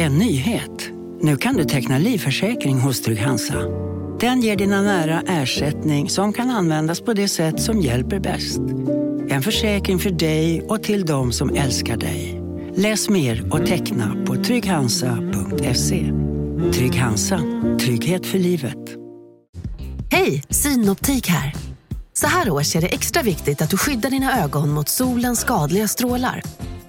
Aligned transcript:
En 0.00 0.18
nyhet. 0.18 0.90
Nu 1.20 1.36
kan 1.36 1.56
du 1.56 1.64
teckna 1.64 1.98
livförsäkring 1.98 2.80
hos 2.80 3.02
Trygg-Hansa. 3.02 3.54
Den 4.20 4.40
ger 4.40 4.56
dina 4.56 4.82
nära 4.82 5.22
ersättning 5.26 6.10
som 6.10 6.32
kan 6.32 6.50
användas 6.50 7.00
på 7.00 7.12
det 7.12 7.28
sätt 7.28 7.60
som 7.60 7.80
hjälper 7.80 8.20
bäst. 8.20 8.60
En 9.28 9.42
försäkring 9.42 9.98
för 9.98 10.10
dig 10.10 10.62
och 10.62 10.82
till 10.82 11.06
de 11.06 11.32
som 11.32 11.56
älskar 11.56 11.96
dig. 11.96 12.42
Läs 12.74 13.08
mer 13.08 13.54
och 13.54 13.66
teckna 13.66 14.16
på 14.26 14.34
trygghansa.se. 14.34 16.12
Trygg 16.72 16.94
Hansa. 16.94 17.40
Trygghet 17.80 18.26
för 18.26 18.38
livet. 18.38 18.96
Hej, 20.10 20.42
Synoptik 20.50 21.28
här. 21.28 21.54
Så 22.12 22.26
här 22.26 22.50
års 22.50 22.76
är 22.76 22.80
det 22.80 22.88
extra 22.88 23.22
viktigt 23.22 23.62
att 23.62 23.70
du 23.70 23.76
skyddar 23.76 24.10
dina 24.10 24.44
ögon 24.44 24.70
mot 24.70 24.88
solens 24.88 25.40
skadliga 25.40 25.88
strålar. 25.88 26.42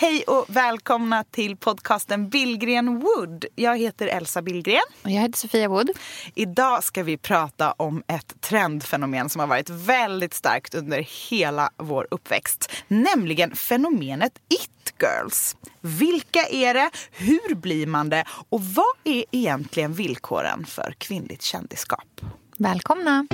Hej 0.00 0.24
och 0.26 0.44
välkomna 0.48 1.24
till 1.24 1.56
podcasten 1.56 2.28
Billgren 2.28 3.00
Wood. 3.00 3.44
Jag 3.54 3.78
heter 3.78 4.06
Elsa 4.06 4.42
Billgren. 4.42 4.82
Och 5.02 5.10
jag 5.10 5.20
heter 5.20 5.38
Sofia 5.38 5.68
Wood. 5.68 5.90
Idag 6.34 6.84
ska 6.84 7.02
vi 7.02 7.16
prata 7.16 7.72
om 7.72 8.02
ett 8.06 8.40
trendfenomen 8.40 9.28
som 9.28 9.40
har 9.40 9.46
varit 9.46 9.70
väldigt 9.70 10.34
starkt 10.34 10.74
under 10.74 11.06
hela 11.30 11.70
vår 11.76 12.06
uppväxt. 12.10 12.72
Nämligen 12.88 13.54
fenomenet 13.54 14.32
it 14.48 14.94
girls. 15.00 15.56
Vilka 15.80 16.40
är 16.50 16.74
det? 16.74 16.90
Hur 17.12 17.54
blir 17.54 17.86
man 17.86 18.08
det? 18.08 18.24
Och 18.48 18.64
vad 18.64 18.96
är 19.04 19.24
egentligen 19.30 19.92
villkoren 19.92 20.66
för 20.66 20.94
kvinnligt 20.98 21.42
kändisskap? 21.42 22.20
Välkomna! 22.58 23.26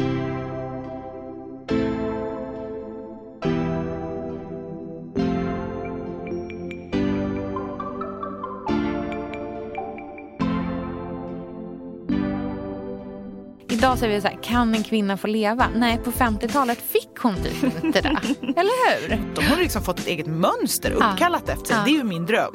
Idag 13.76 13.98
säger 13.98 14.14
vi 14.14 14.20
så 14.20 14.28
här, 14.28 14.38
kan 14.42 14.74
en 14.74 14.82
kvinna 14.82 15.16
få 15.16 15.26
leva? 15.26 15.68
Nej, 15.74 15.98
på 16.04 16.10
50-talet 16.10 16.78
fick 16.78 17.18
hon 17.18 17.34
typ 17.34 17.84
inte 17.84 18.00
det. 18.00 18.08
Eller 18.42 19.00
hur? 19.00 19.08
De 19.34 19.44
har 19.44 19.56
liksom 19.56 19.82
fått 19.82 19.98
ett 19.98 20.06
eget 20.06 20.26
mönster 20.26 20.90
uppkallat 20.90 21.42
ja. 21.46 21.52
efter 21.52 21.66
sig. 21.66 21.76
Ja. 21.76 21.82
Det 21.84 21.90
är 21.90 21.98
ju 21.98 22.04
min 22.04 22.26
dröm. 22.26 22.54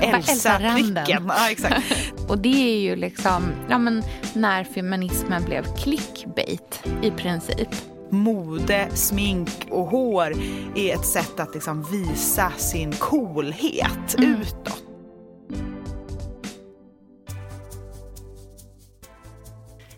Elsa-pricken. 0.14 1.32
Ja, 1.36 1.50
exakt. 1.50 1.84
Och 2.28 2.38
det 2.38 2.76
är 2.76 2.80
ju 2.80 2.96
liksom 2.96 3.42
ja, 3.68 3.78
men 3.78 4.02
när 4.32 4.64
feminismen 4.64 5.44
blev 5.44 5.76
clickbait 5.76 6.82
i 7.02 7.10
princip 7.10 7.68
mode, 8.10 8.88
smink 8.94 9.50
och 9.70 9.86
hår 9.86 10.32
är 10.74 10.94
ett 10.94 11.06
sätt 11.06 11.40
att 11.40 11.54
liksom 11.54 11.86
visa 11.90 12.52
sin 12.56 12.92
coolhet 12.92 14.18
mm. 14.18 14.40
utåt. 14.40 14.83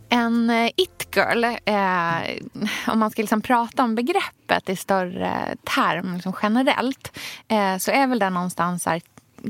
En 0.08 0.70
it-girl, 0.76 1.44
eh, 1.44 1.54
eh 1.64 2.38
om 2.92 2.98
man 2.98 3.10
ska 3.10 3.22
liksom 3.22 3.40
prata 3.40 3.84
om 3.84 3.94
begreppet 3.94 4.68
i 4.68 4.76
större 4.76 5.56
term 5.64 6.14
liksom 6.14 6.32
generellt 6.42 7.18
eh, 7.48 7.76
så 7.76 7.90
är 7.90 8.06
väl 8.06 8.18
det 8.18 8.30
någonstans 8.30 8.86
här, 8.86 9.00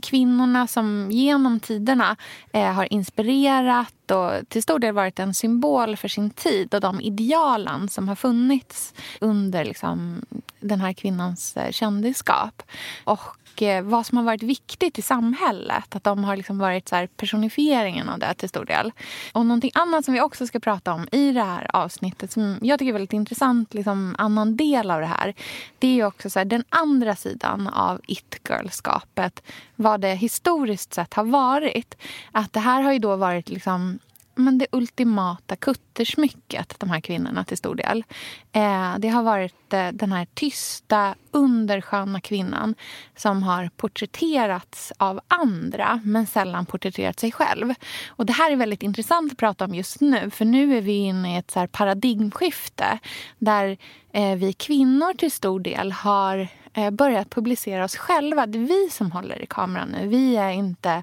kvinnorna 0.02 0.66
som 0.66 1.08
genom 1.10 1.60
tiderna 1.60 2.16
eh, 2.52 2.72
har 2.72 2.92
inspirerat 2.92 4.10
och 4.10 4.48
till 4.48 4.62
stor 4.62 4.78
del 4.78 4.94
varit 4.94 5.18
en 5.18 5.34
symbol 5.34 5.96
för 5.96 6.08
sin 6.08 6.30
tid 6.30 6.74
och 6.74 6.80
de 6.80 7.00
idealen 7.00 7.88
som 7.88 8.08
har 8.08 8.16
funnits 8.16 8.94
under 9.20 9.64
liksom, 9.64 10.22
den 10.60 10.80
här 10.80 10.92
kvinnans 10.92 11.56
eh, 11.56 11.70
kändisskap. 11.70 12.62
Och 13.04 13.20
och 13.56 13.62
eh, 13.62 13.82
vad 13.82 14.06
som 14.06 14.18
har 14.18 14.24
varit 14.24 14.42
viktigt 14.42 14.98
i 14.98 15.02
samhället. 15.02 15.96
Att 15.96 16.04
de 16.04 16.24
har 16.24 16.36
liksom 16.36 16.58
varit 16.58 16.88
så 16.88 17.06
personifieringen 17.16 18.08
av 18.08 18.18
det 18.18 18.34
till 18.34 18.48
stor 18.48 18.64
del. 18.64 18.92
Och 19.32 19.46
någonting 19.46 19.70
annat 19.74 20.04
som 20.04 20.14
vi 20.14 20.20
också 20.20 20.46
ska 20.46 20.60
prata 20.60 20.92
om 20.92 21.08
i 21.12 21.32
det 21.32 21.42
här 21.42 21.70
avsnittet 21.72 22.32
som 22.32 22.58
jag 22.62 22.78
tycker 22.78 22.88
är 22.88 22.92
väldigt 22.92 23.12
intressant, 23.12 23.74
liksom 23.74 24.14
annan 24.18 24.56
del 24.56 24.90
av 24.90 25.00
det 25.00 25.06
här. 25.06 25.34
Det 25.78 26.00
är 26.00 26.06
också 26.06 26.30
så 26.30 26.38
här, 26.38 26.44
den 26.44 26.64
andra 26.68 27.16
sidan 27.16 27.68
av 27.68 28.00
it-girlskapet. 28.06 29.42
Vad 29.76 30.00
det 30.00 30.14
historiskt 30.14 30.94
sett 30.94 31.14
har 31.14 31.24
varit. 31.24 31.94
Att 32.32 32.52
det 32.52 32.60
här 32.60 32.82
har 32.82 32.92
ju 32.92 32.98
då 32.98 33.16
varit 33.16 33.48
liksom 33.48 33.98
men 34.36 34.58
det 34.58 34.66
ultimata 34.72 35.56
kuttersmycket, 35.56 36.80
de 36.80 36.90
här 36.90 37.00
kvinnorna 37.00 37.44
till 37.44 37.56
stor 37.56 37.74
del. 37.74 38.04
Eh, 38.52 38.98
det 38.98 39.08
har 39.08 39.22
varit 39.22 39.72
eh, 39.72 39.88
den 39.92 40.12
här 40.12 40.26
tysta, 40.34 41.14
undersköna 41.30 42.20
kvinnan 42.20 42.74
som 43.16 43.42
har 43.42 43.70
porträtterats 43.76 44.92
av 44.98 45.20
andra 45.28 46.00
men 46.04 46.26
sällan 46.26 46.66
porträtterat 46.66 47.20
sig 47.20 47.32
själv. 47.32 47.74
Och 48.08 48.26
Det 48.26 48.32
här 48.32 48.52
är 48.52 48.56
väldigt 48.56 48.82
intressant 48.82 49.32
att 49.32 49.38
prata 49.38 49.64
om 49.64 49.74
just 49.74 50.00
nu 50.00 50.30
för 50.30 50.44
nu 50.44 50.76
är 50.76 50.80
vi 50.80 50.98
inne 50.98 51.34
i 51.34 51.38
ett 51.38 51.50
så 51.50 51.66
paradigmskifte 51.66 52.98
där 53.38 53.76
eh, 54.12 54.36
vi 54.36 54.52
kvinnor 54.52 55.14
till 55.14 55.32
stor 55.32 55.60
del 55.60 55.92
har 55.92 56.48
eh, 56.74 56.90
börjat 56.90 57.30
publicera 57.30 57.84
oss 57.84 57.96
själva. 57.96 58.46
Det 58.46 58.58
är 58.58 58.66
vi 58.66 58.90
som 58.90 59.12
håller 59.12 59.42
i 59.42 59.46
kameran 59.46 59.88
nu. 59.88 60.08
Vi 60.08 60.36
är 60.36 60.50
inte 60.50 61.02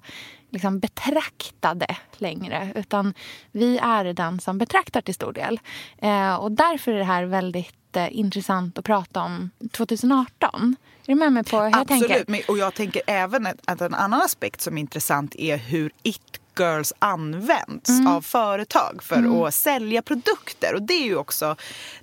liksom 0.53 0.79
betraktade 0.79 1.95
längre. 2.17 2.71
Utan 2.75 3.13
vi 3.51 3.77
är 3.77 4.13
den 4.13 4.39
som 4.39 4.57
betraktar 4.57 5.01
till 5.01 5.13
stor 5.13 5.33
del. 5.33 5.59
Eh, 5.97 6.35
och 6.35 6.51
därför 6.51 6.91
är 6.91 6.97
det 6.97 7.03
här 7.03 7.23
väldigt 7.23 7.95
eh, 7.95 8.17
intressant 8.17 8.77
att 8.77 8.85
prata 8.85 9.21
om 9.21 9.49
2018. 9.71 10.75
Är 11.01 11.07
du 11.07 11.15
med 11.15 11.33
mig 11.33 11.43
på 11.43 11.59
hur 11.59 11.65
Absolut, 11.65 11.89
jag 11.89 12.09
tänker? 12.09 12.23
Men, 12.27 12.41
och 12.47 12.57
jag 12.57 12.73
tänker 12.73 13.01
även 13.07 13.47
att 13.65 13.81
en 13.81 13.93
annan 13.93 14.21
aspekt 14.21 14.61
som 14.61 14.77
är 14.77 14.81
intressant 14.81 15.35
är 15.35 15.57
hur 15.57 15.91
it 16.03 16.39
girls 16.59 16.93
används 16.99 17.89
mm. 17.89 18.07
av 18.07 18.21
företag 18.21 19.03
för 19.03 19.15
mm. 19.15 19.41
att 19.41 19.53
sälja 19.53 20.01
produkter. 20.01 20.75
Och 20.75 20.81
det 20.81 20.93
är 20.93 21.05
ju 21.05 21.15
också 21.15 21.55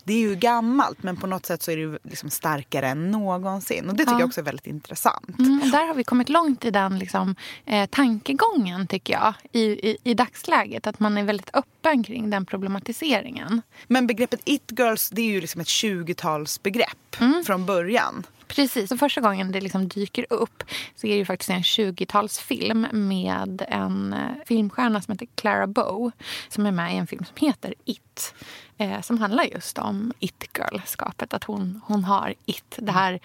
det 0.05 0.13
är 0.13 0.19
ju 0.19 0.35
gammalt 0.35 1.03
men 1.03 1.17
på 1.17 1.27
något 1.27 1.47
sätt 1.47 1.63
så 1.63 1.71
är 1.71 1.77
det 1.77 1.99
liksom 2.03 2.31
starkare 2.31 2.89
än 2.89 3.11
någonsin. 3.11 3.89
Och 3.89 3.95
det 3.95 3.99
tycker 3.99 4.13
ja. 4.13 4.21
jag 4.21 4.27
också 4.27 4.41
är 4.41 4.45
väldigt 4.45 4.67
intressant. 4.67 5.39
Mm, 5.39 5.71
där 5.71 5.87
har 5.87 5.95
vi 5.95 6.05
kommit 6.05 6.29
långt 6.29 6.65
i 6.65 6.71
den 6.71 6.99
liksom, 6.99 7.35
eh, 7.67 7.87
tankegången 7.87 8.87
tycker 8.87 9.13
jag 9.13 9.35
i, 9.53 9.61
i, 9.61 9.97
i, 10.05 10.15
dagsläget. 10.15 10.87
Att 10.87 11.01
man 11.01 11.19
är 11.19 11.25
väldigt 11.25 11.51
öppen 11.53 12.03
kring 12.03 12.31
den 12.31 12.47
problematiseringen. 12.47 13.63
Men 13.87 14.07
begreppet 14.07 14.41
it 14.45 14.73
girls 14.79 15.11
det 15.11 15.23
är 15.23 15.27
ju 15.27 15.41
liksom 15.41 15.61
ett 15.61 15.67
20-talsbegrepp 15.67 17.21
mm. 17.21 17.45
från 17.45 17.67
början. 17.67 18.27
Precis. 18.55 18.89
Så 18.89 18.97
första 18.97 19.21
gången 19.21 19.53
det 19.53 19.61
liksom 19.61 19.89
dyker 19.89 20.27
upp 20.31 20.65
så 20.95 21.07
är 21.07 21.19
det 21.19 21.25
faktiskt 21.25 21.51
en 21.51 21.63
20-talsfilm 21.63 22.93
med 22.93 23.65
en 23.69 24.13
eh, 24.13 24.45
filmstjärna 24.47 25.01
som 25.01 25.13
heter 25.13 25.27
Clara 25.35 25.67
Bow 25.67 26.11
som 26.49 26.67
är 26.67 26.73
med 26.73 26.95
i 26.95 26.97
en 26.97 27.07
film 27.07 27.25
som 27.25 27.47
heter 27.47 27.75
It 27.85 28.35
eh, 28.81 29.01
som 29.01 29.19
handlar 29.19 29.45
just 29.45 29.79
om 29.79 30.13
it-girl-skapet. 30.19 31.35
Att 31.35 31.45
hon, 31.45 31.81
hon 31.85 32.05
har 32.05 32.35
it. 32.47 32.75
Det 32.77 32.93
här 32.93 33.21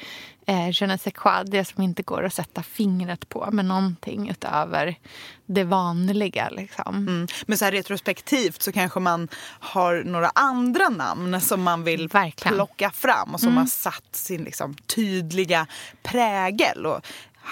eh, 0.46 0.70
je 0.70 0.88
ne 0.88 0.98
sais 0.98 1.16
quoi, 1.16 1.44
det 1.44 1.66
som 1.66 1.84
inte 1.84 2.04
går 2.04 2.24
att 2.24 2.34
sätta 2.34 2.64
fingret 2.64 3.30
på 3.30 3.50
med 3.52 3.66
någonting 3.66 4.30
utöver 4.30 4.96
det 5.46 5.64
vanliga. 5.64 6.50
Liksom. 6.50 6.96
Mm. 6.96 7.28
Men 7.46 7.58
så 7.58 7.66
här 7.66 7.72
retrospektivt 7.72 8.62
så 8.62 8.72
kanske 8.72 9.00
man 9.00 9.28
har 9.60 10.04
några 10.06 10.32
andra 10.36 10.90
namn 10.90 11.42
som 11.42 11.64
man 11.64 11.84
vill 11.84 12.08
Verkligen. 12.08 12.56
plocka 12.56 12.92
fram 12.92 13.34
och 13.34 13.40
som 13.40 13.50
mm. 13.50 13.58
har 13.58 13.66
satt 13.66 14.16
sin 14.16 14.44
liksom, 14.44 14.74
tydliga 14.74 15.68
prägel. 16.04 16.86
Och 16.86 17.06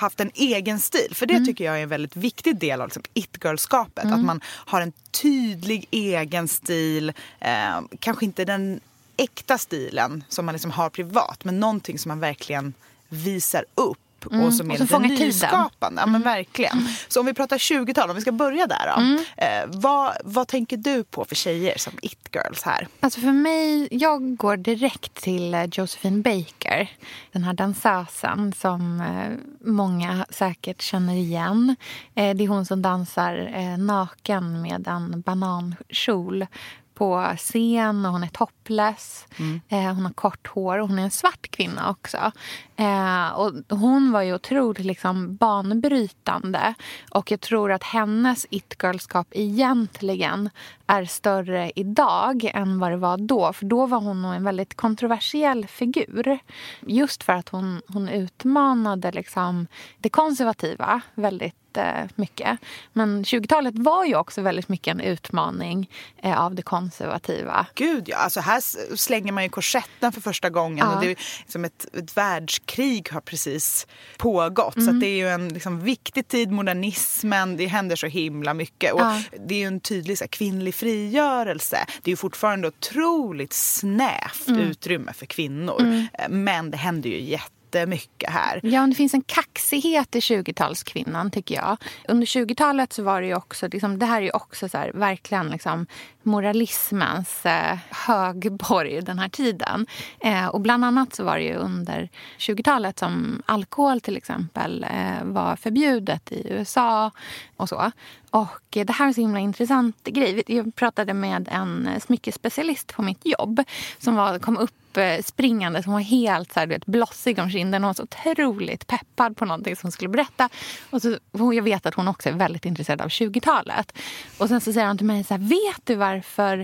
haft 0.03 0.19
en 0.19 0.31
egen 0.34 0.80
stil. 0.80 1.16
För 1.16 1.25
det 1.25 1.34
mm. 1.34 1.46
tycker 1.46 1.64
jag 1.64 1.80
är 1.80 1.84
en 1.84 1.90
väldigt 1.90 2.16
viktig 2.16 2.57
del 2.57 2.81
av 2.81 2.88
liksom 2.88 3.04
it-girl-skapet. 3.13 4.04
Mm. 4.04 4.19
Att 4.19 4.25
man 4.25 4.42
har 4.45 4.81
en 4.81 4.94
tydlig 5.12 5.88
egen 5.92 6.48
stil. 6.48 7.13
Eh, 7.39 7.81
kanske 8.00 8.25
inte 8.25 8.45
den 8.45 8.80
äkta 9.18 9.57
stilen 9.57 10.24
som 10.30 10.45
man 10.45 10.54
liksom 10.54 10.72
har 10.72 10.89
privat. 10.89 11.44
Men 11.44 11.60
någonting 11.60 12.00
som 12.00 12.10
man 12.10 12.19
verkligen 12.19 12.74
visar 13.10 13.66
upp 13.75 13.98
mm. 14.31 14.46
och 14.46 14.54
som 14.54 14.72
är 14.72 14.96
och 14.96 15.02
lite 15.02 15.25
nyskapande. 15.25 16.02
Ja, 16.02 16.06
men 16.06 16.16
mm. 16.16 16.22
verkligen. 16.22 16.78
Mm. 16.78 16.88
Så 17.08 17.20
om 17.20 17.25
vi 17.25 17.34
pratar 17.34 17.58
20-tal, 17.58 18.10
om 18.10 18.16
vi 18.16 18.22
ska 18.22 18.31
börja 18.31 18.68
där 18.68 18.94
då. 18.96 19.02
Mm. 19.02 19.24
Eh, 19.38 19.80
vad, 19.80 20.14
vad 20.24 20.48
tänker 20.48 20.78
du 20.78 21.04
på 21.04 21.25
för 21.25 21.36
tjejer 21.36 21.78
som 21.78 21.94
it-girls 22.02 22.64
här? 22.64 22.88
Alltså 23.00 23.20
för 23.20 23.31
mig, 23.31 23.88
jag 23.92 24.36
går 24.38 24.58
direkt 24.58 25.14
till 25.14 25.54
eh, 25.54 25.66
Josephine 25.72 26.22
Baker. 26.22 26.92
Den 27.31 27.44
här 27.44 27.54
dansösen 27.54 28.54
som 28.54 29.02
eh, 29.02 29.68
många 29.72 30.26
säkert 30.30 30.81
känner 30.81 31.16
igen. 31.16 31.76
Eh, 32.16 32.36
det 32.36 32.44
är 32.44 32.48
hon 32.48 32.66
som 32.66 32.81
dansar 32.81 33.78
naken 33.78 34.62
med 34.62 34.88
en 34.88 35.22
banankjol 35.22 36.46
på 36.94 37.34
scen 37.38 38.06
och 38.06 38.12
hon 38.12 38.24
är 38.24 38.28
topless. 38.28 39.28
Mm. 39.40 39.62
Eh, 39.69 39.95
hon 39.95 40.06
har 40.06 40.13
kort 40.13 40.48
hår 40.48 40.78
och 40.78 40.88
hon 40.88 41.00
är 41.00 41.04
en 41.04 41.12
svart 41.12 41.51
kvinna 41.51 41.90
också. 41.90 42.31
Eh, 42.75 43.28
och 43.28 43.54
hon 43.69 44.12
var 44.12 44.22
ju 44.22 44.34
otroligt 44.36 44.86
liksom 44.86 45.36
banbrytande. 45.36 46.74
Och 47.12 47.31
jag 47.31 47.42
tror 47.42 47.72
att 47.72 47.84
hennes 47.84 48.45
it-girlskap 48.50 49.28
egentligen 49.31 50.50
är 50.88 51.06
större 51.06 51.72
idag 51.75 52.51
än 52.54 52.80
vad 52.80 52.92
det 52.92 52.98
var 52.98 53.18
då. 53.18 53.54
För 53.54 53.66
då 53.66 53.86
var 53.86 54.00
hon 54.00 54.22
nog 54.22 54.34
en 54.34 54.44
väldigt 54.44 54.75
kontroversiell 54.75 55.68
figur. 55.68 56.40
Just 56.81 57.24
för 57.24 57.34
att 57.34 57.50
hon, 57.50 57.81
hon 57.88 58.10
utmanade 58.10 59.12
liksom 59.12 59.68
det 59.98 60.10
konservativa 60.10 61.01
väldigt 61.16 61.62
jättemycket. 61.81 62.60
Men 62.94 63.24
20-talet 63.24 63.74
var 63.78 64.06
ju 64.06 64.16
också 64.16 64.42
väldigt 64.42 64.70
mycket 64.70 64.92
en 64.92 65.00
utmaning 65.00 65.90
eh, 66.24 66.42
av 66.42 66.56
det 66.56 66.62
konservativa. 66.62 67.66
Gud 67.75 68.04
ja, 68.10 68.18
alltså 68.18 68.40
här 68.40 68.62
slänger 68.96 69.31
man 69.31 69.44
ju 69.44 69.50
korsetten 69.50 70.12
för 70.12 70.22
första 70.22 70.50
gången. 70.50 70.88
Ja. 70.88 70.96
Och 70.96 71.02
det 71.02 71.12
är 71.12 71.18
som 71.48 71.66
ett, 71.66 71.86
ett 71.94 72.18
världskrig 72.18 73.10
har 73.12 73.22
precis 73.22 73.88
pågått. 74.18 74.75
Mm. 74.75 74.88
Så 74.88 74.92
det 74.92 75.08
är 75.08 75.18
ju 75.18 75.30
en 75.30 75.50
liksom, 75.50 75.80
viktig 75.80 76.28
tid, 76.28 76.52
modernismen, 76.52 77.58
det 77.58 77.66
händer 77.66 77.96
så 77.96 78.08
himla 78.08 78.54
mycket. 78.54 78.94
Och 78.94 79.00
ja. 79.00 79.22
Det 79.48 79.56
är 79.56 79.60
ju 79.60 79.68
en 79.68 79.80
tydlig 79.80 80.18
så 80.18 80.24
här, 80.24 80.30
kvinnlig 80.30 80.76
frigörelse. 80.76 81.86
Det 82.02 82.10
är 82.10 82.14
ju 82.14 82.18
fortfarande 82.18 82.68
otroligt 82.68 83.54
snävt 83.54 84.48
mm. 84.48 84.60
utrymme 84.60 85.14
för 85.14 85.26
kvinnor. 85.26 85.81
Mm. 85.81 86.08
Eh, 86.14 86.30
men 86.30 86.72
det 86.72 86.78
händer 86.78 87.10
ju 87.10 87.22
jätte 87.22 87.62
jättemycket 87.74 88.30
här. 88.30 88.60
Ja, 88.64 88.88
det 88.88 88.96
finns 88.96 89.14
en 89.14 89.22
kaxighet 89.22 90.16
i 90.16 90.20
20-talskvinnan 90.20 91.31
tycker 91.31 91.56
jag. 91.56 91.78
Under 92.08 92.25
20-talet 92.25 92.94
så 92.94 93.04
var 93.04 93.22
det 93.22 93.28
ju 93.28 93.36
också, 93.36 93.68
liksom, 93.68 94.00
det 94.00 94.06
här 94.06 94.18
är 94.18 94.25
ju 94.25 94.31
också 94.31 94.70
så 94.70 94.78
här, 94.78 94.92
verkligen 94.94 95.50
liksom 95.50 95.88
moralismens 96.24 97.46
eh, 97.46 97.78
högborg 97.90 99.02
den 99.02 99.20
här 99.20 99.30
tiden. 99.30 99.88
Eh, 100.20 100.48
och 100.48 100.62
bland 100.62 100.86
annat 100.86 101.16
så 101.16 101.24
var 101.24 101.38
det 101.38 101.44
ju 101.44 101.56
under 101.56 102.10
20-talet 102.38 103.00
som 103.00 103.42
alkohol 103.46 104.02
till 104.02 104.18
exempel 104.18 104.86
eh, 104.90 105.24
var 105.24 105.56
förbjudet 105.56 106.31
i 106.31 106.48
USA 106.50 107.12
och 107.58 107.70
så. 107.70 107.92
Och 108.30 108.62
det 108.70 108.92
här 108.92 109.06
är 109.06 109.08
en 109.08 109.14
så 109.14 109.22
himla 109.22 109.40
intressant 109.40 110.04
grej. 110.04 110.44
Jag 110.48 110.75
pratade 110.75 111.14
med 111.14 111.50
en 111.52 111.90
smyckespecialist 112.02 112.94
på 112.94 113.02
mitt 113.02 113.26
jobb 113.26 113.64
som 114.00 114.16
var, 114.16 114.40
kom 114.40 114.58
upp 114.58 114.98
eh, 114.98 115.22
springande. 115.24 115.81
Hon 115.86 115.94
var 115.94 116.02
helt 116.02 116.54
så 116.54 116.60
här, 116.60 116.68
vet, 116.68 116.86
blossig 116.86 117.40
om 117.40 117.50
kinden. 117.50 117.84
Hon 117.84 117.88
var 117.88 117.94
så 117.94 118.04
otroligt 118.04 118.88
peppad 118.88 119.38
på 119.38 119.46
någonting 119.46 119.76
som 119.76 119.88
hon 119.88 119.92
skulle 119.92 120.10
berätta. 120.10 120.50
Och 120.90 121.02
så, 121.02 121.18
jag 121.31 121.64
vet 121.64 121.86
att 121.86 121.94
hon 121.94 122.08
också 122.08 122.30
är 122.30 122.34
väldigt 122.34 122.66
intresserad 122.66 123.02
av 123.02 123.08
20-talet. 123.08 123.98
Och 124.38 124.48
sen 124.48 124.62
så 124.62 124.74
säger 124.74 124.88
hon 124.88 124.98
till 124.98 125.08
mig 125.08 125.24
så 125.24 125.34
här, 125.34 125.42
vet 125.42 125.81
du 125.84 125.96
varför, 126.13 126.60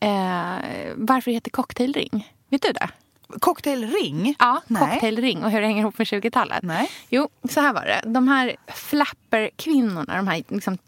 eh, 0.00 0.92
varför 0.96 1.30
det 1.30 1.34
heter 1.34 1.50
cocktailring? 1.50 2.32
Vet 2.48 2.62
du 2.62 2.72
det? 2.72 2.88
Cocktailring? 3.40 4.34
Ja, 4.38 4.62
cocktailring 4.68 5.44
och 5.44 5.50
hur 5.50 5.60
det 5.60 5.66
hänger 5.66 5.80
ihop 5.80 5.98
med 5.98 6.06
20-talet. 6.06 6.62
Nej. 6.62 6.90
Jo, 7.08 7.28
så 7.50 7.60
här 7.60 7.72
var 7.72 7.84
det. 7.84 8.02
De 8.04 8.28
här 8.28 8.56
flapperkvinnorna, 8.66 10.16
de 10.16 10.28
här 10.28 10.42
liksom 10.48 10.78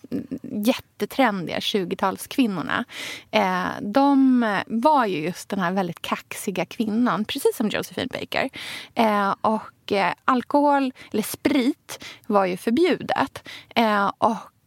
jättetrendiga 0.43 1.59
20-talskvinnorna. 1.59 2.85
Eh, 3.31 3.67
de 3.81 4.41
var 4.67 5.07
ju 5.07 5.19
just 5.19 5.49
den 5.49 5.59
här 5.59 5.73
väldigt 5.73 6.03
kaxiga 6.03 6.65
kvinnan, 6.65 7.25
precis 7.25 7.57
som 7.57 7.69
Josephine 7.69 8.09
Baker. 8.13 8.49
Eh, 8.95 9.35
och 9.41 9.93
eh, 9.93 10.13
alkohol, 10.25 10.93
eller 11.13 11.23
sprit, 11.23 12.05
var 12.27 12.47
ju 12.47 12.57
förbjudet. 12.57 13.49
Eh, 13.75 14.13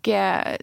och 0.04 0.10
eh, 0.10 0.56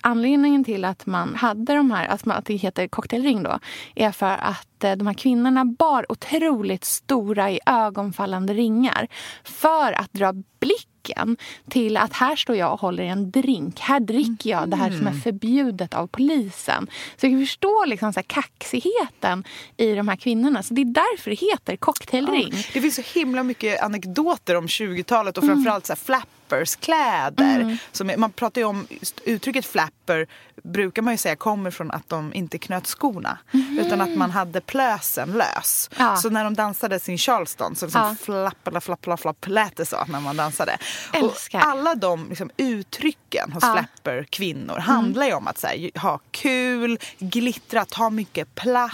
anledningen 0.00 0.64
till 0.64 0.84
att 0.84 1.06
man 1.06 1.34
hade 1.34 1.74
de 1.74 1.90
här, 1.90 2.06
alltså 2.06 2.30
att 2.30 2.44
det 2.44 2.54
heter 2.54 2.88
cocktailring 2.88 3.42
då, 3.42 3.58
är 3.94 4.12
för 4.12 4.36
att 4.40 4.84
eh, 4.84 4.92
de 4.92 5.06
här 5.06 5.14
kvinnorna 5.14 5.64
bar 5.64 6.12
otroligt 6.12 6.84
stora 6.84 7.50
i 7.50 7.60
ögonfallande 7.66 8.54
ringar 8.54 9.08
för 9.44 9.92
att 9.92 10.12
dra 10.12 10.32
blicken 10.60 11.36
till 11.70 11.96
att 11.96 12.12
här 12.12 12.36
står 12.36 12.56
jag 12.56 12.72
och 12.72 12.80
håller 12.80 13.02
i 13.02 13.08
en 13.08 13.30
drink. 13.30 13.80
Här 13.80 14.00
dricker 14.00 14.50
jag 14.50 14.68
det 14.68 14.76
här 14.76 14.90
som 14.90 15.06
är 15.06 15.10
mm. 15.10 15.20
förbjudet 15.20 15.94
av 15.94 16.06
polisen. 16.06 16.90
Så 17.16 17.26
jag 17.26 17.40
förstår 17.40 17.86
liksom 17.86 18.12
så 18.12 18.18
här 18.20 18.24
kaxigheten 18.24 19.44
i 19.76 19.94
de 19.94 20.08
här 20.08 20.16
kvinnorna. 20.16 20.62
Så 20.62 20.74
det 20.74 20.80
är 20.80 20.84
därför 20.84 21.30
det 21.30 21.36
heter 21.36 21.76
cocktailring. 21.76 22.48
Ja, 22.52 22.62
det 22.72 22.80
finns 22.80 22.94
så 22.94 23.18
himla 23.18 23.42
mycket 23.42 23.82
anekdoter 23.82 24.54
om 24.54 24.66
20-talet 24.66 25.38
och 25.38 25.44
framförallt 25.44 25.86
så 25.86 25.92
här 25.92 25.98
flap 25.98 26.28
flapperskläder. 26.48 27.60
Mm. 27.60 27.76
Som, 27.92 28.12
man 28.16 28.32
pratar 28.32 28.60
ju 28.60 28.64
om 28.64 28.86
uttrycket 29.24 29.66
flapper 29.66 30.26
brukar 30.62 31.02
man 31.02 31.14
ju 31.14 31.18
säga 31.18 31.36
kommer 31.36 31.70
från 31.70 31.90
att 31.90 32.08
de 32.08 32.34
inte 32.34 32.58
knöt 32.58 32.86
skorna. 32.86 33.38
Mm. 33.52 33.78
Utan 33.78 34.00
att 34.00 34.16
man 34.16 34.30
hade 34.30 34.60
plösen 34.60 35.32
lös. 35.32 35.90
Ja. 35.98 36.16
Så 36.16 36.30
när 36.30 36.44
de 36.44 36.54
dansade 36.54 37.00
sin 37.00 37.18
charleston 37.18 37.76
så 37.76 37.86
liksom 37.86 38.02
ja. 38.02 38.16
flappala 38.20 38.80
flappala 38.80 39.16
flapp 39.16 39.46
lät 39.46 39.76
det 39.76 39.86
så 39.86 40.04
när 40.08 40.20
man 40.20 40.36
dansade. 40.36 40.78
Älskar. 41.12 41.58
Och 41.58 41.66
alla 41.66 41.94
de 41.94 42.28
liksom, 42.28 42.50
uttrycken 42.56 43.52
hos 43.52 43.62
ja. 43.62 43.72
flapperkvinnor 43.72 44.74
mm. 44.74 44.82
handlar 44.82 45.26
ju 45.26 45.34
om 45.34 45.48
att 45.48 45.62
här, 45.62 45.98
ha 45.98 46.20
kul, 46.30 46.98
glittra, 47.18 47.84
ta 47.84 48.10
mycket 48.10 48.54
plats, 48.54 48.92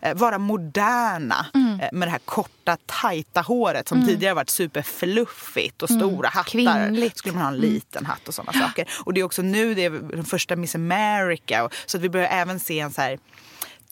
mm. 0.00 0.16
eh, 0.16 0.20
vara 0.20 0.38
moderna 0.38 1.46
mm. 1.54 1.80
eh, 1.80 1.88
med 1.92 2.08
det 2.08 2.12
här 2.12 2.20
korta 2.24 2.76
tajta 2.86 3.40
håret 3.40 3.88
som 3.88 3.98
mm. 3.98 4.08
tidigare 4.08 4.34
varit 4.34 4.50
superfluffigt 4.50 5.82
och 5.82 5.90
mm. 5.90 6.00
stora 6.00 6.28
hattar. 6.28 6.44
Kvinnligt. 6.74 7.18
Skulle 7.18 7.34
man 7.34 7.42
ha 7.42 7.50
en 7.50 7.56
liten 7.56 8.06
hatt 8.06 8.28
och 8.28 8.34
sådana 8.34 8.52
saker. 8.52 8.88
Och 9.04 9.14
det 9.14 9.20
är 9.20 9.24
också 9.24 9.42
nu 9.42 9.74
det 9.74 9.84
är 9.84 9.90
den 9.90 10.24
första 10.24 10.56
Miss 10.56 10.74
America. 10.74 11.68
Så 11.86 11.96
att 11.96 12.02
vi 12.02 12.08
börjar 12.08 12.28
även 12.28 12.60
se 12.60 12.80
en 12.80 12.92
så 12.92 13.00
här 13.00 13.18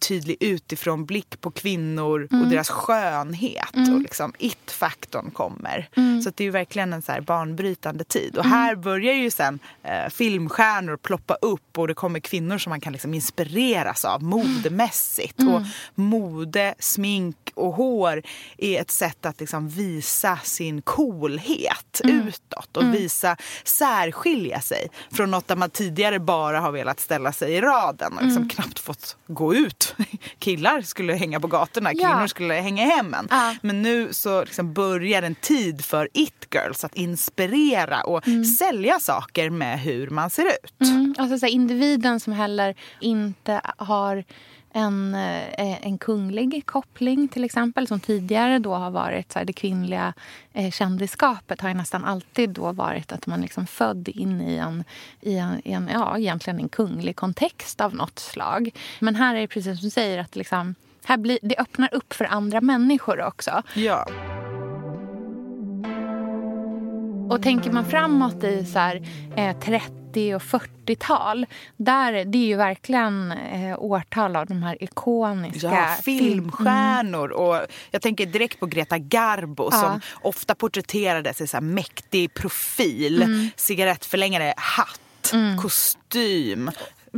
tydlig 0.00 0.36
utifrån 0.40 1.04
blick 1.04 1.40
på 1.40 1.50
kvinnor 1.50 2.28
mm. 2.30 2.42
och 2.42 2.50
deras 2.50 2.68
skönhet. 2.68 3.76
Mm. 3.76 3.94
Och 3.94 4.00
liksom 4.00 4.32
it-faktorn 4.38 5.30
kommer. 5.30 5.88
Mm. 5.96 6.22
Så 6.22 6.30
det 6.34 6.42
är 6.42 6.44
ju 6.44 6.50
verkligen 6.50 6.92
en 6.92 7.02
så 7.02 7.12
här 7.12 7.20
banbrytande 7.20 8.04
tid. 8.04 8.38
Och 8.38 8.44
här 8.44 8.74
börjar 8.74 9.14
ju 9.14 9.30
sen 9.30 9.58
eh, 9.82 10.08
filmstjärnor 10.10 10.96
ploppa 10.96 11.34
upp 11.34 11.78
och 11.78 11.88
det 11.88 11.94
kommer 11.94 12.20
kvinnor 12.20 12.58
som 12.58 12.70
man 12.70 12.80
kan 12.80 12.92
liksom 12.92 13.14
inspireras 13.14 14.04
av 14.04 14.22
modemässigt. 14.22 15.40
Mm. 15.40 15.54
Och 15.54 15.62
mode, 15.94 16.74
smink 16.78 17.36
och 17.54 17.72
hår 17.72 18.22
är 18.58 18.80
ett 18.80 18.90
sätt 18.90 19.26
att 19.26 19.40
liksom 19.40 19.68
visa 19.68 20.38
sin 20.44 20.82
coolhet 20.82 22.00
mm. 22.04 22.28
utåt 22.28 22.76
och 22.76 22.82
mm. 22.82 22.94
visa 22.94 23.36
särskilja 23.64 24.60
sig 24.60 24.88
från 25.12 25.30
något 25.30 25.48
där 25.48 25.56
man 25.56 25.70
tidigare 25.70 26.18
bara 26.18 26.60
har 26.60 26.72
velat 26.72 27.00
ställa 27.00 27.32
sig 27.32 27.52
i 27.52 27.60
raden 27.60 28.18
och 28.18 28.24
liksom 28.24 28.48
knappt 28.48 28.78
fått 28.78 29.16
gå 29.26 29.54
ut 29.54 29.89
killar 30.38 30.80
skulle 30.82 31.12
hänga 31.14 31.40
på 31.40 31.46
gatorna, 31.46 31.90
kvinnor 31.90 32.20
ja. 32.20 32.28
skulle 32.28 32.54
hänga 32.54 32.84
i 32.84 32.88
hemmen. 32.88 33.28
Ja. 33.30 33.54
Men 33.62 33.82
nu 33.82 34.08
så 34.12 34.44
liksom 34.44 34.72
börjar 34.72 35.22
en 35.22 35.34
tid 35.34 35.84
för 35.84 36.08
it-girls 36.14 36.84
att 36.84 36.94
inspirera 36.94 38.02
och 38.02 38.28
mm. 38.28 38.44
sälja 38.44 39.00
saker 39.00 39.50
med 39.50 39.80
hur 39.80 40.10
man 40.10 40.30
ser 40.30 40.46
ut. 40.46 40.80
Mm. 40.80 41.14
Alltså 41.18 41.38
så 41.38 41.46
individen 41.46 42.20
som 42.20 42.32
heller 42.32 42.74
inte 43.00 43.60
har 43.76 44.24
en, 44.72 45.14
eh, 45.14 45.86
en 45.86 45.98
kunglig 45.98 46.66
koppling 46.66 47.28
till 47.28 47.44
exempel 47.44 47.86
som 47.86 48.00
tidigare 48.00 48.58
då 48.58 48.74
har 48.74 48.90
varit 48.90 49.32
så 49.32 49.38
här, 49.38 49.46
det 49.46 49.52
kvinnliga 49.52 50.14
eh, 50.52 50.70
kändisskapet 50.70 51.60
har 51.60 51.68
ju 51.68 51.74
nästan 51.74 52.04
alltid 52.04 52.50
då 52.50 52.72
varit 52.72 53.12
att 53.12 53.26
man 53.26 53.40
liksom 53.40 53.66
född 53.66 54.08
in 54.08 54.40
i 54.40 54.56
en, 54.56 54.84
i 55.20 55.36
en, 55.36 55.60
i 55.64 55.72
en 55.72 55.90
ja, 55.92 56.18
egentligen 56.18 56.60
en 56.60 56.68
kunglig 56.68 57.16
kontext 57.16 57.80
av 57.80 57.94
något 57.94 58.18
slag. 58.18 58.70
Men 58.98 59.14
här 59.14 59.34
är 59.34 59.40
det 59.40 59.48
precis 59.48 59.78
som 59.78 59.84
du 59.86 59.90
säger 59.90 60.18
att 60.18 60.36
liksom, 60.36 60.74
här 61.04 61.16
blir, 61.16 61.38
det 61.42 61.56
öppnar 61.58 61.94
upp 61.94 62.12
för 62.12 62.24
andra 62.24 62.60
människor 62.60 63.22
också. 63.22 63.62
Ja. 63.74 64.06
Och 67.30 67.42
tänker 67.42 67.72
man 67.72 67.84
framåt 67.84 68.44
i 68.44 68.64
så 68.64 68.78
här, 68.78 69.02
eh, 69.36 69.58
30 69.58 69.99
och 70.16 70.42
40-tal, 70.42 71.46
där 71.76 72.12
det 72.24 72.38
är 72.38 72.46
ju 72.46 72.56
verkligen 72.56 73.32
eh, 73.32 73.78
årtal 73.78 74.36
av 74.36 74.46
de 74.46 74.62
här 74.62 74.84
ikoniska... 74.84 75.66
Ja, 75.66 75.96
filmstjärnor. 76.02 77.24
Mm. 77.24 77.36
Och 77.36 77.66
jag 77.90 78.02
tänker 78.02 78.26
direkt 78.26 78.60
på 78.60 78.66
Greta 78.66 78.98
Garbo 78.98 79.68
ja. 79.72 79.78
som 79.78 80.00
ofta 80.22 80.54
porträtterades 80.54 81.40
i 81.40 81.46
så 81.46 81.56
här 81.56 81.62
mäktig 81.62 82.34
profil, 82.34 83.22
mm. 83.22 83.50
cigarettförlängare, 83.56 84.54
hatt, 84.56 85.32
mm. 85.32 85.58
kostym. 85.58 86.70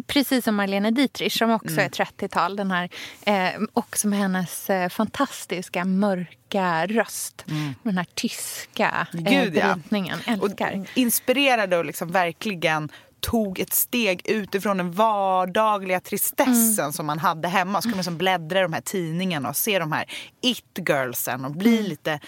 Precis 0.06 0.44
som 0.44 0.54
Marlene 0.54 0.90
Dietrich 0.90 1.38
som 1.38 1.50
också 1.50 1.72
mm. 1.72 1.84
är 1.84 1.88
30-tal. 1.88 2.56
Den 2.56 2.70
här, 2.70 2.88
eh, 3.26 3.61
också 3.72 4.08
med 4.08 4.18
hennes 4.18 4.70
eh, 4.70 4.88
fantastiska 4.88 5.84
mörka 5.84 6.87
röst. 6.87 7.44
Mm. 7.49 7.75
Den 7.82 7.99
här 7.99 8.06
tyska 8.14 9.06
eh, 9.14 9.20
Gud, 9.20 9.52
brytningen. 9.52 10.18
Ja. 10.26 10.32
Älskar. 10.32 10.80
Och 10.80 10.99
inspirerade 10.99 11.76
och 11.76 11.84
liksom 11.84 12.12
verkligen 12.12 12.88
tog 13.20 13.61
ett 13.61 13.72
steg 13.72 14.22
utifrån 14.25 14.76
den 14.76 14.92
vardagliga 14.92 16.00
tristessen 16.00 16.84
mm. 16.84 16.92
som 16.92 17.06
man 17.06 17.18
hade 17.18 17.49
hemma. 17.49 17.82
Så 17.82 17.82
kunde 17.82 17.96
man 17.96 17.99
liksom 17.99 18.18
bläddra 18.18 18.58
i 18.58 18.62
de 18.62 18.72
här 18.72 18.80
tidningarna 18.80 19.49
och 19.49 19.56
se 19.56 19.78
de 19.78 19.92
här 19.92 20.04
it-girlsen 20.40 21.44
och 21.44 21.50
bli 21.50 21.76
mm. 21.78 21.88
lite 21.88 22.20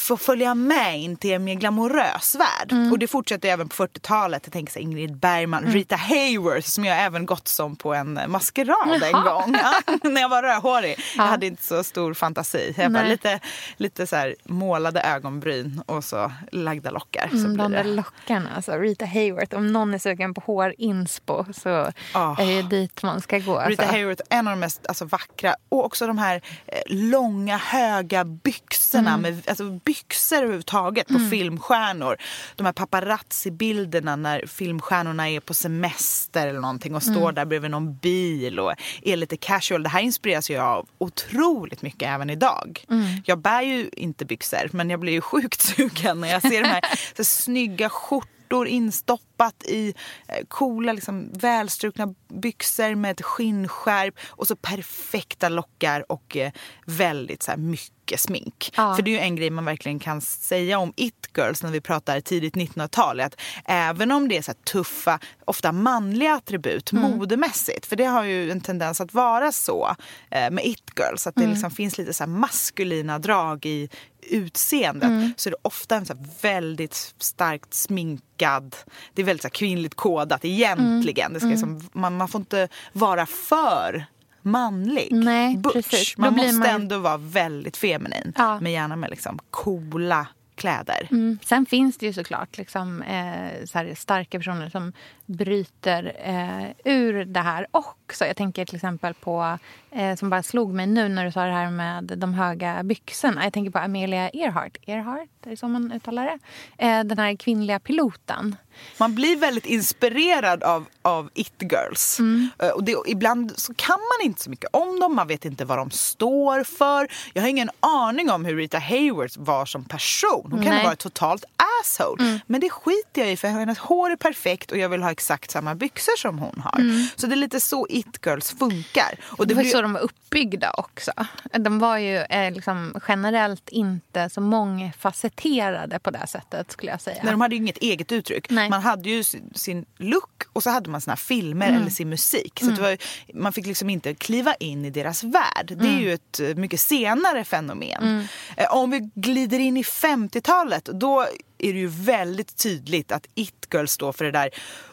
få 0.00 0.16
följa 0.16 0.54
med 0.54 1.00
in 1.00 1.16
till 1.16 1.32
en 1.32 1.44
mer 1.44 1.54
glamorös 1.54 2.34
värld. 2.34 2.72
Mm. 2.72 2.92
Och 2.92 2.98
det 2.98 3.06
fortsätter 3.06 3.48
även 3.48 3.68
på 3.68 3.86
40-talet. 3.86 4.42
Jag 4.44 4.52
tänker 4.52 4.72
så 4.72 4.78
Ingrid 4.78 5.16
Bergman, 5.16 5.62
mm. 5.62 5.74
Rita 5.74 5.96
Hayworth 5.96 6.68
som 6.68 6.84
jag 6.84 7.02
även 7.02 7.26
gått 7.26 7.48
som 7.48 7.76
på 7.76 7.94
en 7.94 8.20
maskerad 8.28 9.02
en 9.02 9.12
gång. 9.12 9.56
Ja, 9.60 9.94
när 10.10 10.20
jag 10.20 10.28
var 10.28 10.42
rödhårig. 10.42 10.94
Ja. 10.98 11.04
Jag 11.16 11.24
hade 11.24 11.46
inte 11.46 11.62
så 11.62 11.84
stor 11.84 12.14
fantasi. 12.14 12.74
Jag 12.78 12.92
bara 12.92 13.02
lite, 13.02 13.40
lite 13.76 14.06
så 14.06 14.16
här 14.16 14.34
målade 14.44 15.00
ögonbryn 15.00 15.82
och 15.86 16.04
så 16.04 16.32
lagda 16.52 16.90
lockar. 16.90 17.28
Så 17.28 17.36
mm, 17.36 17.56
de 17.56 17.72
där 17.72 17.84
lockarna, 17.84 18.50
alltså 18.56 18.72
Rita 18.72 19.06
Hayworth. 19.06 19.56
Om 19.56 19.72
någon 19.72 19.94
är 19.94 19.98
sugen 19.98 20.34
på 20.34 20.40
hårinspo 20.40 21.44
så 21.52 21.70
oh. 22.14 22.40
är 22.40 22.62
det 22.62 22.62
dit 22.62 23.02
man 23.02 23.20
ska 23.20 23.38
gå. 23.38 23.58
Rita 23.58 23.82
alltså. 23.82 23.96
Hayworth, 23.96 24.22
en 24.30 24.48
av 24.48 24.52
de 24.52 24.60
mest 24.60 24.86
alltså, 24.86 25.04
vackra. 25.04 25.54
Och 25.68 25.84
också 25.84 26.06
de 26.06 26.18
här 26.18 26.42
eh, 26.66 26.82
långa 26.86 27.56
höga 27.56 28.24
byxorna. 28.24 29.14
Mm. 29.14 29.20
Med, 29.22 29.48
alltså, 29.48 29.80
byxor 29.90 30.36
överhuvudtaget 30.36 31.06
på 31.06 31.14
mm. 31.14 31.30
filmstjärnor. 31.30 32.16
De 32.56 32.66
här 32.66 32.72
paparazzi-bilderna 32.72 34.16
när 34.16 34.46
filmstjärnorna 34.46 35.30
är 35.30 35.40
på 35.40 35.54
semester 35.54 36.46
eller 36.46 36.60
någonting 36.60 36.94
och 36.94 37.02
står 37.02 37.22
mm. 37.22 37.34
där 37.34 37.44
bredvid 37.44 37.70
någon 37.70 37.94
bil 37.96 38.58
och 38.58 38.72
är 39.02 39.16
lite 39.16 39.36
casual. 39.36 39.82
Det 39.82 39.88
här 39.88 40.00
inspireras 40.00 40.50
jag 40.50 40.64
av 40.64 40.88
otroligt 40.98 41.82
mycket 41.82 42.08
även 42.08 42.30
idag. 42.30 42.84
Mm. 42.90 43.06
Jag 43.24 43.38
bär 43.38 43.62
ju 43.62 43.90
inte 43.92 44.24
byxor 44.24 44.68
men 44.72 44.90
jag 44.90 45.00
blir 45.00 45.12
ju 45.12 45.20
sjukt 45.30 45.60
sugen 45.60 46.20
när 46.20 46.28
jag 46.28 46.42
ser 46.42 46.62
de 46.62 46.68
här 46.68 46.84
så 47.16 47.24
snygga 47.24 47.88
skjortor 47.88 48.66
instoppat 48.68 49.64
i 49.64 49.94
eh, 50.28 50.46
coola, 50.48 50.92
liksom, 50.92 51.30
välstrukna 51.32 52.14
byxor 52.28 52.94
med 52.94 53.10
ett 53.10 53.22
skinnskärp 53.22 54.14
och 54.28 54.46
så 54.46 54.56
perfekta 54.56 55.48
lockar 55.48 56.12
och 56.12 56.36
eh, 56.36 56.52
väldigt 56.86 57.42
så 57.42 57.50
här, 57.50 57.58
mycket 57.58 57.99
mycket 58.10 58.20
smink. 58.20 58.72
Ja. 58.76 58.96
För 58.96 59.02
det 59.02 59.10
är 59.10 59.12
ju 59.12 59.18
en 59.18 59.36
grej 59.36 59.50
man 59.50 59.64
verkligen 59.64 59.98
kan 59.98 60.20
säga 60.20 60.78
om 60.78 60.92
it-girls 60.96 61.62
när 61.62 61.70
vi 61.70 61.80
pratar 61.80 62.20
tidigt 62.20 62.54
1900-tal. 62.54 63.20
Att 63.20 63.36
även 63.64 64.12
om 64.12 64.28
det 64.28 64.36
är 64.36 64.42
så 64.42 64.52
tuffa, 64.52 65.18
ofta 65.44 65.72
manliga 65.72 66.34
attribut 66.34 66.92
mm. 66.92 67.10
modemässigt. 67.10 67.86
För 67.86 67.96
det 67.96 68.04
har 68.04 68.24
ju 68.24 68.50
en 68.50 68.60
tendens 68.60 69.00
att 69.00 69.14
vara 69.14 69.52
så 69.52 69.96
eh, 70.30 70.50
med 70.50 70.64
it-girls. 70.64 71.26
Att 71.26 71.34
det 71.34 71.40
mm. 71.40 71.50
liksom 71.50 71.70
finns 71.70 71.98
lite 71.98 72.12
så 72.12 72.26
maskulina 72.26 73.18
drag 73.18 73.66
i 73.66 73.88
utseendet. 74.22 75.08
Mm. 75.08 75.32
Så 75.36 75.48
är 75.48 75.50
det 75.50 75.56
ofta 75.62 75.96
en 75.96 76.06
så 76.06 76.14
väldigt 76.42 77.14
starkt 77.18 77.74
sminkad, 77.74 78.76
det 79.14 79.22
är 79.22 79.26
väldigt 79.26 79.42
så 79.42 79.50
kvinnligt 79.50 79.94
kodat 79.94 80.44
egentligen. 80.44 81.32
Det 81.32 81.40
ska 81.40 81.46
mm. 81.46 81.50
liksom, 81.50 81.88
man, 81.92 82.16
man 82.16 82.28
får 82.28 82.40
inte 82.40 82.68
vara 82.92 83.26
för 83.26 84.06
manlig. 84.42 85.08
Nej, 85.10 85.56
Butch. 85.56 85.72
Precis. 85.72 86.16
Man 86.16 86.34
måste 86.34 86.52
man... 86.52 86.68
ändå 86.68 86.98
vara 86.98 87.16
väldigt 87.16 87.76
feminin. 87.76 88.32
Ja. 88.36 88.60
Men 88.60 88.72
gärna 88.72 88.96
med 88.96 89.10
liksom 89.10 89.38
coola 89.50 90.26
kläder. 90.54 91.08
Mm. 91.10 91.38
Sen 91.44 91.66
finns 91.66 91.98
det 91.98 92.06
ju 92.06 92.12
såklart 92.12 92.58
liksom, 92.58 93.02
eh, 93.02 93.64
så 93.64 93.94
starka 93.96 94.38
personer 94.38 94.68
som 94.68 94.92
bryter 95.30 96.12
eh, 96.24 96.92
ur 96.92 97.24
det 97.24 97.40
här 97.40 97.66
också. 97.70 98.26
Jag 98.26 98.36
tänker 98.36 98.64
till 98.64 98.76
exempel 98.76 99.14
på, 99.14 99.58
eh, 99.90 100.16
som 100.16 100.30
bara 100.30 100.42
slog 100.42 100.74
mig 100.74 100.86
nu 100.86 101.08
när 101.08 101.24
du 101.24 101.32
sa 101.32 101.44
det 101.44 101.52
här 101.52 101.70
med 101.70 102.04
de 102.04 102.34
höga 102.34 102.82
byxorna. 102.82 103.44
Jag 103.44 103.52
tänker 103.52 103.70
på 103.70 103.78
Amelia 103.78 104.30
Earhart. 104.30 104.76
Earhart, 104.86 105.28
är 105.46 105.50
det 105.50 105.56
så 105.56 105.68
man 105.68 105.92
uttalar 105.92 106.24
det? 106.24 106.38
Eh, 106.86 107.04
den 107.04 107.18
här 107.18 107.36
kvinnliga 107.36 107.80
piloten. 107.80 108.56
Man 108.98 109.14
blir 109.14 109.36
väldigt 109.36 109.66
inspirerad 109.66 110.62
av, 110.62 110.86
av 111.02 111.30
it-girls. 111.34 112.18
Mm. 112.18 112.48
Eh, 112.58 112.68
och 112.68 112.84
det, 112.84 112.96
ibland 113.06 113.58
så 113.58 113.74
kan 113.74 113.98
man 113.98 114.26
inte 114.26 114.42
så 114.42 114.50
mycket 114.50 114.70
om 114.72 115.00
dem, 115.00 115.14
man 115.14 115.26
vet 115.26 115.44
inte 115.44 115.64
vad 115.64 115.78
de 115.78 115.90
står 115.90 116.64
för. 116.64 117.08
Jag 117.32 117.42
har 117.42 117.48
ingen 117.48 117.70
aning 117.80 118.30
om 118.30 118.44
hur 118.44 118.56
Rita 118.56 118.78
Hayworth 118.78 119.38
var 119.38 119.66
som 119.66 119.84
person. 119.84 120.48
Hon 120.50 120.62
kan 120.62 120.74
Nej. 120.74 120.82
vara 120.82 120.92
ett 120.92 120.98
totalt 120.98 121.44
asshole. 121.80 122.24
Mm. 122.24 122.40
Men 122.46 122.60
det 122.60 122.70
skiter 122.70 123.20
jag 123.20 123.32
i 123.32 123.36
för 123.36 123.48
hennes 123.48 123.78
hår 123.78 124.10
är 124.10 124.16
perfekt 124.16 124.70
och 124.72 124.78
jag 124.78 124.88
vill 124.88 125.02
ha 125.02 125.10
exakt 125.20 125.50
samma 125.50 125.74
byxor 125.74 126.16
som 126.16 126.38
hon 126.38 126.60
har. 126.64 126.80
Mm. 126.80 127.06
Så 127.16 127.26
det 127.26 127.34
är 127.34 127.36
lite 127.36 127.60
så 127.60 127.86
it-girls 127.90 128.58
funkar. 128.58 129.18
Och 129.22 129.46
det, 129.46 129.48
det 129.48 129.54
var 129.54 129.62
blir... 129.62 129.72
så 129.72 129.82
de 129.82 129.92
var 129.92 130.00
uppbyggda 130.00 130.72
också. 130.78 131.12
De 131.58 131.78
var 131.78 131.98
ju 131.98 132.16
eh, 132.16 132.52
liksom 132.52 133.00
generellt 133.08 133.68
inte 133.68 134.30
så 134.30 134.40
mångfacetterade 134.40 135.98
på 135.98 136.10
det 136.10 136.26
sättet 136.26 136.72
skulle 136.72 136.92
jag 136.92 137.00
säga. 137.00 137.20
Nej, 137.22 137.32
de 137.32 137.40
hade 137.40 137.54
ju 137.54 137.60
inget 137.60 137.78
eget 137.78 138.12
uttryck. 138.12 138.50
Nej. 138.50 138.70
Man 138.70 138.82
hade 138.82 139.10
ju 139.10 139.24
sin 139.54 139.84
look 139.98 140.42
och 140.52 140.62
så 140.62 140.70
hade 140.70 140.90
man 140.90 141.00
sina 141.00 141.16
filmer 141.16 141.68
mm. 141.68 141.80
eller 141.80 141.90
sin 141.90 142.08
musik. 142.08 142.58
Så 142.58 142.66
mm. 142.66 142.82
var, 142.82 142.96
man 143.34 143.52
fick 143.52 143.66
liksom 143.66 143.90
inte 143.90 144.14
kliva 144.14 144.54
in 144.54 144.84
i 144.84 144.90
deras 144.90 145.24
värld. 145.24 145.66
Det 145.66 145.74
är 145.74 145.90
mm. 145.90 146.00
ju 146.00 146.12
ett 146.12 146.40
eh, 146.40 146.54
mycket 146.54 146.80
senare 146.80 147.44
fenomen. 147.44 148.02
Mm. 148.02 148.26
Eh, 148.56 148.74
om 148.74 148.90
vi 148.90 149.10
glider 149.14 149.58
in 149.58 149.76
i 149.76 149.82
50-talet 149.82 150.84
då 150.84 151.26
är 151.62 151.72
det 151.72 151.78
ju 151.78 151.86
väldigt 151.86 152.56
tydligt 152.56 153.12
att 153.12 153.26
it-girl 153.34 153.86
står 153.86 154.12
för 154.12 154.24
det 154.24 154.30
där 154.30 154.50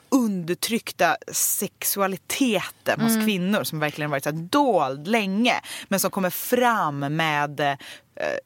undertryckta 0.10 1.18
sexualiteten 1.32 3.00
mm. 3.00 3.06
hos 3.06 3.26
kvinnor 3.26 3.64
som 3.64 3.80
verkligen 3.80 4.12
varit 4.12 4.24
så 4.24 4.32
dold 4.32 5.08
länge 5.08 5.54
men 5.88 6.00
som 6.00 6.12
kommer 6.12 6.30
fram 6.30 7.00
med 7.00 7.60
uh, 7.60 7.76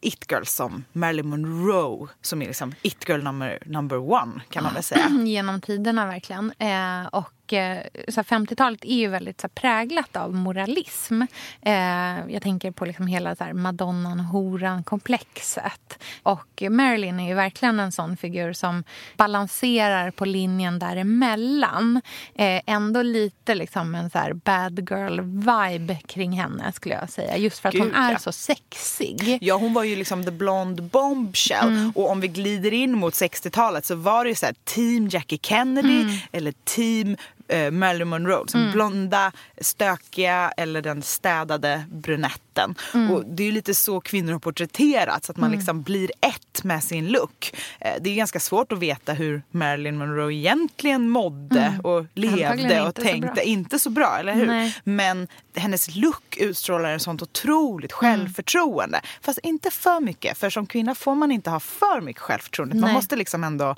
it-girls 0.02 0.56
som 0.56 0.84
Marilyn 0.94 1.30
Monroe 1.30 2.08
som 2.22 2.42
är 2.42 2.46
liksom 2.46 2.74
it-girl 2.82 3.24
number, 3.24 3.60
number 3.66 3.98
one 4.12 4.42
kan 4.50 4.64
man 4.64 4.74
väl 4.74 4.84
säga. 4.84 5.10
Genom 5.26 5.62
tiderna 5.62 6.06
verkligen. 6.06 6.54
Eh, 6.60 7.08
och 7.08 7.34
Eh, 7.54 7.84
50-talet 8.08 8.86
är 8.86 8.96
ju 8.96 9.08
väldigt 9.08 9.42
så 9.42 9.48
här, 9.48 9.50
präglat 9.50 10.16
av 10.16 10.34
moralism. 10.34 11.22
Eh, 11.62 12.30
jag 12.30 12.42
tänker 12.42 12.72
på 12.72 12.86
liksom 12.86 13.08
hela 13.08 13.36
så 13.36 13.44
här, 13.44 13.54
madonnan 13.54 14.20
horan-komplexet. 14.20 16.01
Och 16.24 16.64
Marilyn 16.70 17.20
är 17.20 17.28
ju 17.28 17.34
verkligen 17.34 17.80
en 17.80 17.92
sån 17.92 18.18
figur 18.18 18.54
som 18.54 18.84
balanserar 19.18 20.12
på 20.12 20.26
linjen 20.26 20.80
däremellan. 20.80 22.02
Eh, 22.36 22.62
ändå 22.66 23.02
lite 23.02 23.56
liksom 23.56 23.96
en 23.96 24.10
så 24.10 24.18
här 24.18 24.34
bad 24.34 24.90
girl-vibe 24.90 25.98
kring 26.08 26.32
henne 26.32 26.72
skulle 26.72 26.96
jag 26.96 27.10
säga. 27.10 27.38
Just 27.38 27.60
för 27.60 27.70
att 27.70 27.76
Gud, 27.76 27.84
hon 27.84 27.96
är 27.96 28.12
ja. 28.12 28.20
så 28.20 28.32
sexig. 28.32 29.38
Ja, 29.42 29.56
hon 29.56 29.74
var 29.74 29.84
ju 29.84 29.96
liksom 29.96 30.24
the 30.24 30.32
blonde 30.32 30.82
bombshell. 30.82 31.68
Mm. 31.68 31.92
Och 31.96 32.10
om 32.10 32.22
vi 32.22 32.28
glider 32.28 32.74
in 32.74 32.98
mot 32.98 33.14
60-talet 33.14 33.86
så 33.86 33.96
var 33.96 34.24
det 34.24 34.30
ju 34.30 34.36
så 34.36 34.46
här, 34.46 34.56
team 34.64 35.08
Jackie 35.08 35.40
Kennedy 35.42 36.02
mm. 36.02 36.16
eller 36.32 36.54
team 36.64 37.18
eh, 37.52 37.72
Marilyn 37.72 38.08
Monroe. 38.08 38.48
Som 38.48 38.62
mm. 38.62 38.74
blonda, 38.74 39.32
stökiga 39.62 40.52
eller 40.58 40.82
den 40.82 41.02
städade 41.02 41.84
brunetten. 41.92 42.76
Mm. 42.94 43.12
Och 43.12 43.26
det 43.26 43.48
är 43.48 43.52
lite 43.52 43.74
så 43.74 44.02
kvinnor 44.02 44.32
har 44.32 44.40
porträtterats. 44.40 45.30
Att 45.30 45.38
man 45.38 45.48
mm. 45.48 45.58
liksom 45.60 45.82
blir 45.82 46.12
ett 46.22 46.64
med 46.64 46.84
sin 46.84 47.08
look. 47.08 47.54
Eh, 47.80 47.94
det 48.02 48.10
är 48.10 48.16
ganska 48.16 48.40
svårt 48.40 48.72
att 48.72 48.80
veta 48.80 49.14
hur 49.14 49.42
Marilyn 49.52 49.98
Monroe 49.98 50.34
egentligen 50.34 51.10
mådde 51.10 51.62
mm. 51.62 51.80
och 51.80 52.06
levde 52.14 52.82
och 52.82 52.96
tänkte. 52.96 53.42
Så 53.42 53.42
inte 53.42 53.80
så 53.80 53.90
bra, 53.90 54.18
eller 54.20 54.34
hur? 54.34 54.48
Nej. 54.48 54.76
Men 54.84 55.28
hennes 55.56 55.96
look 55.96 56.38
utstrålar 56.38 56.90
en 56.90 57.00
sånt 57.00 57.22
otroligt 57.22 57.92
mm. 57.92 58.00
självförtroende. 58.00 59.02
Fast 59.22 59.40
inte 59.44 59.72
för 59.72 60.00
mycket. 60.00 60.38
För 60.38 60.50
som 60.50 60.68
kvinna 60.68 60.96
får 60.96 61.16
man 61.16 61.32
inte 61.32 61.50
ha 61.50 61.60
för 61.60 62.02
mycket 62.02 62.22
självförtroende. 62.22 62.76
Man 62.76 62.94
måste 62.94 63.16
liksom 63.16 63.44
ändå 63.44 63.76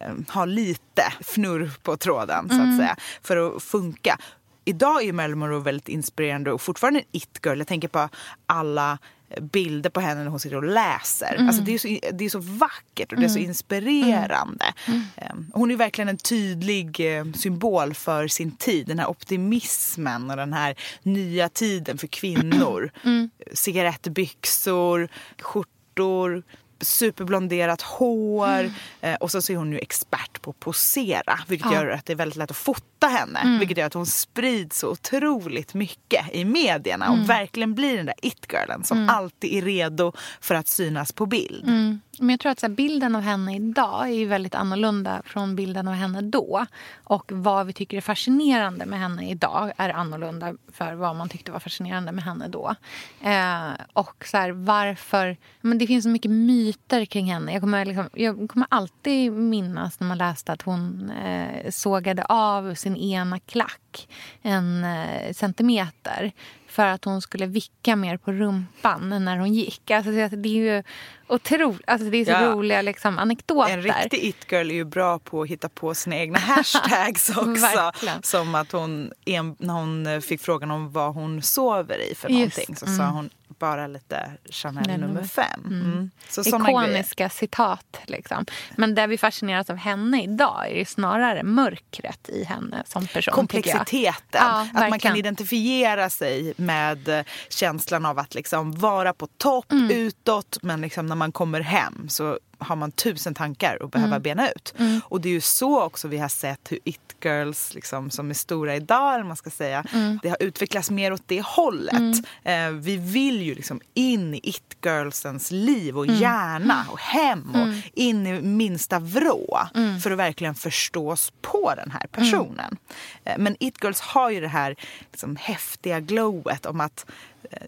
eh, 0.00 0.12
ha 0.28 0.44
lite 0.44 1.12
fnurr 1.20 1.70
på 1.82 1.96
tråden 1.96 2.48
så 2.48 2.54
att 2.54 2.60
mm. 2.60 2.78
säga 2.78 2.96
för 3.22 3.56
att 3.56 3.62
funka. 3.62 4.18
Idag 4.64 5.04
är 5.04 5.12
Marilyn 5.12 5.38
Monroe 5.38 5.60
väldigt 5.60 5.88
inspirerande 5.88 6.52
och 6.52 6.60
fortfarande 6.60 7.00
en 7.00 7.06
it-girl. 7.12 7.58
Jag 7.58 7.66
tänker 7.66 7.88
på 7.88 8.08
alla 8.46 8.98
bilder 9.40 9.90
på 9.90 10.00
henne 10.00 10.22
när 10.24 10.30
hon 10.30 10.40
sitter 10.40 10.56
och 10.56 10.64
läser. 10.64 11.34
Mm. 11.34 11.48
Alltså 11.48 11.62
det, 11.62 11.74
är 11.74 11.78
så, 11.78 11.88
det 12.12 12.24
är 12.24 12.28
så 12.28 12.38
vackert 12.38 13.12
och 13.12 13.18
det 13.18 13.24
är 13.24 13.28
så 13.28 13.38
mm. 13.38 13.48
inspirerande. 13.48 14.64
Mm. 14.86 15.02
Ehm, 15.16 15.46
hon 15.54 15.70
är 15.70 15.76
verkligen 15.76 16.08
en 16.08 16.16
tydlig 16.16 17.16
eh, 17.18 17.24
symbol 17.32 17.94
för 17.94 18.28
sin 18.28 18.50
tid. 18.50 18.86
Den 18.86 18.98
här 18.98 19.10
optimismen 19.10 20.30
och 20.30 20.36
den 20.36 20.52
här 20.52 20.74
nya 21.02 21.48
tiden 21.48 21.98
för 21.98 22.06
kvinnor. 22.06 22.90
Mm. 23.04 23.30
Cigarettbyxor, 23.52 25.08
skjortor, 25.38 26.42
superblonderat 26.80 27.82
hår. 27.82 28.60
Mm. 28.60 28.72
Eh, 29.00 29.14
och 29.14 29.30
så 29.30 29.52
är 29.52 29.56
hon 29.56 29.72
ju 29.72 29.78
expert 29.78 30.42
på 30.42 30.50
att 30.50 30.60
posera. 30.60 31.38
Vilket 31.46 31.72
ja. 31.72 31.76
gör 31.76 31.88
att 31.88 32.06
det 32.06 32.12
är 32.12 32.16
väldigt 32.16 32.36
lätt 32.36 32.50
att 32.50 32.56
fota 32.56 33.06
henne. 33.06 33.40
Mm. 33.40 33.58
Vilket 33.58 33.78
gör 33.78 33.86
att 33.86 33.94
hon 33.94 34.06
sprids 34.06 34.78
så 34.78 34.90
otroligt 34.90 35.74
mycket 35.74 36.34
i 36.34 36.44
medierna. 36.44 37.06
Mm. 37.06 37.20
Och 37.20 37.30
verkligen 37.30 37.74
blir 37.74 37.96
den 37.96 38.06
där 38.06 38.14
it-girlen 38.22 38.84
som 38.84 38.98
mm. 38.98 39.10
alltid 39.10 39.54
är 39.54 39.62
redo 39.62 40.12
för 40.40 40.54
att 40.54 40.68
synas 40.68 41.12
på 41.12 41.26
bild. 41.26 41.68
Mm. 41.68 42.00
Men 42.18 42.30
jag 42.30 42.40
tror 42.40 42.52
att 42.52 42.60
så 42.60 42.66
här, 42.66 42.74
bilden 42.74 43.16
av 43.16 43.22
henne 43.22 43.56
idag 43.56 44.10
är 44.10 44.26
väldigt 44.26 44.54
annorlunda 44.54 45.22
från 45.24 45.56
bilden 45.56 45.88
av 45.88 45.94
henne 45.94 46.20
då. 46.20 46.66
Och 47.04 47.32
vad 47.32 47.66
vi 47.66 47.72
tycker 47.72 47.96
är 47.96 48.00
fascinerande 48.00 48.86
med 48.86 48.98
henne 48.98 49.30
idag 49.30 49.72
är 49.76 49.88
annorlunda 49.88 50.54
för 50.72 50.94
vad 50.94 51.16
man 51.16 51.28
tyckte 51.28 51.52
var 51.52 51.60
fascinerande 51.60 52.12
med 52.12 52.24
henne 52.24 52.48
då. 52.48 52.74
Eh, 53.22 53.70
och 53.92 54.24
så 54.26 54.36
här, 54.36 54.50
varför... 54.50 55.36
Men 55.60 55.78
det 55.78 55.86
finns 55.86 56.02
så 56.02 56.08
mycket 56.08 56.30
myter 56.30 56.69
myter 56.70 57.04
kring 57.04 57.32
henne. 57.32 57.52
Jag 57.52 57.62
kommer, 57.62 57.84
liksom, 57.84 58.08
jag 58.12 58.50
kommer 58.50 58.66
alltid 58.70 59.32
minnas 59.32 60.00
när 60.00 60.06
man 60.06 60.18
läste 60.18 60.52
att 60.52 60.62
hon 60.62 61.10
eh, 61.10 61.70
sågade 61.70 62.24
av 62.24 62.74
sin 62.74 62.96
ena 62.96 63.38
klack 63.38 64.08
en 64.42 64.84
eh, 64.84 65.32
centimeter 65.32 66.32
för 66.68 66.86
att 66.86 67.04
hon 67.04 67.22
skulle 67.22 67.46
vicka 67.46 67.96
mer 67.96 68.16
på 68.16 68.32
rumpan 68.32 69.24
när 69.24 69.38
hon 69.38 69.54
gick. 69.54 69.90
Alltså, 69.90 70.10
det 70.10 70.48
är 70.48 70.76
ju 70.76 70.82
otroligt, 71.28 71.82
alltså, 71.86 72.10
det 72.10 72.16
är 72.16 72.24
så 72.24 72.30
ja. 72.30 72.50
roliga 72.50 72.82
liksom, 72.82 73.18
anekdoter. 73.18 73.72
En 73.72 73.82
riktig 73.82 74.24
it-girl 74.24 74.70
är 74.70 74.74
ju 74.74 74.84
bra 74.84 75.18
på 75.18 75.42
att 75.42 75.48
hitta 75.48 75.68
på 75.68 75.94
sina 75.94 76.16
egna 76.16 76.38
hashtags 76.38 77.30
också. 77.36 77.92
Som 78.22 78.54
att 78.54 78.72
hon, 78.72 79.12
när 79.58 79.72
hon 79.72 80.22
fick 80.22 80.40
frågan 80.40 80.70
om 80.70 80.92
vad 80.92 81.14
hon 81.14 81.42
sover 81.42 82.10
i 82.10 82.14
för 82.14 82.28
någonting 82.28 82.76
så 82.76 82.86
mm. 82.86 82.98
sa 82.98 83.04
hon 83.04 83.30
bara 83.60 83.86
lite 83.86 84.30
Chanel 84.50 84.84
Nej, 84.86 84.98
nummer 84.98 85.22
fem. 85.22 85.60
Mm. 85.66 85.82
Mm. 85.82 86.10
Så 86.28 86.40
Ikoniska 86.40 87.28
citat. 87.28 88.00
Liksom. 88.06 88.46
Men 88.76 88.94
det 88.94 89.06
vi 89.06 89.18
fascineras 89.18 89.70
av 89.70 89.76
henne 89.76 90.22
idag 90.22 90.70
är 90.70 90.84
snarare 90.84 91.42
mörkret 91.42 92.28
i 92.28 92.44
henne 92.44 92.82
som 92.86 93.06
person. 93.06 93.34
Komplexiteten. 93.34 94.14
Ja, 94.32 94.68
att 94.74 94.90
man 94.90 94.98
kan 94.98 95.16
identifiera 95.16 96.10
sig 96.10 96.54
med 96.56 97.24
känslan 97.48 98.06
av 98.06 98.18
att 98.18 98.34
liksom 98.34 98.72
vara 98.72 99.12
på 99.12 99.26
topp 99.26 99.72
mm. 99.72 99.90
utåt 99.90 100.58
men 100.62 100.80
liksom 100.80 101.06
när 101.06 101.16
man 101.16 101.32
kommer 101.32 101.60
hem 101.60 102.08
så 102.08 102.38
har 102.60 102.76
man 102.76 102.92
tusen 102.92 103.34
tankar 103.34 103.82
och 103.82 103.90
behöver 103.90 104.12
mm. 104.12 104.22
bena 104.22 104.50
ut. 104.50 104.74
Mm. 104.78 105.00
Och 105.04 105.20
det 105.20 105.28
är 105.28 105.32
ju 105.32 105.40
så 105.40 105.82
också 105.82 106.08
vi 106.08 106.18
har 106.18 106.28
sett 106.28 106.72
hur 106.72 106.78
it-girls 106.84 107.74
liksom, 107.74 108.10
som 108.10 108.30
är 108.30 108.34
stora 108.34 108.76
idag, 108.76 109.26
man 109.26 109.36
ska 109.36 109.50
säga, 109.50 109.84
mm. 109.92 110.18
det 110.22 110.28
har 110.28 110.36
utvecklats 110.40 110.90
mer 110.90 111.12
åt 111.12 111.22
det 111.26 111.42
hållet. 111.42 112.24
Mm. 112.44 112.76
Eh, 112.76 112.80
vi 112.80 112.96
vill 112.96 113.42
ju 113.42 113.54
liksom 113.54 113.80
in 113.94 114.34
i 114.34 114.40
it-girlsens 114.42 115.50
liv 115.50 115.98
och 115.98 116.04
mm. 116.04 116.16
hjärna 116.16 116.86
och 116.90 117.00
hem 117.00 117.50
och 117.50 117.56
mm. 117.56 117.82
in 117.94 118.26
i 118.26 118.42
minsta 118.42 118.98
vrå 118.98 119.58
för 120.02 120.10
att 120.10 120.18
verkligen 120.18 120.54
förstås 120.54 121.32
på 121.40 121.72
den 121.76 121.90
här 121.90 122.06
personen. 122.06 122.76
Eh, 123.24 123.34
men 123.38 123.56
it-girls 123.60 124.00
har 124.00 124.30
ju 124.30 124.40
det 124.40 124.48
här 124.48 124.76
liksom, 125.10 125.36
häftiga 125.36 126.00
glowet 126.00 126.66
om 126.66 126.80
att 126.80 127.06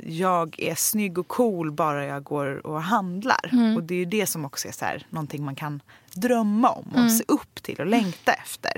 jag 0.07 0.61
är 0.61 0.75
snygg 0.75 1.19
och 1.19 1.29
cool 1.29 1.73
bara 1.73 2.05
jag 2.07 2.23
går 2.23 2.67
och 2.67 2.83
handlar. 2.83 3.51
Mm. 3.53 3.77
Och 3.77 3.83
det 3.83 3.95
är 3.95 3.99
ju 3.99 4.05
det 4.05 4.27
som 4.27 4.45
också 4.45 4.69
är 4.69 4.73
så 4.73 4.85
här, 4.85 5.07
någonting 5.11 5.45
man 5.45 5.55
kan 5.55 5.83
drömma 6.15 6.71
om 6.71 6.89
och 6.93 6.99
mm. 6.99 7.11
se 7.11 7.25
upp 7.29 7.63
till 7.63 7.81
och 7.81 7.87
längta 7.87 8.33
efter. 8.33 8.73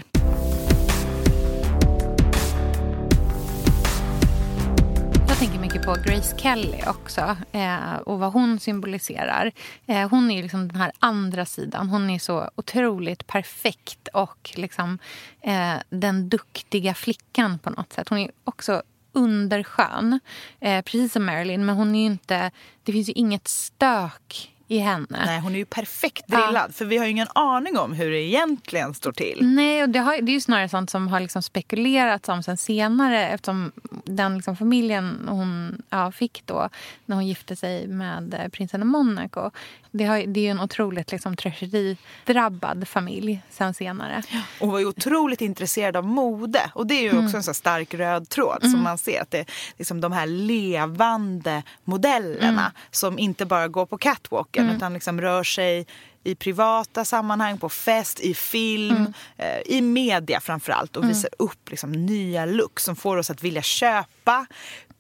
Jag 5.28 5.38
tänker 5.38 5.58
mycket 5.58 5.82
på 5.82 5.96
Grace 6.04 6.38
Kelly 6.38 6.82
också 6.86 7.36
eh, 7.52 7.94
och 7.94 8.18
vad 8.18 8.32
hon 8.32 8.60
symboliserar. 8.60 9.52
Eh, 9.86 10.10
hon 10.10 10.30
är 10.30 10.42
liksom 10.42 10.68
den 10.68 10.80
här 10.80 10.92
andra 10.98 11.46
sidan. 11.46 11.88
Hon 11.88 12.10
är 12.10 12.18
så 12.18 12.50
otroligt 12.54 13.26
perfekt 13.26 14.08
och 14.08 14.50
liksom, 14.54 14.98
eh, 15.40 15.74
den 15.90 16.28
duktiga 16.28 16.94
flickan 16.94 17.58
på 17.58 17.70
något 17.70 17.92
sätt. 17.92 18.08
Hon 18.08 18.18
är 18.18 18.30
också 18.44 18.82
underskön, 19.14 20.20
eh, 20.60 20.82
precis 20.82 21.12
som 21.12 21.24
Marilyn. 21.24 21.66
Men 21.66 21.76
hon 21.76 21.94
är 21.94 22.06
inte, 22.06 22.50
det 22.82 22.92
finns 22.92 23.08
ju 23.08 23.12
inget 23.12 23.48
stök 23.48 24.54
i 24.68 24.78
henne. 24.78 25.22
Nej, 25.26 25.40
hon 25.40 25.54
är 25.54 25.58
ju 25.58 25.64
perfekt 25.64 26.26
drillad. 26.26 26.64
Ja. 26.68 26.72
För 26.72 26.84
vi 26.84 26.96
har 26.98 27.04
ju 27.04 27.10
ingen 27.10 27.28
aning 27.34 27.78
om 27.78 27.92
hur 27.92 28.10
det 28.10 28.20
egentligen 28.20 28.94
står 28.94 29.12
till. 29.12 29.38
Nej, 29.42 29.82
och 29.82 29.88
det, 29.88 29.98
har, 29.98 30.22
det 30.22 30.32
är 30.32 30.34
ju 30.34 30.40
snarare 30.40 30.68
sånt 30.68 30.90
som 30.90 31.08
har 31.08 31.20
liksom 31.20 31.42
spekulerats 31.42 32.28
om 32.28 32.42
sen 32.42 32.56
senare 32.56 33.28
eftersom 33.28 33.72
den 34.04 34.36
liksom 34.36 34.56
familjen 34.56 35.26
hon 35.28 35.82
ja, 35.90 36.12
fick 36.12 36.42
då 36.46 36.68
när 37.06 37.16
hon 37.16 37.26
gifte 37.26 37.56
sig 37.56 37.86
med 37.86 38.34
eh, 38.34 38.48
prinsen 38.48 38.82
av 38.82 38.86
Monaco. 38.86 39.50
Det, 39.96 40.04
har, 40.04 40.26
det 40.26 40.46
är 40.46 40.50
en 40.50 40.60
otroligt 40.60 41.12
liksom, 41.12 41.36
tragedidrabbad 41.36 42.88
familj 42.88 43.42
sen 43.50 43.74
senare. 43.74 44.22
Och 44.60 44.68
var 44.68 44.78
ju 44.78 44.86
otroligt 44.86 45.40
intresserad 45.40 45.96
av 45.96 46.06
mode. 46.06 46.70
Och 46.74 46.86
det 46.86 46.94
är 46.94 47.02
ju 47.02 47.10
mm. 47.10 47.24
också 47.24 47.36
en 47.36 47.42
så 47.42 47.54
stark 47.54 47.94
röd 47.94 48.28
tråd 48.28 48.58
mm. 48.60 48.72
som 48.72 48.82
man 48.82 48.98
ser. 48.98 49.22
att 49.22 49.30
det 49.30 49.38
är 49.38 49.46
liksom 49.78 50.00
de 50.00 50.12
här 50.12 50.26
levande 50.26 51.62
modellerna 51.84 52.48
mm. 52.48 52.72
som 52.90 53.18
inte 53.18 53.46
bara 53.46 53.68
går 53.68 53.86
på 53.86 53.98
catwalken 53.98 54.64
mm. 54.64 54.76
utan 54.76 54.92
liksom 54.92 55.20
rör 55.20 55.44
sig 55.44 55.86
i 56.24 56.34
privata 56.34 57.04
sammanhang, 57.04 57.58
på 57.58 57.68
fest, 57.68 58.20
i 58.20 58.34
film, 58.34 58.96
mm. 58.96 59.12
eh, 59.36 59.76
i 59.76 59.80
media 59.80 60.40
framförallt 60.40 60.96
och 60.96 61.02
mm. 61.02 61.14
visar 61.14 61.30
upp 61.38 61.70
liksom, 61.70 61.92
nya 61.92 62.46
looks 62.46 62.84
som 62.84 62.96
får 62.96 63.16
oss 63.16 63.30
att 63.30 63.42
vilja 63.42 63.62
köpa, 63.62 64.46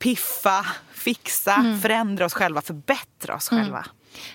piffa, 0.04 0.66
fixa, 0.92 1.54
mm. 1.54 1.80
förändra 1.80 2.24
oss 2.24 2.34
själva, 2.34 2.60
förbättra 2.60 3.34
oss 3.34 3.52
mm. 3.52 3.64
själva. 3.64 3.86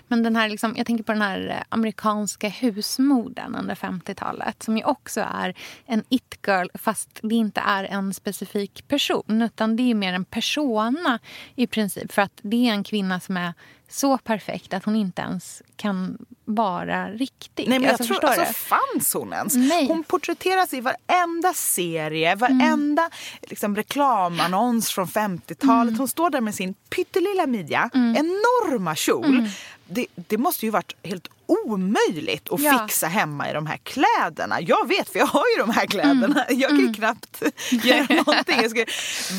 Men 0.08 0.24
den 0.24 0.36
här, 0.36 0.50
liksom, 0.50 0.74
jag 0.78 0.86
tänker 0.86 1.04
på 1.04 1.12
den 1.12 1.22
här 1.22 1.48
eh, 1.48 1.64
amerikanska 1.70 2.50
husmorden 2.50 3.56
under 3.56 3.76
50-talet 3.76 4.64
som 4.64 4.78
ju 4.78 4.84
också 4.84 5.22
är 5.22 5.54
en 5.86 6.04
it-girl 6.10 6.68
fast 6.74 7.20
det 7.24 7.36
inte 7.36 7.62
är 7.62 7.84
en 7.84 8.14
specifik 8.14 8.88
person 8.88 9.42
utan 9.42 9.75
det 9.75 9.92
är 9.92 9.96
mer 9.96 10.14
en 10.14 10.25
persona 10.25 11.20
i 11.55 11.68
princip. 11.68 12.12
För 12.12 12.22
att 12.22 12.40
det 12.42 12.70
är 12.70 12.74
en 12.74 12.84
kvinna 12.84 13.20
som 13.20 13.38
är 13.38 13.53
så 13.90 14.18
perfekt 14.18 14.74
att 14.74 14.86
hon 14.86 14.96
inte 14.96 15.22
ens 15.22 15.62
kan 15.75 16.18
vara 16.46 17.10
riktig. 17.10 17.70
Nej, 17.70 17.80
men 17.80 17.84
jag 17.88 18.02
alltså, 18.02 18.14
tror, 18.14 18.25
alltså, 18.25 18.54
fanns 18.54 19.14
hon 19.14 19.34
ens? 19.34 19.56
Nej. 19.56 19.88
Hon 19.88 20.04
porträtteras 20.04 20.74
i 20.74 20.82
varenda 20.82 21.54
serie, 21.54 22.36
varenda 22.36 23.02
mm. 23.02 23.12
liksom, 23.42 23.75
reklamannons 23.75 24.92
från 24.92 25.08
50-talet. 25.08 25.90
Mm. 25.90 25.98
Hon 25.98 26.08
står 26.08 26.30
där 26.30 26.42
med 26.42 26.56
sin 26.56 26.74
pyttelilla 26.74 27.48
midja, 27.48 27.90
mm. 27.94 28.16
enorma 28.16 28.96
kjol. 28.96 29.25
Mm. 29.25 29.50
Det, 29.90 30.06
det 30.16 30.38
måste 30.38 30.66
ju 30.66 30.72
varit 30.72 30.96
helt 31.04 31.28
omöjligt 31.50 32.50
att 32.52 32.60
ja. 32.60 32.80
fixa 32.88 33.08
hemma 33.08 33.50
i 33.50 33.54
de 33.54 33.66
här 33.66 33.78
kläderna. 33.78 34.62
Jag 34.62 34.88
vet 34.88 35.10
för 35.10 35.20
jag 35.20 35.25
har 35.25 35.44
ju 35.56 35.64
de 35.64 35.70
här 35.70 35.86
kläderna. 35.86 36.44
Mm. 36.44 36.60
Jag 36.60 36.70
kan 36.70 36.80
mm. 36.80 36.94
knappt 36.94 37.44
göra 37.72 38.08
någonting. 38.10 38.62
Jag 38.62 38.70
skulle 38.70 38.86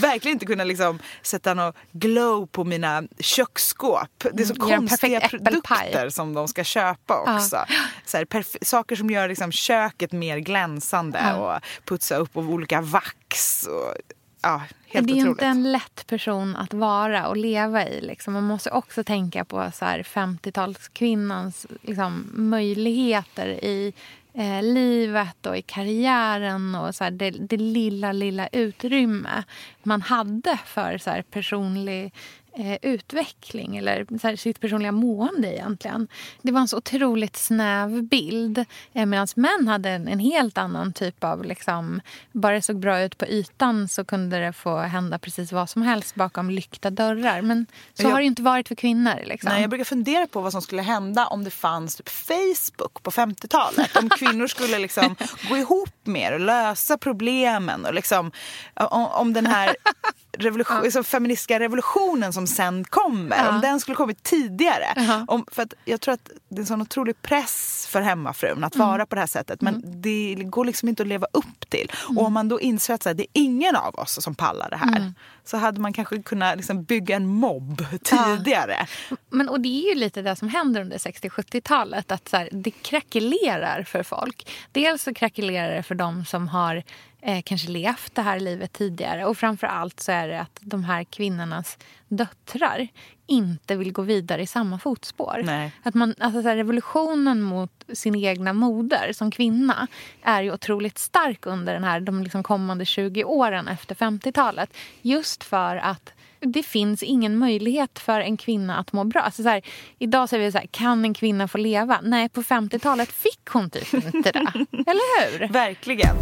verkligen 0.01 0.35
inte 0.35 0.47
kunna 0.47 0.65
liksom 0.65 0.99
sätta 1.23 1.55
något 1.55 1.77
glow 1.93 2.47
på 2.47 2.65
mina 2.65 3.03
köksskåp. 3.19 4.25
Det 4.33 4.43
är 4.43 4.47
så 4.47 4.55
mm. 4.55 4.79
konstiga 4.79 5.21
produkter 5.21 6.11
som 6.11 6.35
de 6.35 6.49
ska 6.49 6.65
köpa 6.65 7.21
också. 7.21 7.57
Ja. 7.57 7.67
Så 8.05 8.17
här, 8.17 8.65
saker 8.65 8.97
som 8.97 9.11
gör 9.11 9.29
liksom 9.29 9.53
köket 9.53 10.13
mer 10.13 10.39
glänsande 10.39 11.19
ja. 11.19 11.57
och 11.57 11.63
putsa 11.85 12.17
upp 12.17 12.37
av 12.37 12.51
olika 12.51 12.81
vax. 12.81 13.67
Och, 13.67 13.95
ja, 14.43 14.63
helt 14.87 15.07
det 15.07 15.13
är 15.13 15.15
otroligt. 15.15 15.29
inte 15.29 15.47
en 15.47 15.73
lätt 15.73 16.07
person 16.07 16.57
att 16.57 16.75
vara 16.75 17.29
och 17.29 17.37
leva 17.37 17.89
i. 17.89 18.01
Liksom. 18.01 18.35
Man 18.35 18.45
måste 18.45 18.71
också 18.71 19.05
tänka 19.05 19.45
på 19.45 19.61
50-talskvinnans 19.61 21.67
liksom, 21.83 22.31
möjligheter 22.33 23.47
i 23.47 23.93
eh, 24.35 24.63
livet 24.63 25.47
och 25.47 25.57
i 25.57 25.63
karriären 25.63 26.75
och 26.75 26.95
så 26.95 27.05
här, 27.05 27.11
det, 27.11 27.31
det, 27.31 27.57
lilla, 27.57 28.13
lilla 28.13 28.49
utrymme 28.49 29.45
man 29.83 30.03
hade 30.03 30.59
för 30.67 30.99
så 30.99 31.11
här, 31.11 31.23
personlig 31.23 32.13
eh, 32.53 32.79
utveckling 32.83 33.77
eller 33.77 34.07
här, 34.23 34.37
sitt 34.37 34.61
personliga 34.61 34.93
mående 34.93 35.55
egentligen. 35.55 36.09
Det 36.43 36.53
var 36.53 36.61
en 36.61 36.69
så 36.69 36.77
otroligt 36.77 37.37
snäv 37.37 38.03
bild. 38.03 38.65
Eh, 38.93 39.07
Medan 39.07 39.27
män 39.35 39.69
hade 39.69 39.91
en, 39.91 40.09
en, 40.09 40.19
helt 40.19 40.59
annan 40.59 40.93
typ 40.93 41.25
av... 41.25 41.45
Liksom, 41.45 42.01
bara 42.33 42.55
det 42.55 42.63
såg 42.63 42.79
bra 42.79 43.01
ut 43.01 43.19
på 43.19 43.27
ytan 43.27 43.89
så 43.89 44.05
kunde 44.05 44.39
det 44.39 44.53
få 44.53 44.79
hända 44.79 45.19
precis 45.19 45.53
vad 45.53 45.71
som 45.71 45.83
helst 45.83 46.15
bakom 46.15 46.51
lyckta 46.51 46.91
dörrar. 46.91 47.43
Men 47.43 47.67
så 47.95 48.03
jag, 48.03 48.11
har 48.11 48.19
det 48.19 48.27
inte 48.27 48.43
varit 48.43 48.69
för 48.69 48.75
kvinnor. 48.75 49.21
Liksom. 49.25 49.53
Nej, 49.53 49.61
jag 49.61 49.71
brukar 49.71 49.85
fundera 49.85 50.27
på 50.27 50.41
vad 50.41 50.53
som 50.53 50.63
skulle 50.63 50.83
hända 50.83 51.27
om 51.27 51.45
det 51.45 51.51
fanns 51.51 51.97
typ 51.97 52.09
Facebook 52.09 53.03
på 53.03 53.11
50-talet. 53.11 53.97
Om 53.97 54.09
kvinnor 54.09 54.47
skulle 54.47 54.79
liksom 54.79 55.17
gå 55.49 55.57
ihop 55.57 55.95
mer 56.05 56.33
och 56.33 56.41
lösa 56.41 56.99
problemen. 56.99 57.85
Och 57.87 57.95
liksom, 57.95 58.33
om, 58.75 59.07
om 59.07 59.33
den 59.33 59.47
här 59.47 59.77
revolution, 60.39 60.83
liksom 60.83 61.05
feministiska 61.05 61.61
revolutionen 61.61 62.33
som 62.41 62.47
sen 62.47 62.85
kommer, 62.85 63.37
ja. 63.37 63.49
om 63.49 63.61
den 63.61 63.81
skulle 63.81 63.95
kommit 63.95 64.23
tidigare. 64.23 64.95
Uh-huh. 64.97 65.25
Om, 65.29 65.45
för 65.53 65.63
att 65.63 65.75
jag 65.85 66.01
tror 66.01 66.15
att 66.15 66.31
det 66.49 66.57
är 66.57 66.61
en 66.61 66.67
sån 66.67 66.83
otrolig 66.83 67.23
press 67.23 67.87
för 67.91 68.01
hemmafrun 68.01 68.65
att 68.65 68.75
mm. 68.75 68.87
vara 68.87 69.07
på 69.07 69.15
det 69.15 69.21
här 69.21 69.27
sättet. 69.27 69.61
Men 69.61 69.75
mm. 69.75 70.03
det 70.03 70.35
går 70.35 70.65
liksom 70.65 70.89
inte 70.89 71.03
att 71.03 71.09
leva 71.09 71.27
upp 71.33 71.71
till. 71.71 71.93
Mm. 72.05 72.19
Och 72.19 72.27
om 72.27 72.33
man 72.33 72.49
då 72.49 72.61
inser 72.61 72.95
att 72.95 73.03
så 73.03 73.09
här, 73.09 73.15
det 73.15 73.23
är 73.23 73.29
ingen 73.33 73.77
av 73.77 73.95
oss 73.95 74.23
som 74.23 74.35
pallar 74.35 74.71
det 74.71 74.77
här. 74.77 75.13
Så 75.51 75.57
hade 75.57 75.81
man 75.81 75.93
kanske 75.93 76.23
kunnat 76.23 76.57
liksom 76.57 76.83
bygga 76.83 77.17
en 77.17 77.27
mobb 77.27 77.85
tidigare. 78.03 78.87
Ja. 79.11 79.17
Men, 79.31 79.49
och 79.49 79.61
det 79.61 79.69
är 79.69 79.89
ju 79.89 80.01
lite 80.01 80.23
det 80.23 80.37
som 80.37 80.49
händer 80.49 80.81
under 80.81 80.99
60-70-talet. 80.99 82.13
Att 82.13 82.29
så 82.29 82.37
här, 82.37 82.49
det 82.53 82.71
krackelerar 82.71 83.83
för 83.83 84.03
folk. 84.03 84.51
Dels 84.73 85.03
så 85.03 85.15
krackelerar 85.15 85.75
det 85.75 85.83
för 85.83 85.95
de 85.95 86.25
som 86.25 86.49
har 86.49 86.83
eh, 87.23 87.43
kanske 87.45 87.69
levt 87.69 88.15
det 88.15 88.23
här 88.23 88.41
livet 88.41 88.73
tidigare. 88.73 89.27
Och 89.27 89.39
framför 89.39 89.67
allt 89.67 90.01
så 90.01 90.13
är 90.13 90.29
det 90.29 90.41
att 90.41 90.59
de 90.61 90.85
här 90.85 91.05
kvinnornas 91.05 91.79
döttrar 92.09 92.89
inte 93.31 93.77
vill 93.77 93.93
gå 93.93 94.03
vidare 94.03 94.43
i 94.43 94.47
samma 94.47 94.79
fotspår. 94.79 95.41
Nej. 95.45 95.73
Att 95.83 95.95
man, 95.95 96.15
alltså 96.19 96.43
så 96.43 96.49
här, 96.49 96.57
revolutionen 96.57 97.43
mot 97.43 97.85
sin 97.93 98.15
egna 98.15 98.53
moder 98.53 99.13
som 99.13 99.31
kvinna 99.31 99.87
är 100.23 100.43
ju 100.43 100.53
otroligt 100.53 100.99
stark 100.99 101.47
under 101.47 101.75
den 101.75 101.85
här, 101.85 102.01
de 102.01 102.23
liksom 102.23 102.43
kommande 102.43 102.85
20 102.85 103.25
åren 103.25 103.69
efter 103.69 103.95
50-talet. 103.95 104.77
Just 105.03 105.45
för 105.45 105.77
att 105.77 106.13
det 106.41 106.63
finns 106.63 107.03
ingen 107.03 107.39
möjlighet 107.39 107.99
för 107.99 108.21
en 108.21 108.37
kvinna 108.37 108.77
att 108.77 108.93
må 108.93 109.05
bra. 109.05 109.21
Alltså 109.21 109.43
så 109.43 109.49
här, 109.49 109.63
idag 109.99 110.29
säger 110.29 110.45
vi 110.45 110.53
så 110.53 110.59
här, 110.59 110.67
kan 110.67 111.05
en 111.05 111.15
kvinna 111.15 111.49
få 111.49 111.59
leva? 111.59 112.01
Nej, 112.03 112.29
på 112.29 112.43
50-talet 112.43 113.09
fick 113.13 113.49
hon 113.53 113.71
typ 113.71 113.95
inte 113.95 114.33
det. 114.33 114.41
Eller 114.73 115.39
hur? 115.39 115.49
Verkligen. 115.49 116.17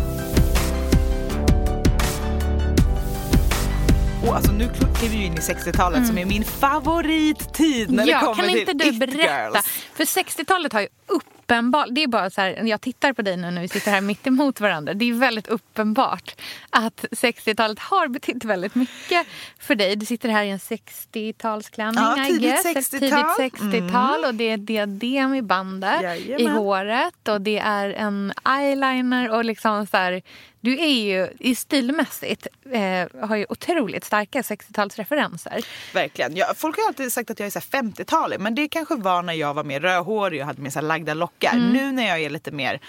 Och 4.27 4.37
alltså 4.37 4.53
nu 4.53 4.69
kliver 4.99 5.17
vi 5.17 5.25
in 5.25 5.35
i 5.35 5.37
60-talet 5.37 5.97
mm. 5.97 6.09
som 6.09 6.19
är 6.19 6.25
min 6.25 6.45
favorittid 6.45 7.91
när 7.91 8.07
ja, 8.07 8.19
det 8.21 8.27
kommer 8.27 8.49
till 8.49 8.67
Kan 8.67 8.77
inte 8.77 8.85
du 8.85 8.93
berätta? 8.99 9.63
För 9.95 10.05
60-talet 10.05 10.73
har 10.73 10.81
ju 10.81 10.89
upp 11.07 11.39
uppenbart, 11.49 11.87
det 11.91 12.03
är 12.03 12.07
bara 12.07 12.31
så 12.31 12.41
här, 12.41 12.63
jag 12.65 12.81
tittar 12.81 13.13
på 13.13 13.23
dig 13.23 13.37
nu 13.37 13.51
när 13.51 13.63
vi 13.63 13.69
sitter 13.69 13.91
här 13.91 14.01
mitt 14.01 14.27
emot 14.27 14.61
varandra. 14.61 14.95
Det 14.95 15.05
är 15.05 15.13
väldigt 15.13 15.49
uppenbart 15.49 16.41
att 16.71 17.05
60-talet 17.11 17.79
har 17.79 18.09
betytt 18.09 18.45
väldigt 18.45 18.75
mycket 18.75 19.27
för 19.59 19.75
dig. 19.75 19.97
Du 19.97 20.07
sitter 20.07 20.29
här 20.29 20.45
i 20.45 20.51
en 20.51 20.59
60-talsklänning, 20.59 22.15
ja, 22.17 22.25
tidigt 22.27 22.65
60-tal. 22.65 23.01
Tidigt 23.01 23.55
60-tal 23.55 24.19
mm. 24.19 24.29
och 24.29 24.35
det 24.35 24.51
är 24.51 24.57
diadem 24.57 25.35
i 25.35 25.43
bandet 25.43 26.03
Jajamän. 26.03 26.41
i 26.41 26.47
håret 26.47 27.29
och 27.29 27.41
det 27.41 27.59
är 27.59 27.91
en 27.91 28.33
eyeliner 28.59 29.31
och 29.31 29.45
liksom 29.45 29.87
så 29.87 29.97
här, 29.97 30.23
du 30.61 30.79
är 30.79 31.03
ju 31.03 31.29
i 31.39 31.55
stilmässigt 31.55 32.47
eh, 32.73 33.29
har 33.29 33.37
ju 33.37 33.47
otroligt 33.49 34.05
starka 34.05 34.43
60-talsreferenser. 34.43 35.65
Verkligen. 35.95 36.37
Ja, 36.37 36.53
folk 36.57 36.77
har 36.77 36.87
alltid 36.87 37.13
sagt 37.13 37.31
att 37.31 37.41
jag 37.41 37.47
är 37.47 37.51
50-talig 37.61 38.41
men 38.41 38.55
det 38.55 38.69
kanske 38.69 38.97
var 38.97 39.23
när 39.23 39.33
jag 39.33 39.55
var 39.55 39.65
mer 39.65 39.81
rödhårig 39.81 40.41
och 40.41 40.47
hade 40.47 40.63
mer 40.63 40.71
så 40.71 40.81
lagda 40.81 41.15
lockar. 41.15 41.53
Mm. 41.53 41.73
Nu 41.73 41.93
när 41.93 42.09
jag 42.09 42.21
är 42.21 42.31
lite 42.31 42.51
mer 42.51 42.81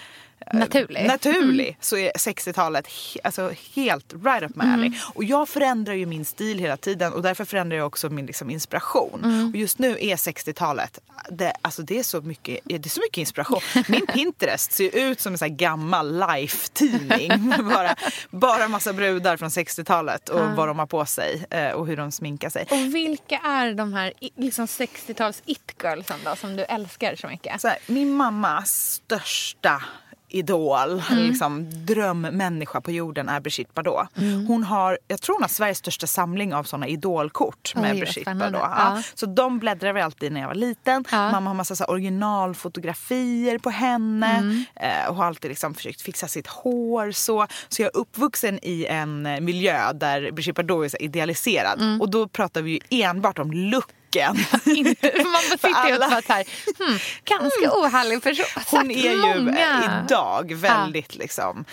naturlig, 0.52 1.06
naturlig 1.06 1.66
mm. 1.66 1.76
så 1.80 1.96
är 1.96 2.12
60-talet 2.12 2.88
alltså, 3.24 3.52
helt 3.74 4.14
right 4.24 4.42
up 4.42 4.56
my 4.56 4.64
alley. 4.64 4.86
Mm. 4.86 4.98
Och 5.14 5.24
jag 5.24 5.48
förändrar 5.48 5.94
ju 5.94 6.06
min 6.06 6.24
stil 6.24 6.58
hela 6.58 6.76
tiden 6.76 7.12
och 7.12 7.22
därför 7.22 7.44
förändrar 7.44 7.76
jag 7.78 7.86
också 7.86 8.08
min 8.08 8.26
liksom, 8.26 8.50
inspiration. 8.50 9.24
Mm. 9.24 9.48
Och 9.48 9.56
just 9.56 9.78
nu 9.78 9.90
är 10.00 10.16
60-talet, 10.16 10.98
det, 11.30 11.52
alltså, 11.62 11.82
det, 11.82 11.98
är 11.98 12.02
så 12.02 12.20
mycket, 12.20 12.60
det 12.64 12.86
är 12.86 12.88
så 12.88 13.00
mycket 13.00 13.18
inspiration. 13.18 13.60
Min 13.88 14.06
Pinterest 14.06 14.72
ser 14.72 14.96
ut 14.96 15.20
som 15.20 15.32
en 15.32 15.38
sån 15.38 15.56
gammal 15.56 16.18
life-tidning. 16.18 17.54
bara, 17.70 17.94
bara 18.30 18.68
massa 18.68 18.92
brudar 18.92 19.36
från 19.36 19.48
60-talet 19.48 20.28
och 20.28 20.50
vad 20.56 20.68
de 20.68 20.78
har 20.78 20.86
på 20.86 21.06
sig 21.06 21.46
eh, 21.50 21.70
och 21.70 21.86
hur 21.86 21.96
de 21.96 22.12
sminkar 22.12 22.50
sig. 22.50 22.66
Och 22.70 22.94
vilka 22.94 23.38
är 23.38 23.74
de 23.74 23.92
här 23.92 24.12
liksom 24.36 24.66
60-tals 24.66 25.42
it-girlsen 25.46 26.18
då 26.24 26.36
som 26.36 26.56
du 26.56 26.64
älskar 26.64 27.16
så 27.16 27.26
mycket? 27.26 27.60
Så 27.60 27.68
här, 27.68 27.78
min 27.86 28.12
mammas 28.12 28.70
största 28.70 29.82
idol, 30.30 31.02
mm. 31.10 31.24
liksom, 31.24 31.66
drömmänniska 31.86 32.80
på 32.80 32.90
jorden 32.90 33.28
är 33.28 33.40
Brigitte 33.40 33.70
Bardot. 33.74 34.06
Mm. 34.16 34.46
Hon 34.46 34.64
har, 34.64 34.98
jag 35.08 35.20
tror 35.20 35.34
hon 35.34 35.42
har 35.42 35.48
Sveriges 35.48 35.78
största 35.78 36.06
samling 36.06 36.54
av 36.54 36.64
såna 36.64 36.88
idolkort 36.88 37.74
med 37.74 37.92
Oj, 37.92 38.00
Brigitte 38.00 38.34
Bardot. 38.34 38.60
Ja. 38.62 39.02
Så 39.14 39.26
de 39.26 39.58
bläddrar 39.58 39.92
vi 39.92 40.00
alltid 40.00 40.32
när 40.32 40.40
jag 40.40 40.48
var 40.48 40.54
liten. 40.54 41.04
Ja. 41.10 41.30
Mamma 41.30 41.50
har 41.50 41.54
massa 41.54 41.76
så 41.76 41.84
originalfotografier 41.84 43.58
på 43.58 43.70
henne 43.70 44.36
mm. 44.36 44.64
eh, 44.76 45.08
och 45.08 45.16
har 45.16 45.24
alltid 45.24 45.48
liksom 45.48 45.74
försökt 45.74 46.02
fixa 46.02 46.28
sitt 46.28 46.46
hår 46.46 47.10
så. 47.10 47.46
Så 47.68 47.82
jag 47.82 47.86
är 47.94 47.96
uppvuxen 47.96 48.58
i 48.62 48.86
en 48.86 49.22
miljö 49.22 49.92
där 49.92 50.32
Brigitte 50.32 50.62
Bardot 50.62 50.94
är 50.94 51.02
idealiserad. 51.02 51.80
Mm. 51.80 52.00
Och 52.00 52.10
då 52.10 52.28
pratar 52.28 52.62
vi 52.62 52.70
ju 52.70 53.04
enbart 53.04 53.38
om 53.38 53.52
look 53.52 53.90
blicken. 54.10 54.36
man 55.32 55.42
sitter 55.42 55.88
ju 55.88 55.96
och 55.96 56.02
här, 56.28 56.44
hmm, 56.78 56.98
ganska 57.24 57.64
mm. 57.64 57.84
ohärlig 57.84 58.22
person. 58.22 58.62
Hon 58.66 58.90
är 58.90 59.10
ju 59.10 59.16
många. 59.16 60.02
idag 60.04 60.52
väldigt 60.54 61.14
ja. 61.14 61.22
liksom, 61.22 61.64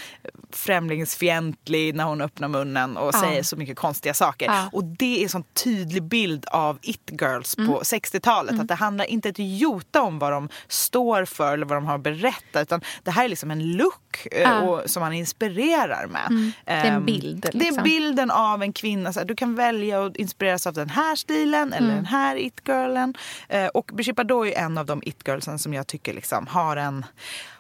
främlingsfientlig 0.52 1.96
när 1.96 2.04
hon 2.04 2.22
öppnar 2.22 2.48
munnen 2.48 2.98
och 2.98 3.16
ja. 3.16 3.20
säger 3.22 3.44
så 3.44 3.56
mycket 3.56 3.78
konstiga 3.78 4.14
saker. 4.14 4.46
Ja. 4.46 4.70
Och 4.72 4.84
det 4.84 5.20
är 5.20 5.24
en 5.24 5.30
sån 5.30 5.44
tydlig 5.64 6.04
bild 6.04 6.46
av 6.52 6.80
it-girls 6.82 7.58
mm. 7.58 7.70
på 7.70 7.80
60-talet. 7.80 8.52
Mm. 8.52 8.62
Att 8.62 8.68
det 8.68 8.76
handlar 8.76 9.06
inte 9.06 9.30
ett 9.30 9.36
jota 9.38 10.02
om 10.02 10.20
vad 10.20 10.32
de 10.32 10.50
står 10.68 11.26
för 11.26 11.54
eller 11.54 11.66
vad 11.66 11.78
de 11.78 11.86
har 11.86 11.98
berättat. 11.98 12.62
Utan 12.62 12.82
det 13.04 13.12
här 13.12 13.26
är 13.26 13.30
liksom 13.30 13.52
en 13.52 13.72
look 13.72 14.28
eh, 14.32 14.60
och, 14.60 14.90
som 14.90 15.02
man 15.02 15.14
inspirerar 15.14 16.08
med. 16.08 16.28
Mm. 16.30 16.52
Det 16.66 16.72
är 16.72 16.86
en 16.86 16.94
ehm, 16.94 17.06
bild. 17.06 17.44
Liksom. 17.44 17.60
Det 17.60 17.68
är 17.68 17.84
bilden 17.84 18.32
av 18.32 18.64
en 18.64 18.74
kvinna. 18.74 19.14
Så 19.14 19.20
här, 19.20 19.26
du 19.26 19.36
kan 19.36 19.56
välja 19.56 20.06
att 20.06 20.16
inspireras 20.16 20.68
av 20.68 20.74
den 20.74 20.90
här 20.90 21.16
stilen 21.16 21.74
eller 21.74 21.88
mm. 21.88 21.96
den 21.96 22.06
här 22.06 22.27
it-girlen. 22.36 23.14
Eh, 23.50 23.68
och 23.68 23.92
Brigitte 23.94 24.14
Bardot 24.14 24.48
är 24.48 24.58
en 24.58 24.78
av 24.78 24.86
de 24.86 25.02
it-girlsen 25.06 25.60
som 25.60 25.74
jag 25.74 25.88
tycker 25.88 26.14
liksom 26.14 26.48
har 26.48 26.78
en... 26.78 27.06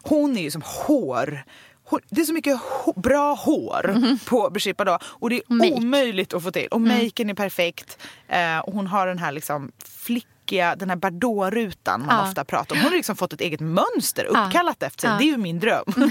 Hon 0.03 0.37
är 0.37 0.41
ju 0.41 0.51
som 0.51 0.63
hår 0.65 1.43
det 2.09 2.21
är 2.21 2.25
så 2.25 2.33
mycket 2.33 2.59
bra 2.95 3.33
hår 3.33 3.89
mm. 3.89 4.19
på 4.25 4.49
Brigitte 4.49 4.77
Bardot 4.77 5.03
och 5.03 5.29
det 5.29 5.35
är 5.35 5.53
Make. 5.53 5.73
omöjligt 5.73 6.33
att 6.33 6.43
få 6.43 6.51
till. 6.51 6.67
Och 6.67 6.77
mm. 6.77 6.97
maken 6.97 7.29
är 7.29 7.33
perfekt. 7.33 7.97
Eh, 8.27 8.59
och 8.59 8.73
hon 8.73 8.87
har 8.87 9.07
den 9.07 9.19
här 9.19 9.31
liksom 9.31 9.71
flick 9.85 10.27
tråkiga, 10.47 10.75
den 10.75 10.89
här 10.89 10.97
Bardot-rutan 10.97 12.05
man 12.05 12.15
ja. 12.15 12.29
ofta 12.29 12.45
pratar 12.45 12.75
om. 12.75 12.81
Hon 12.81 12.89
har 12.89 12.97
liksom 12.97 13.15
fått 13.15 13.33
ett 13.33 13.41
eget 13.41 13.59
mönster 13.59 14.25
uppkallat 14.25 14.77
ja. 14.79 14.87
efter 14.87 15.01
sig. 15.01 15.09
Ja. 15.09 15.17
Det 15.17 15.23
är 15.23 15.31
ju 15.31 15.37
min 15.37 15.59
dröm. 15.59 15.83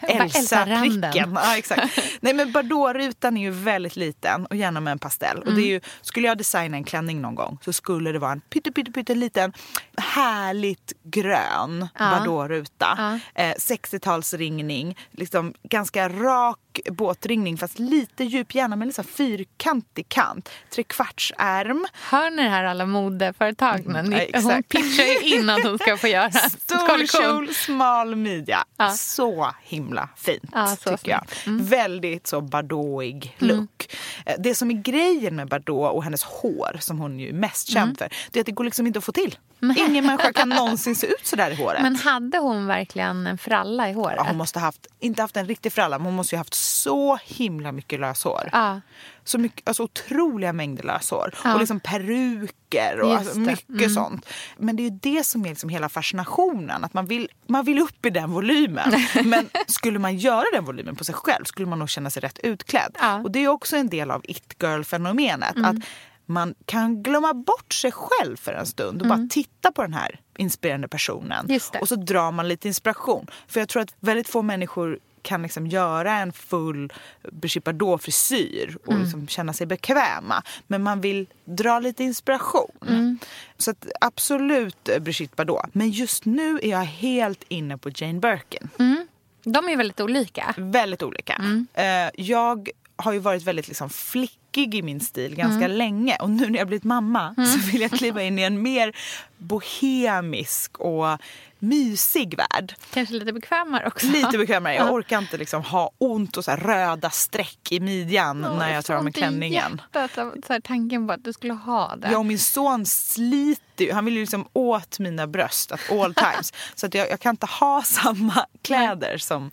Elsa-pricken. 0.00 1.38
Ja, 1.44 1.56
exakt. 1.56 1.98
Nej 2.20 2.34
men 2.34 2.52
Bardot-rutan 2.52 3.36
är 3.36 3.40
ju 3.40 3.50
väldigt 3.50 3.96
liten 3.96 4.46
och 4.46 4.56
gärna 4.56 4.80
med 4.80 4.92
en 4.92 4.98
pastell. 4.98 5.36
Mm. 5.36 5.48
Och 5.48 5.54
det 5.54 5.62
är 5.62 5.68
ju, 5.68 5.80
skulle 6.02 6.28
jag 6.28 6.38
designa 6.38 6.76
en 6.76 6.84
klänning 6.84 7.20
någon 7.20 7.34
gång 7.34 7.58
så 7.64 7.72
skulle 7.72 8.12
det 8.12 8.18
vara 8.18 8.32
en 8.32 8.40
pytte, 8.40 8.72
pytte, 8.72 8.92
pytte 8.92 9.14
liten 9.14 9.52
härligt 9.96 10.92
grön 11.04 11.88
ja. 11.98 12.10
Bardot-ruta. 12.10 13.20
Eh, 13.34 13.54
60-talsringning, 13.54 14.96
liksom 15.10 15.54
ganska 15.62 16.08
rak 16.08 16.58
båtringning 16.86 17.58
fast 17.58 17.78
lite 17.78 18.24
djup, 18.24 18.54
gärna 18.54 18.76
med 18.76 18.86
liksom 18.88 19.04
fyrkantig 19.04 20.08
kant. 20.08 20.48
Trekvartsärm. 20.70 21.86
Hör 21.92 22.30
ni 22.30 22.42
det 22.42 22.48
här 22.48 22.64
alla 22.64 22.86
modeföretagen? 22.86 23.96
Mm, 23.96 24.28
ja, 24.32 24.40
hon 24.40 24.62
pitchar 24.62 25.04
ju 25.04 25.36
in 25.36 25.50
att 25.50 25.62
hon 25.64 25.78
ska 25.78 25.96
få 25.96 26.08
göra 26.08 26.30
Stor 26.58 27.06
kjol, 27.06 27.54
smal 27.54 28.16
midja. 28.16 28.64
Ja. 28.76 28.90
Så 28.90 29.54
himla 29.62 30.08
fint 30.16 30.50
ja, 30.52 30.76
så 30.76 30.90
tycker 30.90 31.10
jag. 31.10 31.24
Mm. 31.46 31.66
Väldigt 31.66 32.26
så 32.26 32.40
Bardotig 32.40 33.36
mm. 33.38 33.56
look. 33.56 33.96
Mm. 34.26 34.42
Det 34.42 34.54
som 34.54 34.70
är 34.70 34.74
grejen 34.74 35.36
med 35.36 35.48
Bardot 35.48 35.92
och 35.92 36.04
hennes 36.04 36.24
hår 36.24 36.76
som 36.80 36.98
hon 36.98 37.20
ju 37.20 37.28
är 37.28 37.32
mest 37.32 37.68
känd 37.68 37.84
mm. 37.84 37.96
för 37.96 38.12
det 38.30 38.38
är 38.38 38.40
att 38.40 38.46
det 38.46 38.52
går 38.52 38.64
liksom 38.64 38.86
inte 38.86 38.98
att 38.98 39.04
få 39.04 39.12
till. 39.12 39.38
Ingen 39.60 40.06
människa 40.06 40.32
kan 40.32 40.48
någonsin 40.48 40.96
se 40.96 41.06
ut 41.06 41.26
så 41.26 41.36
där 41.36 41.50
i 41.50 41.54
håret. 41.62 41.82
Men 41.82 41.96
hade 41.96 42.38
hon 42.38 42.66
verkligen 42.66 43.26
en 43.26 43.38
fralla 43.38 43.90
i 43.90 43.92
håret? 43.92 44.14
Ja, 44.16 44.24
hon 44.28 44.36
måste 44.36 44.58
haft, 44.58 44.86
inte 45.00 45.22
haft 45.22 45.36
en 45.36 45.46
riktig 45.46 45.72
fralla, 45.72 45.98
men 45.98 46.04
hon 46.04 46.14
måste 46.14 46.34
ju 46.34 46.38
haft 46.38 46.54
så 46.68 47.18
himla 47.24 47.72
mycket 47.72 48.00
löshår. 48.00 48.48
Ja. 48.52 48.80
Så 49.24 49.38
mycket, 49.38 49.68
alltså 49.68 49.82
otroliga 49.82 50.52
mängder 50.52 50.82
löshår. 50.82 51.34
Ja. 51.44 51.52
Och 51.52 51.60
liksom 51.60 51.80
peruker 51.80 53.00
och 53.00 53.14
alltså 53.14 53.38
mycket 53.38 53.68
mm. 53.68 53.90
sånt. 53.90 54.26
Men 54.56 54.76
det 54.76 54.82
är 54.82 54.90
ju 54.90 54.98
det 55.02 55.24
som 55.24 55.44
är 55.44 55.48
liksom 55.48 55.68
hela 55.68 55.88
fascinationen. 55.88 56.84
Att 56.84 56.94
man 56.94 57.06
vill, 57.06 57.28
man 57.46 57.64
vill 57.64 57.78
upp 57.78 58.06
i 58.06 58.10
den 58.10 58.30
volymen. 58.30 58.92
men 59.24 59.48
skulle 59.66 59.98
man 59.98 60.16
göra 60.16 60.44
den 60.52 60.64
volymen 60.64 60.96
på 60.96 61.04
sig 61.04 61.14
själv 61.14 61.44
skulle 61.44 61.68
man 61.68 61.78
nog 61.78 61.90
känna 61.90 62.10
sig 62.10 62.20
rätt 62.20 62.38
utklädd. 62.38 62.96
Ja. 63.00 63.22
Och 63.22 63.30
det 63.30 63.44
är 63.44 63.48
också 63.48 63.76
en 63.76 63.88
del 63.88 64.10
av 64.10 64.20
it-girl-fenomenet. 64.24 65.56
Mm. 65.56 65.64
Att 65.64 65.84
man 66.28 66.54
kan 66.66 67.02
glömma 67.02 67.34
bort 67.34 67.72
sig 67.72 67.92
själv 67.92 68.36
för 68.36 68.52
en 68.52 68.66
stund 68.66 69.02
och 69.02 69.06
mm. 69.06 69.18
bara 69.18 69.28
titta 69.28 69.72
på 69.72 69.82
den 69.82 69.92
här 69.92 70.20
inspirerande 70.36 70.88
personen. 70.88 71.48
Och 71.80 71.88
så 71.88 71.96
drar 71.96 72.32
man 72.32 72.48
lite 72.48 72.68
inspiration. 72.68 73.26
För 73.46 73.60
jag 73.60 73.68
tror 73.68 73.82
att 73.82 73.94
väldigt 74.00 74.28
få 74.28 74.42
människor 74.42 74.98
kan 75.22 75.42
liksom 75.42 75.66
göra 75.66 76.12
en 76.12 76.32
full 76.32 76.92
Brigitte 77.32 77.72
Bardot-frisyr 77.72 78.76
och 78.84 78.92
mm. 78.92 79.02
liksom 79.02 79.28
känna 79.28 79.52
sig 79.52 79.66
bekväma. 79.66 80.42
Men 80.66 80.82
man 80.82 81.00
vill 81.00 81.26
dra 81.44 81.80
lite 81.80 82.04
inspiration. 82.04 82.70
Mm. 82.88 83.18
Så 83.56 83.70
att, 83.70 83.86
absolut 84.00 84.90
Brigitte 85.00 85.36
Bardot. 85.36 85.74
Men 85.74 85.90
just 85.90 86.24
nu 86.24 86.58
är 86.62 86.70
jag 86.70 86.84
helt 86.84 87.44
inne 87.48 87.78
på 87.78 87.90
Jane 87.94 88.20
Birkin. 88.20 88.68
Mm. 88.78 89.06
De 89.44 89.68
är 89.68 89.76
väldigt 89.76 90.00
olika. 90.00 90.54
Väldigt 90.56 91.02
olika. 91.02 91.32
Mm. 91.32 91.66
Uh, 91.78 92.10
jag 92.14 92.68
har 92.96 93.12
ju 93.12 93.18
varit 93.18 93.42
väldigt 93.42 93.68
liksom 93.68 93.90
flickig 93.90 94.74
i 94.74 94.82
min 94.82 95.00
stil 95.00 95.34
ganska 95.34 95.64
mm. 95.64 95.76
länge. 95.76 96.16
Och 96.16 96.30
nu 96.30 96.50
när 96.50 96.58
jag 96.58 96.66
blivit 96.66 96.84
mamma 96.84 97.34
mm. 97.38 97.50
så 97.50 97.58
vill 97.72 97.80
jag 97.80 97.90
kliva 97.90 98.22
in 98.22 98.38
i 98.38 98.42
en 98.42 98.62
mer 98.62 98.96
bohemisk 99.38 100.78
och 100.78 101.18
mysig 101.58 102.36
värld. 102.36 102.74
Kanske 102.90 103.14
lite 103.14 103.32
bekvämare 103.32 103.86
också. 103.86 104.06
Lite 104.06 104.38
bekvämare. 104.38 104.74
Jag 104.74 104.92
orkar 104.92 105.18
inte 105.18 105.36
liksom 105.36 105.62
ha 105.62 105.90
ont 105.98 106.36
och 106.36 106.44
så 106.44 106.52
röda 106.52 107.10
streck 107.10 107.72
i 107.72 107.80
midjan 107.80 108.46
oh, 108.46 108.58
när 108.58 108.74
jag 108.74 108.84
tar 108.84 108.94
av 108.94 109.04
mig 109.04 109.12
klänningen. 109.12 109.80
Hjärtat, 109.94 110.14
så 110.46 110.52
här, 110.52 110.60
tanken 110.60 111.06
på 111.06 111.12
att 111.12 111.24
du 111.24 111.32
skulle 111.32 111.52
ha 111.52 111.96
det. 111.96 112.10
Ja, 112.10 112.18
och 112.18 112.26
min 112.26 112.38
son 112.38 112.86
sliter 112.86 113.84
ju. 113.84 113.92
Han 113.92 114.04
vill 114.04 114.14
ju 114.14 114.20
liksom 114.20 114.48
åt 114.52 114.98
mina 114.98 115.26
bröst 115.26 115.72
at 115.72 115.92
all 115.92 116.14
times. 116.32 116.52
så 116.74 116.86
att 116.86 116.94
jag, 116.94 117.10
jag, 117.10 117.20
kan 117.20 117.30
inte 117.30 117.46
ha 117.46 117.82
samma 117.86 118.46
kläder 118.62 119.18
som... 119.18 119.50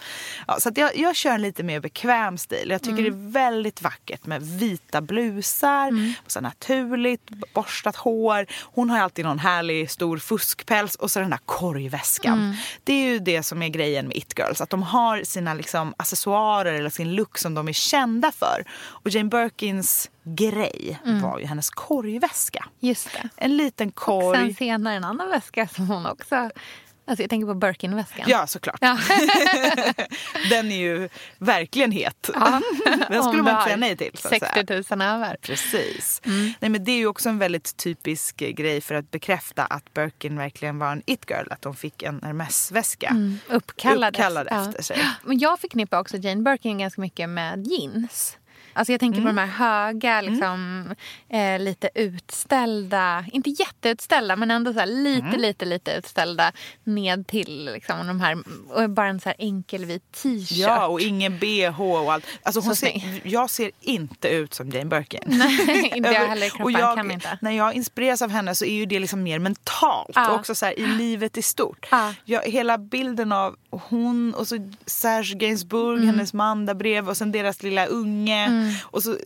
Ja, 0.48 0.60
så 0.60 0.70
att 0.70 0.78
jag, 0.78 0.98
jag 0.98 1.16
kör 1.16 1.32
en 1.32 1.42
lite 1.42 1.64
mer 1.64 1.80
bekväm 1.80 2.38
stil. 2.38 2.70
Jag 2.70 2.82
tycker 2.82 3.00
mm. 3.00 3.04
det 3.04 3.28
är 3.28 3.32
väldigt 3.32 3.82
vackert 3.82 4.26
med 4.26 4.42
vita 4.42 5.02
blusar, 5.02 5.88
mm. 5.88 6.14
så 6.28 6.42
naturligt, 6.42 7.30
borstat 7.54 7.96
hår. 7.96 8.46
Hon 8.62 8.90
har 8.90 9.00
alltid 9.00 9.26
någon 9.26 9.40
härlig 9.40 9.75
vanlig 9.76 9.92
stor 9.92 10.18
fuskpäls 10.18 10.96
och 10.96 11.12
så 11.12 11.20
den 11.20 11.30
där 11.30 11.40
korgväskan. 11.46 12.40
Mm. 12.40 12.56
Det 12.84 12.94
är 12.94 13.06
ju 13.12 13.20
det 13.20 13.44
som 13.44 13.62
är 13.62 13.70
grejen 13.70 14.08
med 14.08 14.18
It 14.18 14.34
Girls. 14.38 14.62
Att 14.62 14.70
de 14.70 14.84
har 14.84 15.24
sina 15.24 15.54
liksom 15.54 15.94
accessoarer 15.98 16.74
eller 16.74 16.90
sin 16.90 17.16
look 17.16 17.38
som 17.38 17.54
de 17.54 17.68
är 17.68 17.74
kända 17.74 18.32
för. 18.32 18.66
Och 19.04 19.10
Jane 19.10 19.30
Birkins 19.30 20.10
grej 20.24 21.00
mm. 21.06 21.22
var 21.22 21.40
ju 21.40 21.46
hennes 21.46 21.70
korgväska. 21.70 22.66
Just 22.80 23.10
det. 23.14 23.30
En 23.38 23.58
liten 23.58 23.92
korg. 23.92 24.28
Och 24.28 24.36
sen 24.36 24.56
senare 24.56 24.96
en 24.96 25.04
annan 25.04 25.30
väska 25.30 25.68
som 25.68 25.88
hon 25.88 26.06
också 26.06 26.50
Alltså 27.08 27.24
jag 27.24 27.30
tänker 27.30 27.48
på 27.48 27.54
Birkin-väskan. 27.54 28.26
Ja, 28.28 28.48
såklart. 28.48 28.78
Ja. 28.82 28.98
den 30.50 30.72
är 30.72 30.78
ju 30.78 31.10
verkligen 31.38 31.92
het. 31.92 32.30
Ja. 32.34 32.62
Den 33.10 33.24
skulle 33.24 33.44
man 33.44 33.54
inte 33.54 33.64
säga 33.64 33.78
nej 33.78 33.98
till. 33.98 34.12
60 34.18 34.96
000 34.96 35.02
över. 35.02 35.38
Precis. 35.42 36.22
Mm. 36.26 36.54
Nej, 36.60 36.70
men 36.70 36.84
det 36.84 36.92
är 36.92 36.98
ju 36.98 37.08
också 37.08 37.30
en 37.30 37.40
väldigt 37.40 37.78
typisk 37.78 38.38
grej 38.38 38.82
för 38.82 38.96
att 38.96 39.12
bekräfta 39.12 39.66
att 39.66 39.94
Birkin 39.94 40.38
verkligen 40.38 40.80
var 40.80 40.92
en 40.92 41.04
it-girl. 41.06 41.48
Att 41.52 41.62
de 41.62 41.76
fick 41.76 42.04
en 42.04 42.22
Hermes-väska 42.22 43.08
mm. 43.08 43.40
uppkallad, 43.48 44.16
uppkallad 44.16 44.48
efter 44.48 44.84
sig. 44.84 44.98
Men 45.24 45.40
jag 45.40 45.60
förknippar 45.60 46.00
också 46.00 46.18
Jane 46.18 46.42
Birkin 46.42 46.78
ganska 46.78 47.02
mycket 47.02 47.30
med 47.30 47.68
jeans. 47.68 48.38
Alltså 48.76 48.92
jag 48.92 49.00
tänker 49.00 49.22
mm. 49.22 49.36
på 49.36 49.42
de 49.42 49.48
här 49.48 49.68
höga, 49.68 50.20
mm. 50.20 50.32
liksom, 50.32 50.96
mm. 51.30 51.56
eh, 51.60 51.66
lite 51.66 51.90
utställda, 51.96 53.26
inte 53.32 53.50
jätteutställda 53.50 54.36
men 54.36 54.52
ändå 54.52 54.74
så 54.74 54.86
lite, 54.86 55.28
mm. 55.28 55.42
lite, 55.42 55.66
lite 55.66 55.92
utställda 55.92 56.52
ned 56.84 57.28
till 57.28 57.66
liksom, 57.74 58.08
de 58.08 58.22
här, 58.22 58.38
och 58.70 58.90
bara 58.90 59.08
en 59.08 59.20
så 59.20 59.30
här 59.30 59.36
enkel 59.40 59.86
vit 59.86 60.12
t-shirt. 60.12 60.58
Ja, 60.58 60.88
och 60.88 61.02
ingen 61.02 61.40
bh 61.40 61.82
och 61.82 62.14
allt. 62.14 62.26
Alltså 62.44 62.62
hon 62.62 62.76
ser, 62.76 63.22
jag 63.24 63.50
ser 63.50 63.72
inte 63.82 64.28
ut 64.28 64.54
som 64.54 64.70
Jane 64.70 64.86
Birkin. 64.86 65.24
Nej, 65.26 65.92
inte 65.96 66.10
jag 66.10 66.28
heller. 66.28 66.50
Kroppen 66.50 66.66
och 66.66 66.72
jag, 66.72 66.98
kan 66.98 67.12
inte. 67.12 67.38
När 67.42 67.52
jag 67.52 67.74
inspireras 67.74 68.22
av 68.22 68.30
henne 68.30 68.56
så 68.56 68.66
är 68.66 68.74
ju 68.74 68.86
det 68.86 69.00
liksom 69.00 69.24
mer 69.24 69.40
mentalt 69.40 70.12
ja. 70.16 70.30
och 70.30 70.40
också 70.40 70.56
så 70.56 70.66
här, 70.66 70.80
i 70.80 70.88
livet 70.88 71.38
i 71.38 71.42
stort. 71.42 71.88
Ja. 71.92 72.14
Jag, 72.26 72.42
hela 72.42 72.78
bilden 72.78 73.32
av 73.32 73.56
hon 73.70 74.34
och 74.34 74.48
så 74.48 74.72
Serge 74.86 75.36
Gainsbourg, 75.36 75.98
mm. 75.98 76.08
hennes 76.08 76.34
man 76.34 76.66
där 76.66 76.74
bredvid 76.74 77.10
och 77.10 77.18
sen 77.18 77.32
deras 77.32 77.64
lilla 77.64 77.86
unge. 77.86 78.65
Mm. 78.66 78.76
Och 78.84 79.04
så 79.04 79.18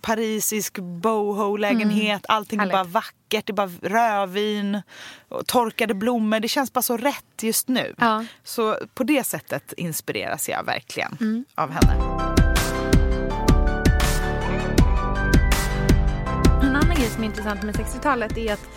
parisisk 0.00 0.78
boho-lägenhet. 0.78 2.26
Mm. 2.28 2.36
Allting 2.36 2.60
är 2.60 2.72
bara 2.72 2.84
vackert. 2.84 3.46
Det 3.46 3.50
är 3.50 3.52
bara 3.52 3.70
rödvin 3.82 4.82
och 5.28 5.46
torkade 5.46 5.94
blommor. 5.94 6.40
Det 6.40 6.48
känns 6.48 6.72
bara 6.72 6.82
så 6.82 6.96
rätt 6.96 7.42
just 7.42 7.68
nu. 7.68 7.94
Ja. 7.98 8.24
Så 8.44 8.78
på 8.94 9.04
det 9.04 9.24
sättet 9.24 9.72
inspireras 9.76 10.48
jag 10.48 10.64
verkligen 10.64 11.16
mm. 11.20 11.44
av 11.54 11.70
henne. 11.70 11.94
En 16.62 16.76
annan 16.76 16.96
grej 16.96 17.08
som 17.08 17.22
är 17.22 17.26
intressant 17.26 17.62
med 17.62 17.74
60-talet 17.74 18.36
är 18.36 18.52
att 18.52 18.68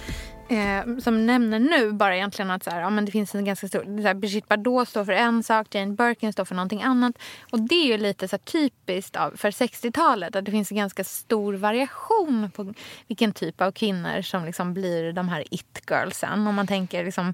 Eh, 0.49 0.97
som 0.97 1.25
nämner 1.25 1.59
nu 1.59 1.91
bara 1.91 2.15
egentligen 2.15 2.51
att 2.51 2.63
så 2.63 2.69
här, 2.69 2.81
ja, 2.81 2.89
men 2.89 3.05
det 3.05 3.11
finns 3.11 3.35
en 3.35 3.45
ganska 3.45 3.67
stor... 3.67 4.01
Så 4.01 4.07
här, 4.07 4.13
Brigitte 4.13 4.47
Bardot 4.49 4.89
står 4.89 5.05
för 5.05 5.11
en 5.11 5.43
sak, 5.43 5.75
Jane 5.75 5.93
Birkin 5.93 6.33
står 6.33 6.45
för 6.45 6.55
någonting 6.55 6.83
annat. 6.83 7.15
Och 7.51 7.59
det 7.59 7.75
är 7.75 7.85
ju 7.85 7.97
lite 7.97 8.27
så 8.27 8.33
här, 8.33 8.39
typiskt 8.39 9.15
av, 9.15 9.31
för 9.37 9.51
60-talet 9.51 10.35
att 10.35 10.45
det 10.45 10.51
finns 10.51 10.71
en 10.71 10.77
ganska 10.77 11.03
stor 11.03 11.53
variation 11.53 12.51
på 12.55 12.73
vilken 13.07 13.33
typ 13.33 13.61
av 13.61 13.71
kvinnor 13.71 14.21
som 14.21 14.45
liksom 14.45 14.73
blir 14.73 15.13
de 15.13 15.29
här 15.29 15.43
it-girlsen. 15.51 16.47
Om 16.47 16.55
man 16.55 16.67
tänker 16.67 17.05
liksom 17.05 17.33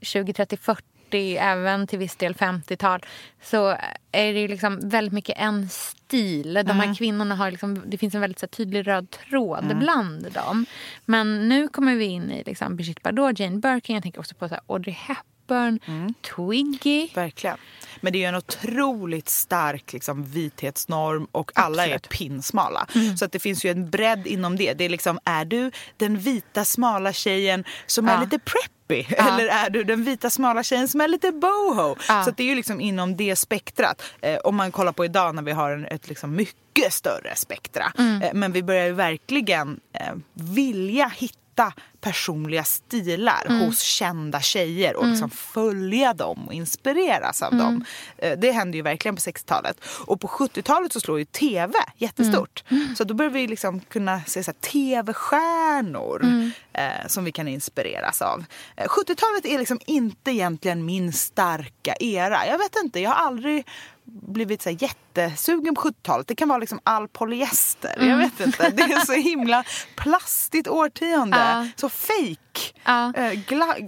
20, 0.00 0.32
30, 0.32 0.56
40 0.56 0.82
40, 1.12 1.36
även 1.36 1.86
till 1.86 1.98
viss 1.98 2.16
del 2.16 2.34
50-tal 2.34 3.00
så 3.42 3.76
är 4.12 4.32
det 4.32 4.40
ju 4.40 4.48
liksom 4.48 4.88
väldigt 4.88 5.12
mycket 5.12 5.38
en 5.38 5.68
stil. 5.68 6.54
De 6.54 6.72
här 6.72 6.84
mm. 6.84 6.94
kvinnorna 6.94 7.34
har 7.34 7.50
liksom, 7.50 7.82
det 7.86 7.98
finns 7.98 8.14
en 8.14 8.20
väldigt 8.20 8.38
så 8.38 8.46
tydlig 8.46 8.86
röd 8.86 9.10
tråd 9.10 9.64
mm. 9.64 9.78
bland 9.78 10.32
dem. 10.32 10.66
Men 11.04 11.48
nu 11.48 11.68
kommer 11.68 11.94
vi 11.94 12.04
in 12.04 12.30
i 12.30 12.42
liksom 12.46 12.76
Brigitte 12.76 13.00
Bardot, 13.04 13.38
Jane 13.38 13.58
Birkin, 13.58 13.94
jag 13.94 14.02
tänker 14.02 14.20
också 14.20 14.34
på 14.34 14.48
så 14.48 14.56
Audrey 14.66 14.94
Hepburn, 14.94 15.31
mm. 15.50 16.14
Twiggy. 16.36 17.08
Verkligen. 17.14 17.56
Men 18.00 18.12
det 18.12 18.18
är 18.18 18.20
ju 18.20 18.26
en 18.26 18.34
otroligt 18.34 19.28
stark 19.28 19.92
liksom, 19.92 20.24
vithetsnorm 20.24 21.26
och 21.32 21.52
alla 21.54 21.82
Absolut. 21.82 22.06
är 22.06 22.08
pinsmala. 22.08 22.86
Mm. 22.94 23.16
Så 23.16 23.24
att 23.24 23.32
det 23.32 23.38
finns 23.38 23.64
ju 23.64 23.70
en 23.70 23.90
bredd 23.90 24.26
inom 24.26 24.56
det. 24.56 24.74
Det 24.74 24.84
är 24.84 24.88
liksom, 24.88 25.18
är 25.24 25.44
du 25.44 25.70
den 25.96 26.18
vita 26.18 26.64
smala 26.64 27.12
tjejen 27.12 27.64
som 27.86 28.06
ja. 28.06 28.12
är 28.12 28.20
lite 28.20 28.38
preppy 28.38 28.72
Ja. 28.98 29.04
Eller 29.08 29.46
är 29.46 29.70
du 29.70 29.84
den 29.84 30.04
vita 30.04 30.30
smala 30.30 30.62
tjejen 30.62 30.88
som 30.88 31.00
är 31.00 31.08
lite 31.08 31.32
boho? 31.32 31.96
Ja. 32.08 32.24
Så 32.24 32.30
det 32.30 32.42
är 32.42 32.46
ju 32.46 32.54
liksom 32.54 32.80
inom 32.80 33.16
det 33.16 33.36
spektrat. 33.36 34.02
Eh, 34.20 34.38
om 34.44 34.56
man 34.56 34.72
kollar 34.72 34.92
på 34.92 35.04
idag 35.04 35.34
när 35.34 35.42
vi 35.42 35.52
har 35.52 35.70
en, 35.70 35.84
ett 35.84 36.08
liksom 36.08 36.36
mycket 36.36 36.92
större 36.92 37.36
spektra. 37.36 37.92
Mm. 37.98 38.22
Eh, 38.22 38.30
men 38.34 38.52
vi 38.52 38.62
börjar 38.62 38.86
ju 38.86 38.92
verkligen 38.92 39.80
eh, 39.92 40.14
vilja 40.34 41.08
hitta 41.16 41.41
hitta 41.52 41.72
personliga 42.00 42.64
stilar 42.64 43.46
mm. 43.46 43.60
hos 43.60 43.80
kända 43.80 44.40
tjejer 44.40 44.96
och 44.96 45.06
liksom 45.06 45.24
mm. 45.24 45.30
följa 45.30 46.14
dem 46.14 46.46
och 46.46 46.52
inspireras 46.52 47.42
av 47.42 47.52
mm. 47.52 47.64
dem. 47.64 47.84
Eh, 48.18 48.38
det 48.38 48.52
hände 48.52 48.76
ju 48.76 48.82
verkligen 48.82 49.16
på 49.16 49.20
60-talet. 49.20 49.76
Och 50.06 50.20
på 50.20 50.28
70-talet 50.28 50.92
så 50.92 51.00
slår 51.00 51.18
ju 51.18 51.24
tv 51.24 51.74
jättestort. 51.96 52.64
Mm. 52.68 52.82
Mm. 52.82 52.96
Så 52.96 53.04
då 53.04 53.14
börjar 53.14 53.30
vi 53.30 53.46
liksom 53.46 53.80
kunna 53.80 54.20
se 54.26 54.42
tv-stjärnor 54.42 56.24
eh, 56.72 57.06
som 57.06 57.24
vi 57.24 57.32
kan 57.32 57.48
inspireras 57.48 58.22
av. 58.22 58.44
Eh, 58.76 58.86
70-talet 58.86 59.46
är 59.46 59.58
liksom 59.58 59.80
inte 59.86 60.30
egentligen 60.30 60.84
min 60.84 61.12
starka 61.12 61.94
era. 62.00 62.46
Jag 62.46 62.58
vet 62.58 62.76
inte, 62.84 63.00
jag 63.00 63.10
har 63.10 63.26
aldrig 63.26 63.66
blivit 64.12 64.62
så 64.62 64.70
här 64.70 64.76
jättesugen 64.82 65.74
på 65.74 65.80
70-talet. 65.80 66.26
Det 66.26 66.34
kan 66.34 66.48
vara 66.48 66.58
liksom 66.58 66.80
all 66.84 67.08
polyester. 67.08 67.94
Mm. 67.96 68.08
Jag 68.08 68.16
vet 68.16 68.40
inte. 68.40 68.70
Det 68.70 68.82
är 68.82 69.06
så 69.06 69.12
himla 69.12 69.64
plastigt 69.96 70.68
årtionde. 70.68 71.36
Ja. 71.36 71.66
Så 71.76 71.88
fake. 71.88 72.78
Ja. 72.84 73.12
Eh, 73.14 73.32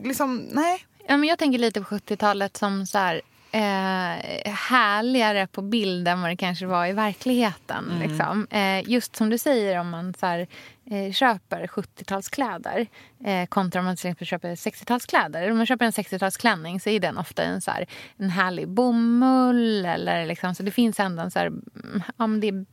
liksom, 0.02 0.37
nej. 0.37 0.87
Ja, 1.06 1.16
men 1.16 1.28
jag 1.28 1.38
tänker 1.38 1.58
lite 1.58 1.80
på 1.80 1.94
70-talet 1.94 2.56
som 2.56 2.87
så 2.87 2.98
här, 2.98 3.20
eh, 3.52 4.52
härligare 4.52 5.46
på 5.46 5.62
bild 5.62 6.08
än 6.08 6.20
vad 6.20 6.30
det 6.30 6.37
kanske 6.37 6.66
var 6.66 6.87
i 6.87 6.92
verkligheten. 6.92 7.90
Mm. 7.90 8.10
Liksom. 8.10 8.46
Eh, 8.50 8.90
just 8.90 9.16
som 9.16 9.30
du 9.30 9.38
säger, 9.38 9.80
om 9.80 9.90
man 9.90 10.14
så 10.20 10.26
här, 10.26 10.46
eh, 10.90 11.12
köper 11.12 11.66
70-talskläder 11.66 12.86
eh, 13.24 13.46
kontra 13.46 13.78
om 13.78 13.84
man 13.84 13.96
till 13.96 14.06
exempel 14.06 14.26
köper 14.26 14.54
60-talskläder. 14.54 15.50
Om 15.50 15.56
man 15.56 15.66
köper 15.66 15.84
en 15.84 15.92
60-talsklänning 15.92 16.78
så 16.78 16.90
är 16.90 17.00
den 17.00 17.18
ofta 17.18 17.42
en, 17.42 17.60
så 17.60 17.70
här, 17.70 17.86
en 18.16 18.30
härlig 18.30 18.68
bomull. 18.68 19.84
Eller 19.84 20.26
liksom, 20.26 20.54
så 20.54 20.62
det 20.62 20.70
finns 20.70 21.00
ändå 21.00 21.22
en 21.22 21.30
så 21.30 21.38
här, 21.38 21.46
mm, 21.46 22.02
ja, 22.16 22.26
det 22.26 22.48
är 22.48 22.66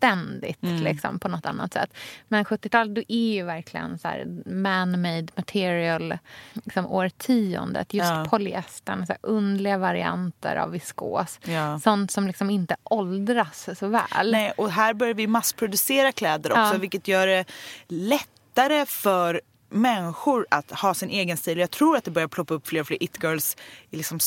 beständigt 0.00 0.62
mm. 0.62 0.82
liksom, 0.82 1.18
på 1.18 1.28
något 1.28 1.46
annat 1.46 1.72
sätt. 1.72 1.90
Men 2.28 2.44
70-talet 2.44 2.94
då 2.94 3.02
är 3.08 3.34
ju 3.34 3.42
verkligen 3.44 3.98
så 3.98 4.08
man-made 4.46 5.26
material 5.36 6.18
liksom, 6.64 6.86
årtiondet. 6.86 7.94
Just 7.94 8.10
ja. 8.10 8.26
polyestern, 8.30 9.06
så 9.06 9.12
här, 9.12 9.18
underliga 9.22 9.78
varianter 9.78 10.56
av 10.56 10.70
viskos. 10.70 11.40
Ja. 11.44 11.78
Sånt 11.78 12.10
som 12.10 12.26
liksom 12.26 12.50
inte 12.50 12.76
åldras 12.84 13.68
så 13.78 13.88
väl. 13.88 14.32
Nej, 14.32 14.52
och 14.56 14.70
här 14.70 14.94
börjar 14.94 15.14
vi 15.14 15.26
massproducera 15.26 16.12
kläder 16.12 16.50
också 16.50 16.74
ja. 16.74 16.78
vilket 16.78 17.08
gör 17.08 17.26
det 17.26 17.44
lättare 17.88 18.86
för 18.86 19.40
människor 19.68 20.46
att 20.50 20.70
ha 20.70 20.94
sin 20.94 21.10
egen 21.10 21.36
stil. 21.36 21.58
Jag 21.58 21.70
tror 21.70 21.96
att 21.96 22.04
det 22.04 22.10
börjar 22.10 22.28
ploppa 22.28 22.54
upp 22.54 22.68
fler 22.68 22.80
och 22.80 22.86
fler 22.86 23.02
it-girls 23.02 23.56
i 23.90 23.96
liksom 23.96 24.20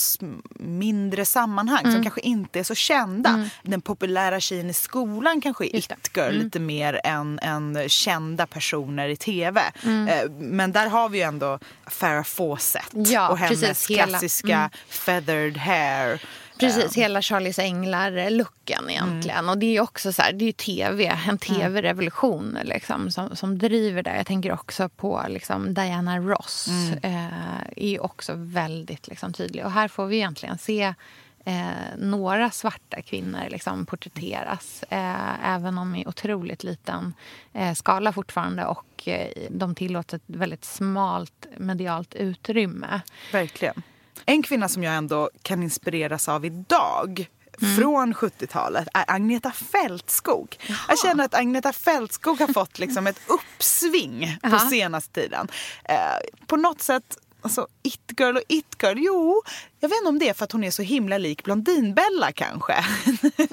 mindre 0.59 1.25
sammanhang 1.25 1.81
mm. 1.83 1.93
som 1.93 2.03
kanske 2.03 2.21
inte 2.21 2.59
är 2.59 2.63
så 2.63 2.75
kända. 2.75 3.29
Mm. 3.29 3.49
Den 3.63 3.81
populära 3.81 4.39
tjejen 4.39 4.69
i 4.69 4.73
skolan 4.73 5.41
kanske 5.41 5.65
är 5.65 5.75
it-girl 5.75 6.29
mm. 6.29 6.43
lite 6.43 6.59
mer 6.59 7.01
än, 7.03 7.39
än 7.39 7.89
kända 7.89 8.47
personer 8.47 9.09
i 9.09 9.15
tv. 9.15 9.61
Mm. 9.83 10.07
Eh, 10.07 10.31
men 10.31 10.71
där 10.71 10.87
har 10.87 11.09
vi 11.09 11.17
ju 11.17 11.23
ändå 11.23 11.59
Farrah 11.87 12.23
Fawcett 12.23 12.91
ja, 12.93 13.29
och 13.29 13.37
hennes 13.37 13.61
precis, 13.61 13.87
klassiska 13.87 14.57
mm. 14.57 14.69
feathered 14.89 15.57
hair. 15.57 16.21
Precis, 16.59 16.97
hela 16.97 17.21
Charlies 17.21 17.59
Änglar-looken 17.59 18.89
egentligen. 18.89 19.39
Mm. 19.39 19.49
Och 19.49 19.57
det 19.57 19.77
är 19.77 19.81
också 19.81 20.13
så 20.13 20.21
här, 20.21 20.33
det 20.33 20.45
är 20.45 20.51
tv, 20.51 21.05
en 21.05 21.19
mm. 21.23 21.37
tv-revolution 21.37 22.57
liksom, 22.63 23.11
som, 23.11 23.35
som 23.35 23.57
driver 23.57 24.03
det. 24.03 24.17
Jag 24.17 24.25
tänker 24.25 24.51
också 24.51 24.89
på 24.89 25.25
liksom, 25.27 25.73
Diana 25.73 26.19
Ross. 26.19 26.67
Mm. 26.67 26.99
Eh, 27.03 27.59
är 27.75 28.03
också 28.03 28.33
väldigt 28.35 29.07
liksom, 29.07 29.33
tydlig. 29.33 29.65
Och 29.65 29.71
här 29.71 29.87
får 29.87 30.05
vi 30.05 30.15
egentligen 30.15 30.57
se 30.57 30.93
eh, 31.45 31.97
några 31.97 32.51
svarta 32.51 33.01
kvinnor 33.01 33.49
liksom, 33.49 33.85
porträtteras. 33.85 34.83
Eh, 34.89 35.49
även 35.49 35.77
om 35.77 35.95
i 35.95 36.07
otroligt 36.07 36.63
liten 36.63 37.13
eh, 37.53 37.73
skala 37.73 38.13
fortfarande. 38.13 38.65
Och 38.65 39.07
eh, 39.07 39.27
de 39.49 39.75
tillåter 39.75 40.17
ett 40.17 40.23
väldigt 40.25 40.65
smalt 40.65 41.47
medialt 41.57 42.13
utrymme. 42.13 43.01
Verkligen. 43.31 43.83
En 44.25 44.43
kvinna 44.43 44.69
som 44.69 44.83
jag 44.83 44.95
ändå 44.95 45.29
kan 45.41 45.63
inspireras 45.63 46.29
av 46.29 46.45
idag 46.45 47.27
Mm. 47.61 47.75
från 47.75 48.13
70-talet 48.13 48.87
är 48.93 49.05
Agneta 49.07 49.51
Fältskog. 49.51 50.57
Jaha. 50.67 50.77
Jag 50.87 50.99
känner 50.99 51.25
att 51.25 51.33
Agneta 51.33 51.73
Fältskog 51.73 52.39
har 52.39 52.53
fått 52.53 52.79
liksom 52.79 53.07
ett 53.07 53.19
uppsving 53.27 54.37
på 54.41 54.59
senaste 54.59 55.21
tiden. 55.21 55.47
Eh, 55.83 55.97
på 56.47 56.55
något 56.55 56.81
sätt 56.81 57.17
Alltså 57.41 57.67
it-girl 57.83 58.35
och 58.35 58.43
it-girl, 58.47 58.97
jo. 58.97 59.41
Jag 59.79 59.89
vet 59.89 59.97
inte 59.97 60.09
om 60.09 60.19
det 60.19 60.29
är 60.29 60.33
för 60.33 60.43
att 60.43 60.51
hon 60.51 60.63
är 60.63 60.71
så 60.71 60.81
himla 60.81 61.17
lik 61.17 61.43
Blondinbella 61.43 62.31
kanske. 62.31 62.73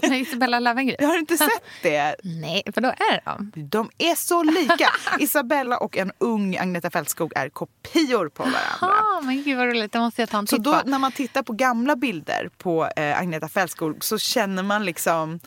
Isabella 0.14 0.60
Löwengrip. 0.60 0.96
Jag 1.00 1.08
har 1.08 1.18
inte 1.18 1.38
sett 1.38 1.62
det. 1.82 2.16
Nej, 2.22 2.62
för 2.74 2.80
då 2.80 2.88
är 2.88 3.20
de. 3.24 3.52
De 3.54 3.90
är 3.98 4.14
så 4.14 4.42
lika. 4.42 4.92
Isabella 5.18 5.78
och 5.78 5.96
en 5.96 6.12
ung 6.18 6.56
Agneta 6.56 6.90
Fältskog 6.90 7.32
är 7.36 7.48
kopior 7.48 8.28
på 8.28 8.42
varandra. 8.42 8.60
Jaha, 8.80 9.20
men 9.20 9.42
gud 9.42 9.56
vad 9.56 9.66
roligt. 9.66 9.92
Det 9.92 9.98
måste 9.98 10.22
jag 10.22 10.28
ta 10.28 10.38
en 10.38 10.46
så 10.46 10.56
titt 10.56 10.64
då, 10.64 10.72
på. 10.72 10.88
när 10.88 10.98
man 10.98 11.12
tittar 11.12 11.42
på 11.42 11.52
gamla 11.52 11.96
bilder 11.96 12.50
på 12.58 12.88
eh, 12.96 13.18
Agneta 13.18 13.48
Fältskog 13.48 14.04
så 14.04 14.18
känner 14.18 14.62
man 14.62 14.84
liksom 14.84 15.40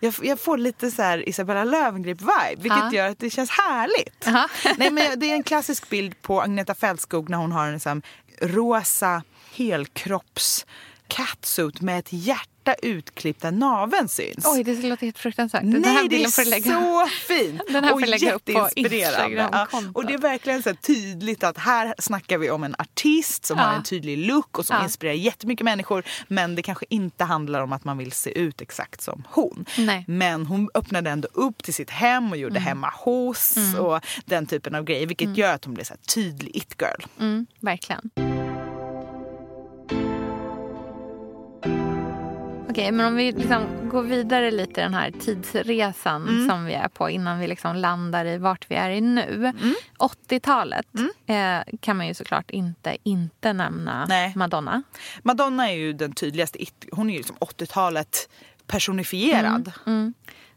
jag, 0.00 0.14
jag 0.22 0.40
får 0.40 0.58
lite 0.58 0.90
så 0.90 1.02
här 1.02 1.28
Isabella 1.28 1.64
Löwengrip-vibe, 1.64 2.56
vilket 2.56 2.78
ja. 2.78 2.92
gör 2.92 3.08
att 3.08 3.18
det 3.18 3.30
känns 3.30 3.50
härligt. 3.50 4.26
Nej, 4.78 4.90
men 4.90 5.20
det 5.20 5.30
är 5.30 5.34
en 5.34 5.42
klassisk 5.42 5.90
bild 5.90 6.22
på 6.22 6.42
Agneta 6.42 6.74
Fältskog 6.74 7.30
när 7.30 7.38
hon 7.38 7.52
har 7.52 7.66
en 7.66 7.72
liksom, 7.72 8.02
rosa 8.40 9.22
helkropps 9.54 10.66
catsuit 11.14 11.80
med 11.80 11.98
ett 11.98 12.12
hjärta 12.12 12.74
utklippt 12.82 13.42
där 13.42 13.50
naveln 13.50 14.08
syns. 14.08 14.46
Oj, 14.46 14.64
det 14.64 14.82
låter 14.82 15.06
helt 15.06 15.18
fruktansvärt. 15.18 15.62
Nej, 15.62 15.72
den 15.72 15.84
här 15.84 16.08
det 16.08 16.16
är 16.16 16.50
lägga... 16.50 16.72
så 16.72 17.06
fint! 17.28 17.60
Den 17.72 17.84
här 17.84 17.90
får 17.90 18.02
och 18.02 18.08
lägga 18.08 18.32
upp 18.32 18.44
på 18.44 18.68
Instagram 18.76 19.48
ja, 19.52 19.68
Och 19.92 20.06
det 20.06 20.14
är 20.14 20.18
verkligen 20.18 20.62
så 20.62 20.74
tydligt 20.74 21.44
att 21.44 21.58
här 21.58 21.94
snackar 21.98 22.38
vi 22.38 22.50
om 22.50 22.64
en 22.64 22.74
artist 22.78 23.44
som 23.44 23.58
ja. 23.58 23.64
har 23.64 23.74
en 23.74 23.82
tydlig 23.82 24.18
look 24.18 24.58
och 24.58 24.66
som 24.66 24.76
ja. 24.76 24.84
inspirerar 24.84 25.14
jättemycket 25.14 25.64
människor. 25.64 26.04
Men 26.28 26.54
det 26.54 26.62
kanske 26.62 26.86
inte 26.88 27.24
handlar 27.24 27.60
om 27.60 27.72
att 27.72 27.84
man 27.84 27.98
vill 27.98 28.12
se 28.12 28.38
ut 28.38 28.60
exakt 28.60 29.00
som 29.00 29.22
hon. 29.30 29.64
Nej. 29.78 30.04
Men 30.08 30.46
hon 30.46 30.70
öppnade 30.74 31.10
ändå 31.10 31.28
upp 31.32 31.62
till 31.62 31.74
sitt 31.74 31.90
hem 31.90 32.30
och 32.30 32.36
gjorde 32.36 32.56
mm. 32.56 32.62
hemma 32.62 32.92
hos 32.94 33.56
mm. 33.56 33.80
och 33.80 34.00
den 34.24 34.46
typen 34.46 34.74
av 34.74 34.84
grejer. 34.84 35.06
Vilket 35.06 35.26
mm. 35.26 35.38
gör 35.38 35.54
att 35.54 35.64
hon 35.64 35.74
blir 35.74 35.84
så 35.84 35.94
tydlig 36.14 36.56
it-girl. 36.56 37.06
Mm, 37.20 37.46
verkligen. 37.60 38.10
Okej, 42.74 42.92
men 42.92 43.06
om 43.06 43.16
vi 43.16 43.32
liksom 43.32 43.88
går 43.88 44.02
vidare 44.02 44.50
lite 44.50 44.80
den 44.80 44.94
här 44.94 45.10
tidsresan 45.10 46.28
mm. 46.28 46.48
som 46.48 46.64
vi 46.64 46.72
är 46.72 46.88
på 46.88 47.10
innan 47.10 47.38
vi 47.38 47.46
liksom 47.46 47.76
landar 47.76 48.24
i 48.24 48.38
vart 48.38 48.70
vi 48.70 48.74
är 48.74 48.90
i 48.90 49.00
nu. 49.00 49.52
Mm. 49.60 49.74
80-talet 49.98 50.86
mm. 50.94 51.10
eh, 51.26 51.74
kan 51.80 51.96
man 51.96 52.06
ju 52.06 52.14
såklart 52.14 52.50
inte 52.50 52.96
inte 53.02 53.52
nämna 53.52 54.06
Nej. 54.08 54.32
Madonna. 54.36 54.82
Madonna 55.22 55.70
är 55.70 55.74
ju 55.74 55.92
den 55.92 56.12
tydligaste. 56.12 56.58
Hon 56.92 57.10
är 57.10 57.12
ju 57.12 57.18
liksom 57.18 57.36
80-talet 57.36 58.28
personifierad. 58.66 59.72
Mm. 59.86 59.98
Mm. 59.98 60.14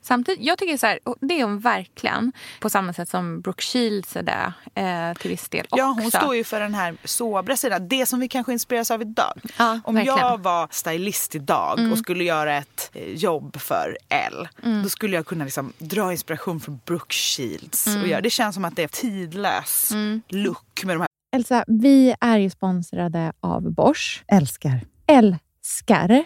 Samtidigt, 0.07 0.45
jag 0.45 0.57
tycker 0.57 0.77
så 0.77 0.85
här, 0.85 0.99
det 1.21 1.39
är 1.39 1.43
hon 1.43 1.59
verkligen. 1.59 2.31
På 2.59 2.69
samma 2.69 2.93
sätt 2.93 3.09
som 3.09 3.41
Brooke 3.41 3.63
Shields 3.63 4.15
är 4.15 4.23
det 4.23 4.53
eh, 4.81 5.17
till 5.17 5.31
viss 5.31 5.49
del 5.49 5.65
också. 5.69 5.77
Ja, 5.77 5.95
hon 6.01 6.11
står 6.11 6.35
ju 6.35 6.43
för 6.43 6.59
den 6.59 6.73
här 6.73 6.97
sobra 7.03 7.57
sidan. 7.57 7.87
Det 7.87 8.05
som 8.05 8.19
vi 8.19 8.27
kanske 8.27 8.53
inspireras 8.53 8.91
av 8.91 9.01
idag. 9.01 9.41
Ja, 9.57 9.79
Om 9.83 9.95
verkligen. 9.95 10.17
jag 10.17 10.37
var 10.37 10.67
stylist 10.71 11.35
idag 11.35 11.79
mm. 11.79 11.91
och 11.91 11.97
skulle 11.97 12.23
göra 12.23 12.57
ett 12.57 12.91
eh, 12.93 13.13
jobb 13.13 13.59
för 13.59 13.97
Elle. 14.09 14.49
Mm. 14.63 14.83
Då 14.83 14.89
skulle 14.89 15.15
jag 15.15 15.25
kunna 15.25 15.43
liksom 15.43 15.73
dra 15.77 16.11
inspiration 16.11 16.59
från 16.59 16.79
Brooke 16.85 17.13
Shields. 17.13 17.87
Mm. 17.87 18.01
Och 18.01 18.07
göra. 18.07 18.21
Det 18.21 18.29
känns 18.29 18.55
som 18.55 18.65
att 18.65 18.75
det 18.75 18.83
är 18.83 18.87
tidlös 18.87 19.91
mm. 19.91 20.21
look 20.29 20.83
med 20.83 20.95
de 20.95 20.99
här. 20.99 21.07
Elsa, 21.35 21.63
vi 21.67 22.15
är 22.19 22.37
ju 22.37 22.49
sponsrade 22.49 23.33
av 23.39 23.71
Bosch. 23.71 24.23
Älskar. 24.27 24.81
Älskar 25.07 26.25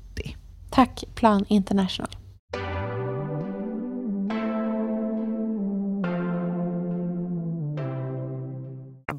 Tack 0.71 1.03
Plan 1.15 1.45
International. 1.49 2.09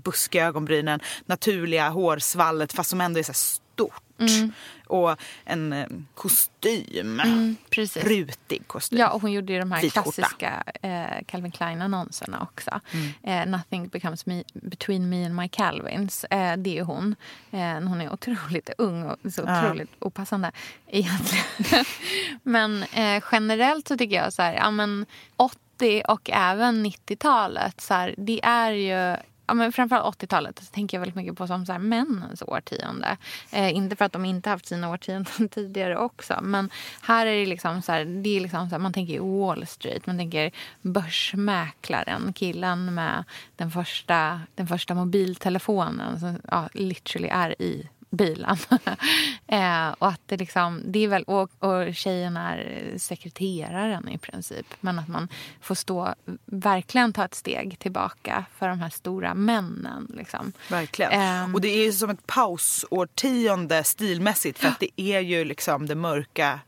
buskiga 0.05 0.47
ögonbrynen, 0.47 1.01
naturliga 1.27 1.89
hårsvallet 1.89 2.73
fast 2.73 2.91
som 2.91 3.01
ändå 3.01 3.19
är 3.19 3.23
så 3.23 3.33
stort. 3.33 4.03
Mm. 4.29 4.53
Och 4.87 5.17
en 5.45 5.73
eh, 5.73 5.87
kostym. 6.15 7.21
Mm, 7.21 7.57
Rutig 7.95 8.67
kostym. 8.67 8.99
Ja, 8.99 9.11
och 9.11 9.23
hon 9.23 9.33
gjorde 9.33 9.53
ju 9.53 9.59
de 9.59 9.73
här 9.73 9.83
Vit 9.83 9.93
klassiska 9.93 10.63
eh, 10.83 11.25
Calvin 11.27 11.53
Klein-annonserna 11.53 12.43
också. 12.43 12.81
Mm. 12.93 13.13
Eh, 13.23 13.59
Nothing 13.59 13.89
becomes 13.89 14.27
me, 14.27 14.45
between 14.55 15.09
me 15.09 15.27
and 15.27 15.37
my 15.37 15.49
Calvins. 15.49 16.25
Eh, 16.25 16.57
det 16.57 16.79
är 16.79 16.83
hon. 16.83 17.15
Eh, 17.51 17.61
hon 17.61 18.01
är 18.01 18.13
otroligt 18.13 18.71
ung 18.79 19.03
och 19.03 19.33
så 19.33 19.43
otroligt 19.43 19.91
ja. 20.01 20.07
opassande 20.07 20.53
egentligen. 20.87 21.85
men 22.43 22.83
eh, 22.83 23.23
generellt 23.33 23.89
så 23.89 23.97
tycker 23.97 24.17
jag 24.17 24.33
så 24.33 24.43
här, 24.43 24.55
ja 24.55 24.71
men 24.71 25.07
80 25.37 26.03
och 26.09 26.31
även 26.33 26.87
90-talet, 26.87 27.81
så 27.81 27.95
här, 27.95 28.15
det 28.19 28.41
är 28.45 28.73
ju 28.73 29.17
ja, 29.47 29.55
men 29.55 29.73
framförallt 29.73 30.23
80-talet 30.23 30.59
så 30.59 30.65
tänker 30.65 30.97
jag 30.97 31.01
väldigt 31.01 31.17
mycket 31.17 31.37
på 31.37 31.47
som 31.47 31.67
så 31.67 31.73
här 31.73 31.79
männens 31.79 32.43
årtionde. 32.43 33.17
Eh, 33.53 33.77
inte 33.77 33.97
för 33.97 34.05
att 34.05 34.13
de 34.13 34.25
inte 34.25 34.51
haft 34.51 34.67
sina 34.67 34.91
årtionden 34.91 35.49
tidigare 35.51 35.99
också. 35.99 36.39
Men 36.43 36.71
här 37.03 37.27
är 37.27 37.37
det 37.37 37.47
liksom 37.47 37.83
så 37.83 37.93
här, 37.93 38.05
det 38.05 38.37
är 38.37 38.41
liksom 38.41 38.69
så 38.69 38.75
här, 38.75 38.81
man 38.81 38.93
tänker 38.93 39.21
Wall 39.21 39.67
Street, 39.67 40.07
man 40.07 40.19
tänker 40.19 40.51
börsmäklaren, 40.83 42.33
killen 42.33 42.95
med 42.95 43.25
den 43.57 43.71
första, 43.71 44.41
den 44.55 44.67
första 44.67 44.95
mobiltelefonen 44.95 46.21
som 46.21 46.41
ja, 46.51 46.69
literally 46.73 47.29
är 47.29 47.63
i 47.63 47.89
bilen. 48.13 48.57
eh, 49.47 49.89
och 49.99 50.09
att 50.09 50.21
det 50.27 50.37
liksom, 50.37 50.83
det 50.85 50.99
är 50.99 51.09
väl, 51.09 51.23
och, 51.23 51.51
och 51.59 51.95
tjejen 51.95 52.37
är 52.37 52.93
sekreteraren 52.97 54.09
i 54.09 54.19
princip. 54.19 54.67
Men 54.81 54.99
att 54.99 55.09
man 55.09 55.29
får 55.61 55.75
stå, 55.75 56.15
verkligen 56.45 57.13
ta 57.13 57.25
ett 57.25 57.35
steg 57.35 57.79
tillbaka 57.79 58.45
för 58.59 58.69
de 58.69 58.81
här 58.81 58.91
stora 58.91 59.35
männen. 59.35 60.13
Liksom. 60.17 60.53
Verkligen. 60.69 61.13
Eh, 61.13 61.55
och 61.55 61.61
det 61.61 61.69
är 61.69 61.93
som 61.93 62.11
ett 62.11 62.27
pausårtionde 62.27 63.85
stilmässigt 63.85 64.59
för 64.59 64.69
att 64.69 64.81
det 64.81 65.01
är 65.01 65.21
ju 65.21 65.45
liksom 65.45 65.87
det 65.87 65.95
mörka 65.95 66.61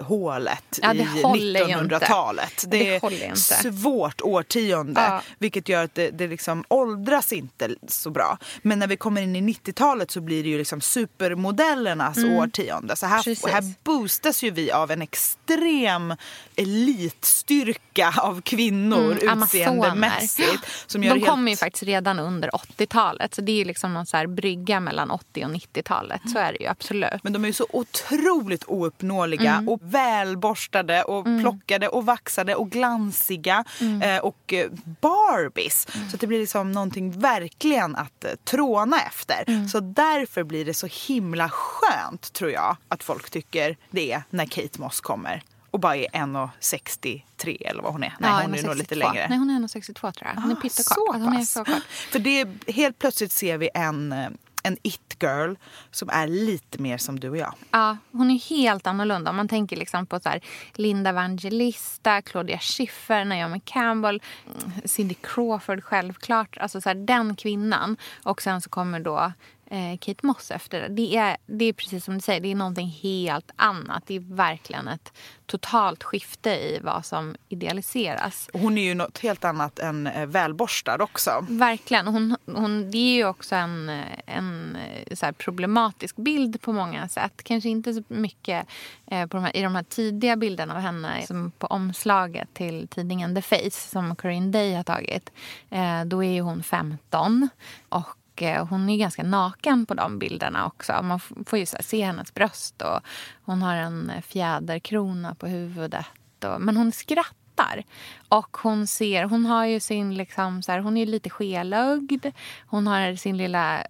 hålet 0.00 0.78
ja, 0.82 0.94
i 0.94 1.02
1900-talet. 1.02 2.64
Det, 2.66 2.78
det 2.78 2.96
är 2.96 3.34
svårt 3.34 4.20
årtionde 4.20 5.00
ja. 5.00 5.22
vilket 5.38 5.68
gör 5.68 5.84
att 5.84 5.94
det, 5.94 6.10
det 6.10 6.28
liksom 6.28 6.64
åldras 6.68 7.32
inte 7.32 7.70
så 7.88 8.10
bra. 8.10 8.38
Men 8.62 8.78
när 8.78 8.86
vi 8.86 8.96
kommer 8.96 9.22
in 9.22 9.36
i 9.36 9.40
90-talet 9.40 10.10
så 10.10 10.20
blir 10.20 10.42
det 10.42 10.48
ju 10.48 10.58
liksom 10.58 10.80
supermodellernas 10.80 12.16
mm. 12.16 12.32
årtionde. 12.36 12.96
Så 12.96 13.06
här, 13.06 13.48
här 13.52 13.84
boostas 13.84 14.42
ju 14.42 14.50
vi 14.50 14.72
av 14.72 14.90
en 14.90 15.02
extrem 15.02 16.14
elitstyrka 16.56 18.14
av 18.16 18.40
kvinnor 18.40 19.18
mm, 19.22 19.42
utseendemässigt. 19.42 20.64
Som 20.86 21.04
gör 21.04 21.14
De 21.14 21.20
kommer 21.20 21.50
ju 21.50 21.56
faktiskt 21.56 21.82
redan 21.82 22.18
under 22.18 22.48
80-talet 22.48 23.34
så 23.34 23.40
det 23.40 23.60
är 23.60 23.64
liksom 23.64 23.94
någon 23.94 24.06
så 24.06 24.16
här 24.16 24.26
brygga 24.26 24.80
mellan 24.80 25.10
80 25.10 25.44
och 25.44 25.50
90-talet. 25.50 26.20
Så 26.32 26.38
är 26.38 26.52
det 26.52 26.58
ju 26.58 26.66
absolut. 26.66 27.22
Men 27.22 27.32
de 27.32 27.44
är 27.44 27.48
ju 27.48 27.52
så 27.52 27.66
otroligt 27.70 28.64
ouppnåeliga 28.66 29.52
mm 29.52 29.71
och 29.72 29.80
välborstade 29.82 31.02
och 31.02 31.26
mm. 31.26 31.42
plockade 31.42 31.88
och 31.88 32.06
vaxade 32.06 32.54
och 32.54 32.70
glansiga 32.70 33.64
mm. 33.80 34.02
eh, 34.02 34.18
och 34.18 34.52
eh, 34.52 34.70
Barbies. 35.00 35.86
Mm. 35.94 36.10
Så 36.10 36.16
det 36.16 36.26
blir 36.26 36.40
liksom 36.40 36.72
någonting 36.72 37.20
verkligen 37.20 37.96
att 37.96 38.24
eh, 38.24 38.30
tråna 38.44 39.00
efter. 39.00 39.44
Mm. 39.46 39.68
Så 39.68 39.80
därför 39.80 40.44
blir 40.44 40.64
det 40.64 40.74
så 40.74 40.88
himla 41.06 41.48
skönt 41.48 42.32
tror 42.32 42.50
jag 42.50 42.76
att 42.88 43.02
folk 43.02 43.30
tycker 43.30 43.76
det 43.90 44.12
är 44.12 44.22
när 44.30 44.46
Kate 44.46 44.80
Moss 44.80 45.00
kommer 45.00 45.42
och 45.70 45.80
bara 45.80 45.96
är 45.96 46.08
1,63 46.08 47.66
eller 47.66 47.82
vad 47.82 47.92
hon 47.92 48.02
är. 48.02 48.16
Nej, 48.20 48.30
ja, 48.30 48.40
hon 48.42 48.54
är 48.54 48.62
nog 48.62 48.76
lite 48.76 48.94
längre. 48.94 49.26
Nej, 49.28 49.38
hon 49.38 49.50
är 49.50 49.54
1,62 49.54 50.12
tror 50.12 50.14
jag. 50.34 50.42
Hon 50.42 50.50
är 50.50 50.56
ah, 50.56 50.60
pyttekort. 50.60 50.96
Så, 50.96 51.12
alltså, 51.12 51.28
hon 51.28 51.36
är 51.36 51.44
så 51.44 51.64
kort. 51.64 51.82
För 52.10 52.18
det, 52.18 52.48
helt 52.66 52.98
plötsligt 52.98 53.32
ser 53.32 53.58
vi 53.58 53.70
en 53.74 54.12
eh, 54.12 54.28
en 54.62 54.76
it-girl 54.82 55.54
som 55.90 56.08
är 56.08 56.26
lite 56.26 56.82
mer 56.82 56.98
som 56.98 57.20
du 57.20 57.30
och 57.30 57.36
jag. 57.36 57.54
Ja, 57.70 57.96
hon 58.12 58.30
är 58.30 58.38
helt 58.38 58.86
annorlunda. 58.86 59.30
Om 59.30 59.36
man 59.36 59.48
tänker 59.48 59.76
liksom 59.76 60.06
på 60.06 60.20
så 60.20 60.28
här, 60.28 60.40
Linda 60.74 61.10
Evangelista, 61.10 62.22
Claudia 62.22 62.58
Schiffer, 62.58 63.24
Naomi 63.24 63.60
Campbell, 63.64 64.22
mm, 64.46 64.72
Cindy 64.84 65.14
Crawford 65.14 65.84
självklart. 65.84 66.58
Alltså 66.58 66.80
så 66.80 66.88
här, 66.88 66.96
den 66.96 67.36
kvinnan. 67.36 67.96
Och 68.22 68.42
sen 68.42 68.60
så 68.60 68.70
kommer 68.70 69.00
då 69.00 69.32
eh, 69.72 69.98
Kate 69.98 70.26
Moss 70.26 70.50
efter 70.50 70.80
det. 70.80 70.88
Det 70.88 71.16
är, 71.16 71.36
det 71.46 71.64
är 71.64 71.72
precis 71.72 72.04
som 72.04 72.14
du 72.14 72.20
säger, 72.20 72.40
det 72.40 72.50
är 72.50 72.54
någonting 72.54 72.88
helt 72.88 73.50
annat. 73.56 74.02
Det 74.06 74.16
är 74.16 74.34
verkligen 74.34 74.88
ett 74.88 75.12
totalt 75.46 76.04
skifte 76.04 76.50
i 76.50 76.80
vad 76.82 77.04
som 77.04 77.36
idealiseras. 77.48 78.50
Hon 78.52 78.78
är 78.78 78.82
ju 78.82 78.94
något 78.94 79.18
helt 79.18 79.44
annat 79.44 79.78
än 79.78 80.06
eh, 80.06 80.26
välborstad 80.26 81.02
också. 81.02 81.46
Verkligen. 81.48 82.06
Hon, 82.06 82.36
hon, 82.46 82.90
det 82.90 82.98
är 82.98 83.14
ju 83.14 83.24
också 83.24 83.54
en, 83.54 83.88
en 84.26 84.76
eh, 84.76 85.14
så 85.14 85.32
problematisk 85.32 86.16
bild 86.16 86.60
på 86.60 86.72
många 86.72 87.08
sätt. 87.08 87.42
Kanske 87.42 87.68
inte 87.68 87.94
så 87.94 88.02
mycket 88.08 88.66
eh, 89.06 89.26
på 89.26 89.36
de 89.36 89.44
här, 89.44 89.56
i 89.56 89.62
de 89.62 89.74
här 89.74 89.82
tidiga 89.82 90.36
bilderna 90.36 90.74
av 90.74 90.80
henne 90.80 91.26
som 91.26 91.52
på 91.58 91.66
omslaget 91.66 92.48
till 92.54 92.88
tidningen 92.88 93.34
The 93.34 93.42
Face 93.42 93.70
som 93.70 94.16
Corinne 94.16 94.50
Day 94.52 94.74
har 94.74 94.84
tagit. 94.84 95.32
Eh, 95.70 96.04
då 96.04 96.24
är 96.24 96.30
ju 96.30 96.40
hon 96.40 96.62
15 96.62 97.48
och 97.88 98.16
och 98.32 98.42
eh, 98.42 98.66
hon 98.66 98.88
är 98.88 98.96
ganska 98.96 99.22
naken 99.22 99.86
på 99.86 99.94
de 99.94 100.18
bilderna 100.18 100.66
också. 100.66 101.02
Man 101.02 101.20
får 101.20 101.58
ju 101.58 101.66
se 101.66 102.04
hennes 102.04 102.34
bröst 102.34 102.82
och 102.82 103.00
hon 103.42 103.62
har 103.62 103.74
en 103.74 104.10
eh, 104.10 104.20
fjäderkrona 104.22 105.34
på 105.34 105.46
huvudet. 105.46 106.06
Och, 106.44 106.60
men 106.60 106.76
hon 106.76 106.92
skrattar. 106.92 107.82
Och 108.28 108.56
hon 108.62 108.86
ser, 108.86 109.24
hon 109.24 109.46
har 109.46 109.66
ju 109.66 109.80
sin 109.80 110.14
liksom 110.14 110.62
så 110.62 110.72
här, 110.72 110.78
hon 110.78 110.96
är 110.96 111.06
lite 111.06 111.30
skelögd. 111.30 112.26
Hon 112.66 112.86
har 112.86 113.16
sin 113.16 113.36
lilla 113.36 113.86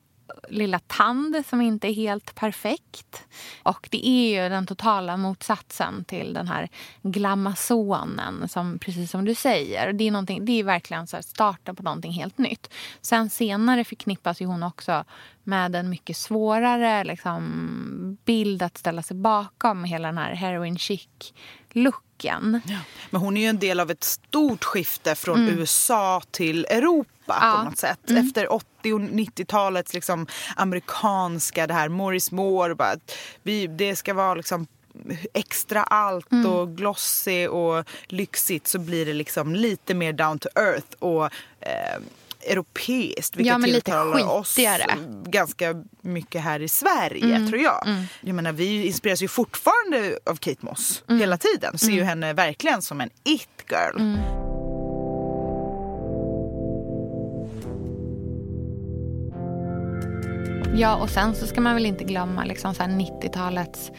lilla 0.49 0.79
tand 0.79 1.45
som 1.49 1.61
inte 1.61 1.89
är 1.89 1.95
helt 1.95 2.35
perfekt. 2.35 3.25
Och 3.63 3.89
det 3.91 4.09
är 4.09 4.43
ju 4.43 4.49
den 4.49 4.67
totala 4.67 5.17
motsatsen 5.17 6.05
till 6.05 6.35
den 6.35 6.49
här 6.49 6.69
glamazonen 7.03 8.49
som 8.49 8.79
precis 8.79 9.11
som 9.11 9.25
du 9.25 9.35
säger. 9.35 9.93
Det 9.93 10.09
är, 10.09 10.41
det 10.41 10.61
är 10.61 10.65
verkligen 10.65 11.07
så 11.07 11.23
starten 11.23 11.77
på 11.77 11.83
någonting 11.83 12.13
helt 12.13 12.39
nytt. 12.39 12.73
Sen 13.01 13.31
senare 13.31 13.85
förknippas 13.85 14.41
ju 14.41 14.47
hon 14.47 14.63
också 14.63 15.05
med 15.45 15.77
en 15.77 15.91
mycket 15.91 16.17
svårare 16.17 17.05
liksom, 17.05 18.19
bild 18.25 18.63
att 18.63 18.79
ställa 18.79 19.03
sig 19.03 19.17
bakom 19.17 19.85
hela 19.85 20.09
den 20.09 20.19
här 20.19 20.35
heroin 20.35 20.79
chic 20.79 21.09
looken. 21.71 22.61
Ja. 22.67 22.79
Men 23.11 23.21
hon 23.21 23.37
är 23.37 23.41
ju 23.41 23.47
en 23.47 23.59
del 23.59 23.81
av 23.81 23.91
ett 23.91 24.05
stort 24.05 24.65
skifte 24.65 25.15
från 25.15 25.39
mm. 25.39 25.59
USA 25.59 26.23
till 26.31 26.65
Europa 26.65 27.39
ja. 27.41 27.55
på 27.59 27.65
något 27.65 27.79
sätt. 27.79 28.11
Mm. 28.11 28.27
Efter 28.27 28.53
80 28.53 28.72
och 28.85 29.01
90-talets 29.01 29.95
liksom 29.95 30.27
amerikanska, 30.57 31.67
det 31.67 31.75
här 31.75 31.89
Morris 31.89 32.33
Moore, 32.33 32.75
bara, 32.75 32.97
vi, 33.43 33.67
det 33.67 33.97
ska 33.97 34.15
vara 34.15 34.35
liksom 34.35 34.67
extra 35.35 35.83
allt 35.83 36.33
mm. 36.33 36.47
och 36.47 36.77
glossy 36.77 37.47
och 37.47 37.85
lyxigt 38.07 38.67
så 38.67 38.79
blir 38.79 39.07
det 39.07 39.13
liksom 39.13 39.55
lite 39.55 39.95
mer 39.95 40.13
down 40.13 40.39
to 40.39 40.49
earth 40.55 40.97
och 40.99 41.25
eh, 41.61 42.03
europeiskt. 42.47 43.37
Vilket 43.37 43.53
ja, 43.53 43.59
men 43.59 43.71
tilltalar 43.71 44.31
oss 44.31 44.57
ganska 45.25 45.85
mycket 46.01 46.43
här 46.43 46.63
i 46.63 46.69
Sverige 46.69 47.37
mm. 47.37 47.49
tror 47.49 47.63
jag. 47.63 47.87
Mm. 47.87 48.05
Jag 48.21 48.35
menar, 48.35 48.53
vi 48.53 48.87
inspireras 48.87 49.23
ju 49.23 49.29
fortfarande 49.29 50.19
av 50.27 50.37
Kate 50.37 50.67
Moss 50.67 51.05
mm. 51.09 51.21
hela 51.21 51.39
tiden. 51.39 51.79
Ser 51.79 51.87
ju 51.87 51.93
mm. 51.93 52.07
henne 52.07 52.33
verkligen 52.33 52.83
som 52.83 53.01
en 53.01 53.11
it-girl. 53.25 54.01
Mm. 54.01 54.42
Ja, 60.75 60.97
och 60.97 61.11
sen 61.11 61.35
så 61.35 61.47
ska 61.47 61.61
man 61.61 61.75
väl 61.75 61.87
inte 61.87 62.05
glömma 62.05 62.45
liksom 62.45 62.73
90-talets 62.73 63.91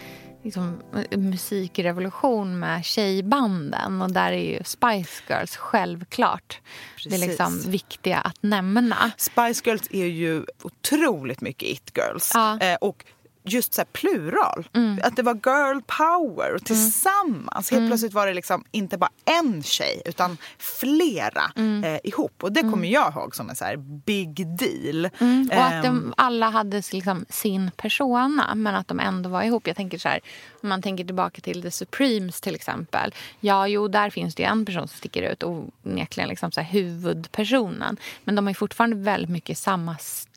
liksom, 0.43 0.81
musikrevolution 1.11 2.59
med 2.59 2.85
tjejbanden. 2.85 4.01
Och 4.01 4.11
där 4.11 4.31
är 4.31 4.57
ju 4.57 4.63
Spice 4.63 5.23
Girls 5.27 5.55
självklart 5.55 6.61
Precis. 6.95 7.11
det 7.11 7.27
liksom 7.27 7.59
viktiga 7.67 8.17
att 8.17 8.43
nämna. 8.43 9.11
Spice 9.17 9.61
Girls 9.65 9.87
är 9.91 10.05
ju 10.05 10.45
otroligt 10.63 11.41
mycket 11.41 11.69
it-girls. 11.69 12.31
Ja. 12.33 12.59
Eh, 12.59 12.75
och 12.81 13.05
just 13.43 13.73
så 13.73 13.85
plural. 13.85 14.67
Mm. 14.73 14.99
Att 15.03 15.15
det 15.15 15.23
var 15.23 15.33
girl 15.33 15.81
power 15.87 16.45
och 16.45 16.49
mm. 16.49 16.59
tillsammans. 16.59 17.71
Mm. 17.71 17.81
Helt 17.81 17.91
plötsligt 17.91 18.13
var 18.13 18.27
det 18.27 18.33
liksom 18.33 18.63
inte 18.71 18.97
bara 18.97 19.09
en 19.25 19.63
tjej 19.63 20.01
utan 20.05 20.37
flera 20.57 21.51
mm. 21.55 21.83
eh, 21.83 21.99
ihop. 22.03 22.43
Och 22.43 22.51
det 22.51 22.61
kommer 22.61 22.73
mm. 22.73 22.91
jag 22.91 23.13
ihåg 23.13 23.35
som 23.35 23.49
en 23.49 23.55
så 23.55 23.65
big 24.05 24.57
deal. 24.57 25.09
Mm. 25.19 25.49
Och 25.51 25.63
att 25.63 25.83
de 25.83 25.87
ehm. 25.87 26.13
alla 26.17 26.49
hade 26.49 26.81
liksom 26.91 27.25
sin 27.29 27.71
persona 27.75 28.55
men 28.55 28.75
att 28.75 28.87
de 28.87 28.99
ändå 28.99 29.29
var 29.29 29.43
ihop. 29.43 29.67
Jag 29.67 29.75
tänker 29.75 29.97
så 29.97 30.09
här, 30.09 30.19
om 30.61 30.69
man 30.69 30.81
tänker 30.81 31.03
tillbaka 31.03 31.41
till 31.41 31.61
The 31.61 31.71
Supremes 31.71 32.41
till 32.41 32.55
exempel. 32.55 33.13
Ja, 33.39 33.67
jo, 33.67 33.87
där 33.87 34.09
finns 34.09 34.35
det 34.35 34.43
en 34.43 34.65
person 34.65 34.87
som 34.87 34.97
sticker 34.97 35.31
ut 35.31 35.43
och 35.43 35.63
onekligen 35.83 36.29
liksom 36.29 36.51
så 36.51 36.61
huvudpersonen. 36.61 37.97
Men 38.23 38.35
de 38.35 38.47
har 38.47 38.53
fortfarande 38.53 38.95
väldigt 38.95 39.29
mycket 39.29 39.57
samma 39.57 39.97
stil. 39.97 40.32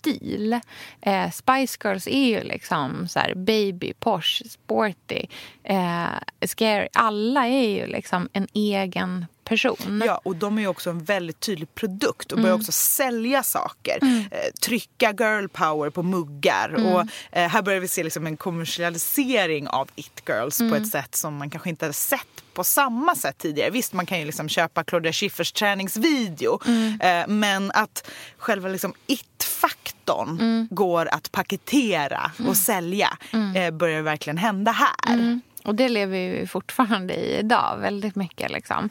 Eh, 1.01 1.31
Spice 1.31 1.79
Girls 1.85 2.07
är 2.07 2.27
ju 2.27 2.43
liksom 2.43 3.09
så 3.09 3.19
här 3.19 3.35
baby, 3.35 3.93
posh, 3.99 4.43
sporty, 4.49 5.27
eh, 5.65 6.47
scary. 6.47 6.89
Alla 6.93 7.47
är 7.47 7.69
ju 7.69 7.87
liksom 7.87 8.29
en 8.33 8.47
egen 8.53 9.27
person. 9.47 10.03
Ja, 10.07 10.21
och 10.25 10.37
de 10.37 10.59
är 10.59 10.63
ju 10.63 10.69
också 10.69 10.91
en 10.91 11.05
väldigt 11.05 11.41
tydlig 11.41 11.75
produkt 11.75 12.33
och 12.33 12.39
mm. 12.39 12.43
börjar 12.43 12.57
också 12.57 12.73
sälja 12.73 13.43
saker. 13.43 13.99
Mm. 14.03 14.25
Eh, 14.31 14.53
trycka 14.61 15.15
girl 15.19 15.49
power 15.49 15.91
på 15.91 16.03
muggar. 16.03 16.69
Mm. 16.69 16.93
Och 16.93 17.01
eh, 17.33 17.49
här 17.49 17.63
börjar 17.63 17.81
vi 17.81 17.89
se 17.89 18.05
liksom 18.05 18.27
en 18.27 18.37
kommersialisering 18.37 19.69
av 19.69 19.89
it 19.95 20.23
girls 20.29 20.59
på 20.59 20.65
mm. 20.65 20.83
ett 20.83 20.89
sätt 20.89 21.15
som 21.15 21.37
man 21.37 21.51
kanske 21.51 21.71
inte 21.71 21.85
hade 21.85 21.93
sett 21.93 22.27
på 22.55 22.65
samma 22.65 23.15
sätt 23.15 23.39
tidigare. 23.39 23.71
Visst, 23.71 23.93
man 23.93 24.07
kan 24.07 24.19
ju 24.19 24.25
liksom 24.25 24.49
köpa 24.49 24.85
Claudia 24.85 25.13
Schiffers 25.13 25.53
träningsvideo. 25.53 26.61
Mm. 26.67 27.01
Eh, 27.01 27.29
men 27.29 27.71
att 27.71 28.11
själva 28.37 28.69
liksom 28.69 28.95
it-faktorn 29.07 30.41
mm. 30.41 30.69
går 30.71 31.09
att 31.13 31.33
paketera 31.33 32.31
och 32.49 32.57
sälja 32.57 33.19
eh, 33.55 33.71
börjar 33.71 34.03
verkligen 34.03 34.39
hända 34.39 34.73
här. 34.73 35.41
Och 35.67 35.75
det 35.75 35.89
lever 35.89 36.31
vi 36.31 36.47
fortfarande 36.47 37.15
i 37.15 37.39
idag 37.39 37.77
väldigt 37.81 38.15
mycket. 38.15 38.51
Liksom. 38.51 38.91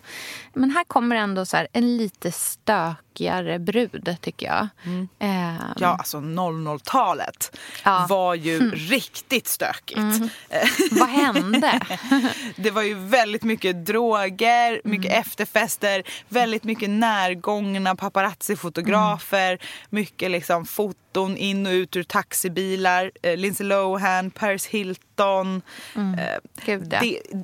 Men 0.54 0.72
här 0.72 0.84
kommer 0.84 1.16
ändå 1.16 1.46
så 1.46 1.68
en 1.74 1.98
lite 1.98 2.32
stökigare 2.32 3.60
brud 3.60 4.16
tycker 4.22 4.46
jag. 4.46 4.68
Mm. 4.84 5.08
Eh, 5.20 5.64
ja, 5.78 5.88
alltså 5.88 6.18
00-talet 6.18 7.58
ja. 7.84 8.06
var 8.10 8.36
ju 8.36 8.56
mm. 8.56 8.72
riktigt 8.72 9.48
stökigt. 9.48 9.98
Mm. 9.98 10.30
Vad 10.92 11.10
hände? 11.10 11.80
det 12.56 12.72
var 12.72 12.82
ju 12.82 12.94
väldigt 12.94 13.44
mycket 13.44 13.86
droger, 13.86 14.82
mycket 14.84 15.12
mm. 15.12 15.22
efterfester, 15.22 16.04
väldigt 16.30 16.64
mycket 16.64 16.90
närgångna 16.90 17.96
paparazzi-fotografer, 17.96 19.50
mm. 19.50 19.60
mycket 19.90 20.32
liksom 20.32 20.66
foton 20.66 21.38
in 21.38 21.66
och 21.66 21.72
ut 21.72 21.96
ur 21.96 22.04
taxibilar. 22.04 23.12
Eh, 23.22 23.38
Lindsay 23.38 23.68
Lohan, 23.68 24.32
Paris 24.32 24.66
Hilton. 24.66 25.62
Mm. 25.96 26.20
Eh, 26.20 26.38
Gud, 26.66 26.94
ja. 26.94 27.04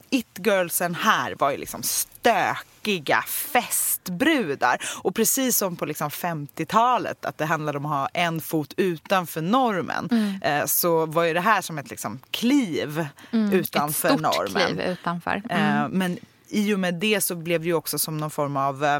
It-girlsen 0.09 0.95
här 0.95 1.36
var 1.39 1.51
ju 1.51 1.57
liksom 1.57 1.84
stökiga 1.84 3.22
festbrudar. 3.28 4.78
Och 5.03 5.15
precis 5.15 5.57
som 5.57 5.76
på 5.76 5.86
liksom 5.86 6.09
50-talet, 6.09 7.26
att 7.26 7.38
det 7.38 7.45
handlade 7.45 7.78
om 7.78 7.86
att 7.86 7.91
ha 7.91 8.07
en 8.07 8.41
fot 8.41 8.74
utanför 8.78 9.41
normen, 9.41 10.07
mm. 10.11 10.41
eh, 10.41 10.65
så 10.65 11.05
var 11.05 11.24
ju 11.24 11.34
det 11.34 11.41
här 11.41 11.61
som 11.61 11.78
ett 11.78 11.89
liksom 11.89 12.19
kliv 12.32 13.07
mm. 13.32 13.53
utanför 13.53 14.09
ett 14.09 14.19
stort 14.19 14.22
normen. 14.22 14.67
kliv 14.67 14.82
utanför. 14.82 15.43
Eh, 15.49 15.76
mm. 15.76 15.91
men 15.91 16.17
i 16.49 16.74
och 16.74 16.80
med 16.80 16.93
det 16.93 17.22
så 17.22 17.36
blev 17.36 17.61
det 17.61 17.67
ju 17.67 17.74
också 17.74 17.99
som 17.99 18.17
någon 18.17 18.32
form 18.32 18.57
av 18.57 18.86
eh, 18.86 18.99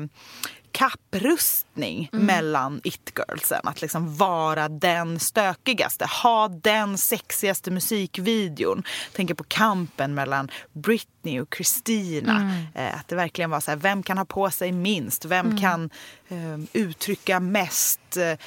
kapprustning 0.72 2.10
mm. 2.14 2.26
mellan 2.26 2.82
it-girlsen. 2.84 3.62
Att 3.64 3.82
liksom 3.82 4.16
vara 4.16 4.70
den 4.70 5.20
stökigaste, 5.20 6.06
ha 6.24 6.48
den 6.48 6.98
sexigaste 6.98 7.72
musikvideon. 7.72 8.84
Tänker 9.16 9.34
på 9.34 9.44
kampen 9.44 10.14
mellan 10.14 10.52
Britney 10.74 11.40
och 11.40 11.56
Christina. 11.56 12.36
Mm. 12.36 12.66
Eh, 12.76 13.00
att 13.00 13.08
det 13.08 13.16
verkligen 13.16 13.50
var 13.50 13.60
så 13.60 13.72
här, 13.72 13.78
vem 13.78 14.04
kan 14.04 14.18
ha 14.18 14.26
på 14.26 14.50
sig 14.50 14.72
minst? 14.72 15.26
Vem 15.26 15.46
mm. 15.46 15.58
kan 15.58 15.90
eh, 16.30 16.60
uttrycka 16.74 17.40
mest? 17.40 18.18
Eh, 18.18 18.38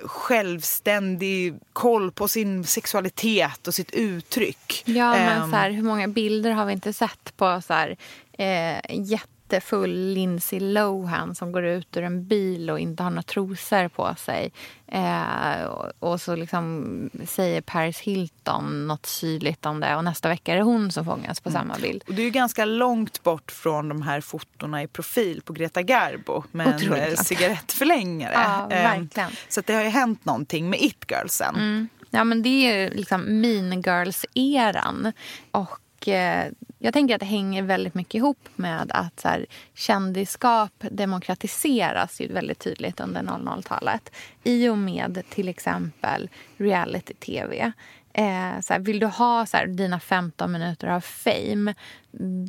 självständig 0.00 1.54
koll 1.72 2.12
på 2.12 2.28
sin 2.28 2.64
sexualitet 2.64 3.68
och 3.68 3.74
sitt 3.74 3.90
uttryck. 3.90 4.82
Ja, 4.84 5.12
men 5.12 5.42
um, 5.42 5.50
så 5.50 5.56
här, 5.56 5.70
hur 5.70 5.82
många 5.82 6.08
bilder 6.08 6.50
har 6.50 6.66
vi 6.66 6.72
inte 6.72 6.92
sett 6.92 7.36
på 7.36 7.62
så 7.66 7.74
här, 7.74 7.96
eh, 8.32 9.00
jätte 9.00 9.37
jättefull 9.52 10.12
Lindsay 10.14 10.60
Lohan 10.60 11.34
som 11.34 11.52
går 11.52 11.64
ut 11.64 11.96
ur 11.96 12.02
en 12.02 12.24
bil 12.24 12.70
och 12.70 12.80
inte 12.80 13.02
har 13.02 13.10
några 13.10 13.22
trosor 13.22 13.88
på 13.88 14.14
sig. 14.14 14.52
Eh, 14.86 15.62
och, 15.64 15.92
och, 15.98 16.20
så 16.20 16.36
liksom 16.36 17.10
säger 17.26 17.60
Paris 17.60 17.98
Hilton 17.98 18.86
något 18.86 19.06
syrligt 19.06 19.66
om 19.66 19.80
det 19.80 19.96
och 19.96 20.04
nästa 20.04 20.28
vecka 20.28 20.52
är 20.52 20.56
det 20.56 20.62
hon 20.62 20.92
som 20.92 21.04
fångas 21.04 21.40
på 21.40 21.48
mm. 21.48 21.60
samma 21.60 21.78
bild. 21.78 22.04
Och 22.08 22.14
det 22.14 22.22
är 22.22 22.24
ju 22.24 22.30
ganska 22.30 22.64
långt 22.64 23.22
bort 23.22 23.52
från 23.52 23.88
de 23.88 24.02
här 24.02 24.20
fotona 24.20 24.82
i 24.82 24.86
profil 24.86 25.42
på 25.44 25.52
Greta 25.52 25.82
Garbo 25.82 26.44
med 26.52 26.74
Otroligt. 26.74 27.02
en 27.02 27.16
cigarettförlängare. 27.16 28.32
Ja, 28.32 28.68
ehm, 28.70 29.00
verkligen. 29.00 29.30
så 29.48 29.60
det 29.60 29.74
har 29.74 29.82
ju 29.82 29.88
hänt 29.88 30.24
någonting 30.24 30.70
med 30.70 30.80
It-girlsen. 30.82 31.54
Mm. 31.54 31.88
Ja 32.10 32.24
men 32.24 32.42
det 32.42 32.48
är 32.48 32.90
liksom 32.90 33.40
mean 33.40 33.82
girls-eran. 33.82 35.12
Och 35.50 36.08
eh, 36.08 36.52
jag 36.78 36.94
tänker 36.94 37.14
att 37.14 37.20
det 37.20 37.26
hänger 37.26 37.62
väldigt 37.62 37.94
mycket 37.94 38.14
ihop 38.14 38.48
med 38.56 38.90
att 38.94 39.20
så 39.20 39.28
här, 39.28 39.46
kändisskap 39.74 40.72
demokratiseras 40.90 42.20
ju 42.20 42.32
väldigt 42.32 42.58
tydligt 42.58 43.00
under 43.00 43.22
00-talet. 43.22 44.12
I 44.44 44.68
och 44.68 44.78
med 44.78 45.22
till 45.30 45.48
exempel 45.48 46.30
reality-tv. 46.56 47.72
Eh, 48.12 48.60
så 48.60 48.72
här, 48.72 48.80
vill 48.80 48.98
du 48.98 49.06
ha 49.06 49.46
så 49.46 49.56
här, 49.56 49.66
dina 49.66 50.00
15 50.00 50.52
minuter 50.52 50.88
av 50.88 51.00
fame, 51.00 51.74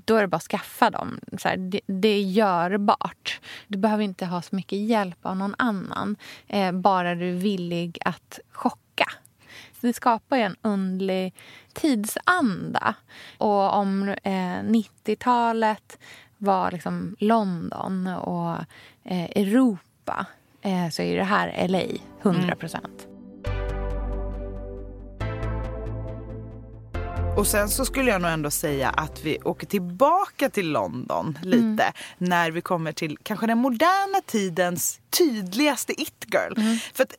då 0.05 0.15
är 0.15 0.21
det 0.21 0.27
bara 0.27 0.37
att 0.37 0.43
skaffa 0.43 0.89
dem. 0.89 1.19
Så 1.37 1.47
här, 1.47 1.57
det, 1.57 1.81
det, 1.85 2.07
är 2.07 2.21
görbart. 2.21 3.39
Du 3.67 3.77
behöver 3.77 4.03
inte 4.03 4.25
ha 4.25 4.41
så 4.41 4.55
mycket 4.55 4.79
hjälp 4.79 5.17
av 5.21 5.37
någon 5.37 5.55
annan. 5.57 6.15
Eh, 6.47 6.71
bara 6.71 7.15
du 7.15 7.29
är 7.29 7.33
villig 7.33 7.97
att 8.05 8.39
chocka 8.51 8.88
det 9.87 9.93
skapar 9.93 10.37
ju 10.37 10.43
en 10.43 10.55
underlig 10.61 11.33
tidsanda. 11.73 12.95
Och 13.37 13.73
om 13.73 14.09
eh, 14.23 14.61
90-talet 14.63 15.99
var 16.37 16.71
liksom 16.71 17.15
London 17.19 18.07
och 18.07 18.55
eh, 19.03 19.23
Europa 19.23 20.25
eh, 20.61 20.89
så 20.89 21.01
är 21.01 21.17
det 21.17 21.23
här 21.23 21.67
LA, 21.67 21.83
100 22.21 22.55
procent. 22.55 23.05
Mm. 23.05 23.18
Och 27.39 27.47
sen 27.47 27.69
så 27.69 27.85
skulle 27.85 28.11
jag 28.11 28.21
nog 28.21 28.31
ändå 28.31 28.51
säga 28.51 28.89
att 28.89 29.23
vi 29.23 29.37
åker 29.43 29.67
tillbaka 29.67 30.49
till 30.49 30.71
London 30.71 31.39
lite 31.43 31.83
mm. 31.83 31.93
när 32.17 32.51
vi 32.51 32.61
kommer 32.61 32.91
till 32.91 33.17
kanske 33.23 33.47
den 33.47 33.57
moderna 33.57 34.21
tidens 34.25 34.99
tydligaste 35.09 36.01
it-girl. 36.01 36.53
Mm. 36.57 36.77
För 36.93 37.03
att 37.03 37.13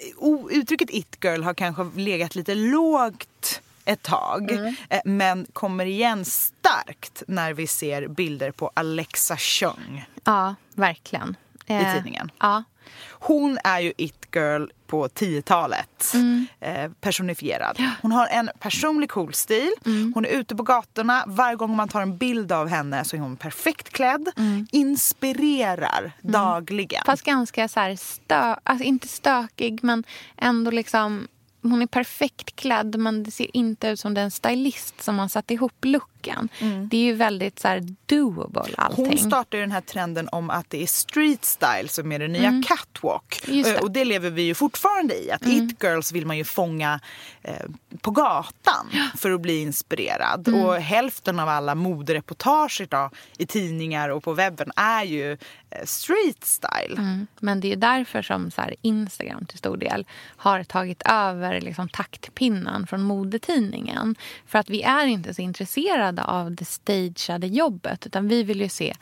uttrycket 0.50 0.90
it-girl 0.90 1.42
har 1.42 1.54
kanske 1.54 1.90
legat 1.94 2.34
lite 2.34 2.54
lågt 2.54 3.60
ett 3.84 4.02
tag. 4.02 4.50
Mm. 4.50 4.74
Eh, 4.90 5.00
men 5.04 5.46
kommer 5.52 5.84
igen 5.84 6.24
starkt 6.24 7.22
när 7.26 7.52
vi 7.52 7.66
ser 7.66 8.08
bilder 8.08 8.50
på 8.50 8.70
Alexa 8.74 9.36
Chung. 9.36 10.04
Ja, 10.24 10.54
verkligen. 10.74 11.36
I 11.66 11.72
eh, 11.72 11.94
tidningen. 11.94 12.30
Ja. 12.38 12.64
Hon 13.10 13.58
är 13.64 13.80
ju 13.80 13.92
it-girl 13.96 14.66
på 14.86 15.08
10-talet. 15.08 16.12
Mm. 16.14 16.46
Eh, 16.60 16.90
personifierad. 17.00 17.78
Hon 18.02 18.12
har 18.12 18.26
en 18.26 18.50
personlig 18.58 19.10
cool 19.10 19.34
stil. 19.34 19.70
Mm. 19.86 20.12
Hon 20.14 20.24
är 20.24 20.28
ute 20.28 20.56
på 20.56 20.62
gatorna. 20.62 21.24
Varje 21.26 21.56
gång 21.56 21.76
man 21.76 21.88
tar 21.88 22.00
en 22.00 22.16
bild 22.16 22.52
av 22.52 22.68
henne 22.68 23.04
så 23.04 23.16
är 23.16 23.20
hon 23.20 23.36
perfekt 23.36 23.90
klädd. 23.90 24.28
Mm. 24.36 24.66
Inspirerar 24.72 26.00
mm. 26.00 26.32
dagligen. 26.32 27.02
Fast 27.06 27.22
ganska 27.22 27.68
så 27.68 27.80
här 27.80 27.96
stö 27.96 28.56
alltså 28.62 28.84
inte 28.84 29.08
stökig 29.08 29.84
men 29.84 30.04
ändå 30.36 30.70
liksom 30.70 31.28
hon 31.62 31.82
är 31.82 31.86
perfekt 31.86 32.56
klädd 32.56 32.98
men 32.98 33.22
det 33.22 33.30
ser 33.30 33.56
inte 33.56 33.88
ut 33.88 34.00
som 34.00 34.14
den 34.14 34.30
stylist 34.30 35.02
som 35.02 35.18
har 35.18 35.28
satt 35.28 35.50
ihop 35.50 35.84
looken. 36.20 36.48
Mm. 36.58 36.88
Det 36.88 36.96
är 36.96 37.04
ju 37.04 37.12
väldigt 37.12 37.58
så 37.58 37.68
här, 37.68 37.86
doable 38.06 38.74
allting. 38.76 39.06
Hon 39.06 39.18
startade 39.18 39.62
den 39.62 39.72
här 39.72 39.80
trenden 39.80 40.28
om 40.32 40.50
att 40.50 40.70
det 40.70 40.82
är 40.82 40.86
street 40.86 41.44
style 41.44 41.88
som 41.88 42.12
är 42.12 42.18
det 42.18 42.28
nya 42.28 42.48
mm. 42.48 42.62
catwalk. 42.62 43.42
Det. 43.46 43.80
Och 43.80 43.90
det 43.90 44.04
lever 44.04 44.30
vi 44.30 44.42
ju 44.42 44.54
fortfarande 44.54 45.14
i. 45.14 45.30
Att 45.30 45.44
mm. 45.44 45.68
it-girls 45.68 46.12
vill 46.12 46.26
man 46.26 46.36
ju 46.36 46.44
fånga 46.44 47.00
eh, 47.42 47.54
på 48.00 48.10
gatan 48.10 48.90
för 49.16 49.30
att 49.30 49.40
bli 49.40 49.62
inspirerad. 49.62 50.48
Mm. 50.48 50.60
Och 50.60 50.74
hälften 50.74 51.40
av 51.40 51.48
alla 51.48 51.74
modereportage 51.74 52.80
idag 52.80 53.14
i 53.38 53.46
tidningar 53.46 54.08
och 54.08 54.24
på 54.24 54.32
webben 54.32 54.72
är 54.76 55.04
ju 55.04 55.32
eh, 55.32 55.84
street 55.84 56.44
style. 56.44 56.96
Mm. 56.96 57.26
Men 57.40 57.60
det 57.60 57.72
är 57.72 57.76
därför 57.76 58.22
som 58.22 58.50
så 58.50 58.62
Instagram 58.82 59.46
till 59.46 59.58
stor 59.58 59.76
del 59.76 60.06
har 60.36 60.64
tagit 60.64 61.02
över 61.04 61.60
liksom, 61.60 61.88
taktpinnen 61.88 62.86
från 62.86 63.02
modetidningen. 63.02 64.14
För 64.46 64.58
att 64.58 64.70
vi 64.70 64.82
är 64.82 65.06
inte 65.06 65.34
så 65.34 65.42
intresserade 65.42 66.09
av 66.18 66.54
det 66.54 66.64
stageade 66.64 67.46
jobbet 67.46 68.06
utan 68.06 68.28
vi 68.28 68.42
vill 68.42 68.60
ju 68.60 68.68
se 68.68 68.94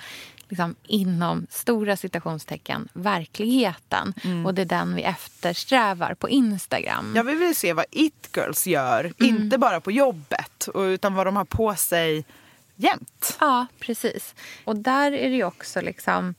liksom, 0.48 0.74
inom 0.86 1.46
stora 1.50 1.96
citationstecken 1.96 2.88
verkligheten. 2.92 4.14
Mm. 4.24 4.46
Och 4.46 4.54
det 4.54 4.62
är 4.62 4.66
den 4.66 4.94
vi 4.94 5.02
eftersträvar 5.02 6.14
på 6.14 6.28
Instagram. 6.28 7.12
Ja, 7.16 7.22
vi 7.22 7.34
vill 7.34 7.56
se 7.56 7.72
vad 7.72 7.84
it-girls 7.90 8.66
gör, 8.66 9.00
mm. 9.00 9.14
inte 9.18 9.58
bara 9.58 9.80
på 9.80 9.92
jobbet 9.92 10.68
utan 10.74 11.14
vad 11.14 11.26
de 11.26 11.36
har 11.36 11.44
på 11.44 11.74
sig 11.74 12.24
jämt. 12.76 13.36
Ja, 13.40 13.66
precis. 13.78 14.34
Och 14.64 14.76
där 14.76 15.12
är 15.12 15.28
det 15.28 15.36
ju 15.36 15.44
också 15.44 15.80
liksom 15.80 16.34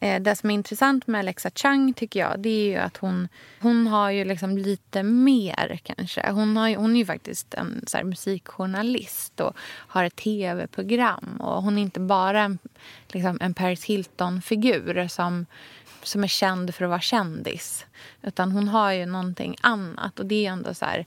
det 0.00 0.36
som 0.36 0.50
är 0.50 0.54
intressant 0.54 1.06
med 1.06 1.18
Alexa 1.18 1.50
Chang 1.54 1.92
tycker 1.92 2.20
jag, 2.20 2.40
det 2.40 2.48
är 2.48 2.70
ju 2.70 2.76
att 2.76 2.96
hon, 2.96 3.28
hon 3.60 3.86
har 3.86 4.10
ju 4.10 4.24
liksom 4.24 4.58
lite 4.58 5.02
mer 5.02 5.80
kanske. 5.82 6.30
Hon, 6.30 6.56
har, 6.56 6.76
hon 6.76 6.92
är 6.92 6.98
ju 6.98 7.06
faktiskt 7.06 7.54
en 7.54 7.84
så 7.86 7.96
här, 7.96 8.04
musikjournalist 8.04 9.40
och 9.40 9.56
har 9.60 10.04
ett 10.04 10.16
tv-program. 10.16 11.40
Och 11.40 11.62
hon 11.62 11.78
är 11.78 11.82
inte 11.82 12.00
bara 12.00 12.42
en, 12.42 12.58
liksom, 13.08 13.38
en 13.40 13.54
Paris 13.54 13.84
Hilton-figur 13.84 15.08
som, 15.08 15.46
som 16.02 16.24
är 16.24 16.28
känd 16.28 16.74
för 16.74 16.84
att 16.84 16.90
vara 16.90 17.00
kändis. 17.00 17.86
Utan 18.22 18.52
hon 18.52 18.68
har 18.68 18.92
ju 18.92 19.06
någonting 19.06 19.56
annat 19.60 20.18
och 20.18 20.26
det 20.26 20.46
är 20.46 20.50
ändå 20.50 20.74
så 20.74 20.84
här, 20.84 21.06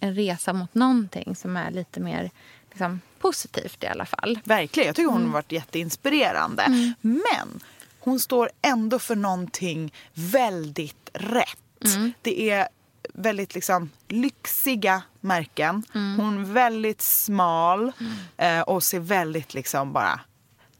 en 0.00 0.14
resa 0.14 0.52
mot 0.52 0.74
någonting 0.74 1.36
som 1.36 1.56
är 1.56 1.70
lite 1.70 2.00
mer 2.00 2.30
liksom, 2.70 3.00
positivt 3.18 3.84
i 3.84 3.86
alla 3.86 4.06
fall. 4.06 4.38
Verkligen, 4.44 4.86
jag 4.86 4.96
tycker 4.96 5.06
hon 5.06 5.14
har 5.14 5.20
mm. 5.20 5.32
varit 5.32 5.52
jätteinspirerande. 5.52 6.62
Mm. 6.62 6.94
Men 7.00 7.60
hon 8.00 8.20
står 8.20 8.50
ändå 8.62 8.98
för 8.98 9.16
någonting 9.16 9.92
väldigt 10.14 11.10
rätt. 11.12 11.84
Mm. 11.84 12.12
Det 12.22 12.50
är 12.50 12.68
väldigt 13.14 13.54
liksom 13.54 13.90
lyxiga 14.08 15.02
märken. 15.20 15.82
Mm. 15.94 16.16
Hon 16.20 16.38
är 16.38 16.44
väldigt 16.52 17.02
smal 17.02 17.92
mm. 18.00 18.58
eh, 18.58 18.62
och 18.62 18.82
ser 18.82 19.00
väldigt 19.00 19.54
liksom 19.54 19.92
bara 19.92 20.20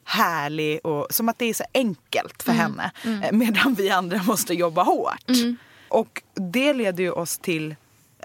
härlig 0.04 0.86
och 0.86 1.06
som 1.10 1.28
att 1.28 1.38
det 1.38 1.44
är 1.44 1.54
så 1.54 1.64
enkelt 1.74 2.42
för 2.42 2.52
mm. 2.52 2.62
henne. 2.62 2.90
Mm. 3.04 3.22
Eh, 3.22 3.32
medan 3.32 3.74
vi 3.74 3.90
andra 3.90 4.22
måste 4.22 4.54
jobba 4.54 4.82
hårt. 4.82 5.28
Mm. 5.28 5.56
Och 5.88 6.22
det 6.34 6.72
leder 6.72 7.04
ju 7.04 7.10
oss 7.10 7.38
till 7.38 7.76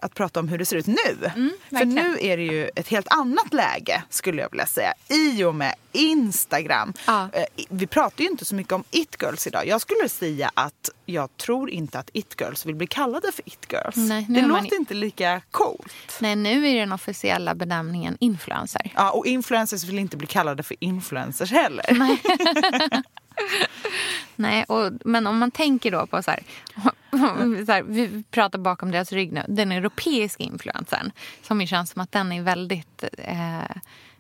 att 0.01 0.13
prata 0.13 0.39
om 0.39 0.47
hur 0.47 0.57
det 0.57 0.65
ser 0.65 0.75
ut 0.75 0.87
nu. 0.87 1.29
Mm, 1.35 1.51
För 1.69 1.85
nu 1.85 2.17
är 2.21 2.37
det 2.37 2.43
ju 2.43 2.69
ett 2.75 2.87
helt 2.87 3.07
annat 3.09 3.53
läge 3.53 4.03
skulle 4.09 4.41
jag 4.41 4.49
vilja 4.51 4.65
säga. 4.65 4.93
I 5.09 5.43
och 5.43 5.55
med 5.55 5.75
Instagram. 5.91 6.93
Ja. 7.07 7.29
Eh, 7.33 7.43
vi 7.69 7.87
pratar 7.87 8.23
ju 8.23 8.29
inte 8.29 8.45
så 8.45 8.55
mycket 8.55 8.73
om 8.73 8.83
it-girls 8.91 9.47
idag. 9.47 9.67
Jag 9.67 9.81
skulle 9.81 10.09
säga 10.09 10.51
att 10.53 10.89
jag 11.05 11.37
tror 11.37 11.69
inte 11.69 11.99
att 11.99 12.09
it-girls 12.13 12.65
vill 12.65 12.75
bli 12.75 12.87
kallade 12.87 13.31
för 13.31 13.43
it-girls. 13.49 13.95
det 14.27 14.41
låter 14.41 14.47
man... 14.47 14.73
inte 14.73 14.93
lika 14.93 15.41
coolt. 15.51 16.17
Nej, 16.19 16.35
nu 16.35 16.67
är 16.67 16.79
den 16.79 16.91
officiella 16.91 17.55
benämningen 17.55 18.17
influencer. 18.19 18.91
Ja, 18.95 19.11
och 19.11 19.25
influencers 19.25 19.83
vill 19.83 19.99
inte 19.99 20.17
bli 20.17 20.27
kallade 20.27 20.63
för 20.63 20.75
influencers 20.79 21.51
heller. 21.51 21.85
Nej. 24.35 24.63
Och, 24.63 24.91
men 25.05 25.27
om 25.27 25.37
man 25.37 25.51
tänker 25.51 25.91
då 25.91 26.07
på 26.07 26.23
så 26.23 26.31
här, 26.31 26.43
så 27.65 27.71
här, 27.71 27.83
vi 27.83 28.23
pratar 28.31 28.59
bakom 28.59 28.91
deras 28.91 29.11
rygg 29.11 29.33
nu, 29.33 29.45
den 29.47 29.71
europeiska 29.71 30.43
influensen 30.43 31.11
som 31.41 31.61
ju 31.61 31.67
känns 31.67 31.91
som 31.91 32.01
att 32.01 32.11
den 32.11 32.31
är 32.31 32.41
väldigt 32.41 33.03
eh, 33.17 33.77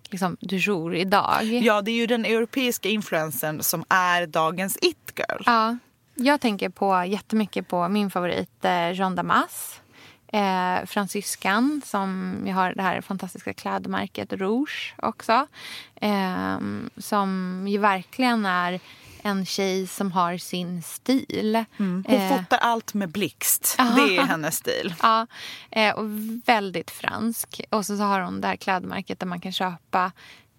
liksom, 0.09 0.37
du 0.39 0.59
jour 0.59 0.95
idag. 0.95 1.43
Ja, 1.43 1.81
det 1.81 1.91
är 1.91 1.95
ju 1.95 2.07
den 2.07 2.25
europeiska 2.25 2.89
influensen 2.89 3.63
som 3.63 3.85
är 3.89 4.27
dagens 4.27 4.77
it-girl. 4.81 5.43
Ja, 5.45 5.77
jag 6.15 6.41
tänker 6.41 6.69
på 6.69 7.05
jättemycket 7.05 7.67
på 7.67 7.87
min 7.87 8.11
favorit 8.11 8.65
eh, 8.65 8.93
Jean 8.93 9.15
Damas. 9.15 9.81
Eh, 10.27 10.85
fransyskan 10.85 11.81
som 11.85 12.35
vi 12.43 12.51
har 12.51 12.73
det 12.73 12.81
här 12.81 13.01
fantastiska 13.01 13.53
klädmärket 13.53 14.33
Rouge 14.33 14.95
också. 14.97 15.47
Eh, 15.95 16.57
som 16.97 17.65
ju 17.67 17.77
verkligen 17.77 18.45
är 18.45 18.79
en 19.25 19.45
tjej 19.45 19.87
som 19.87 20.11
har 20.11 20.37
sin 20.37 20.81
stil. 20.81 21.55
Mm. 21.55 22.03
Hon 22.07 22.15
eh, 22.15 22.37
fotar 22.37 22.57
allt 22.57 22.93
med 22.93 23.09
blixt. 23.09 23.75
Aha. 23.79 23.95
Det 23.95 24.17
är 24.17 24.21
hennes 24.21 24.55
stil. 24.55 24.93
Ja, 25.01 25.27
eh, 25.71 25.95
och 25.95 26.05
väldigt 26.45 26.91
fransk. 26.91 27.61
Och 27.69 27.85
så, 27.85 27.97
så 27.97 28.03
har 28.03 28.21
hon 28.21 28.41
det 28.41 28.47
här 28.47 28.55
klädmärket 28.55 29.19
där 29.19 29.27
man 29.27 29.41
kan 29.41 29.51
köpa 29.51 30.11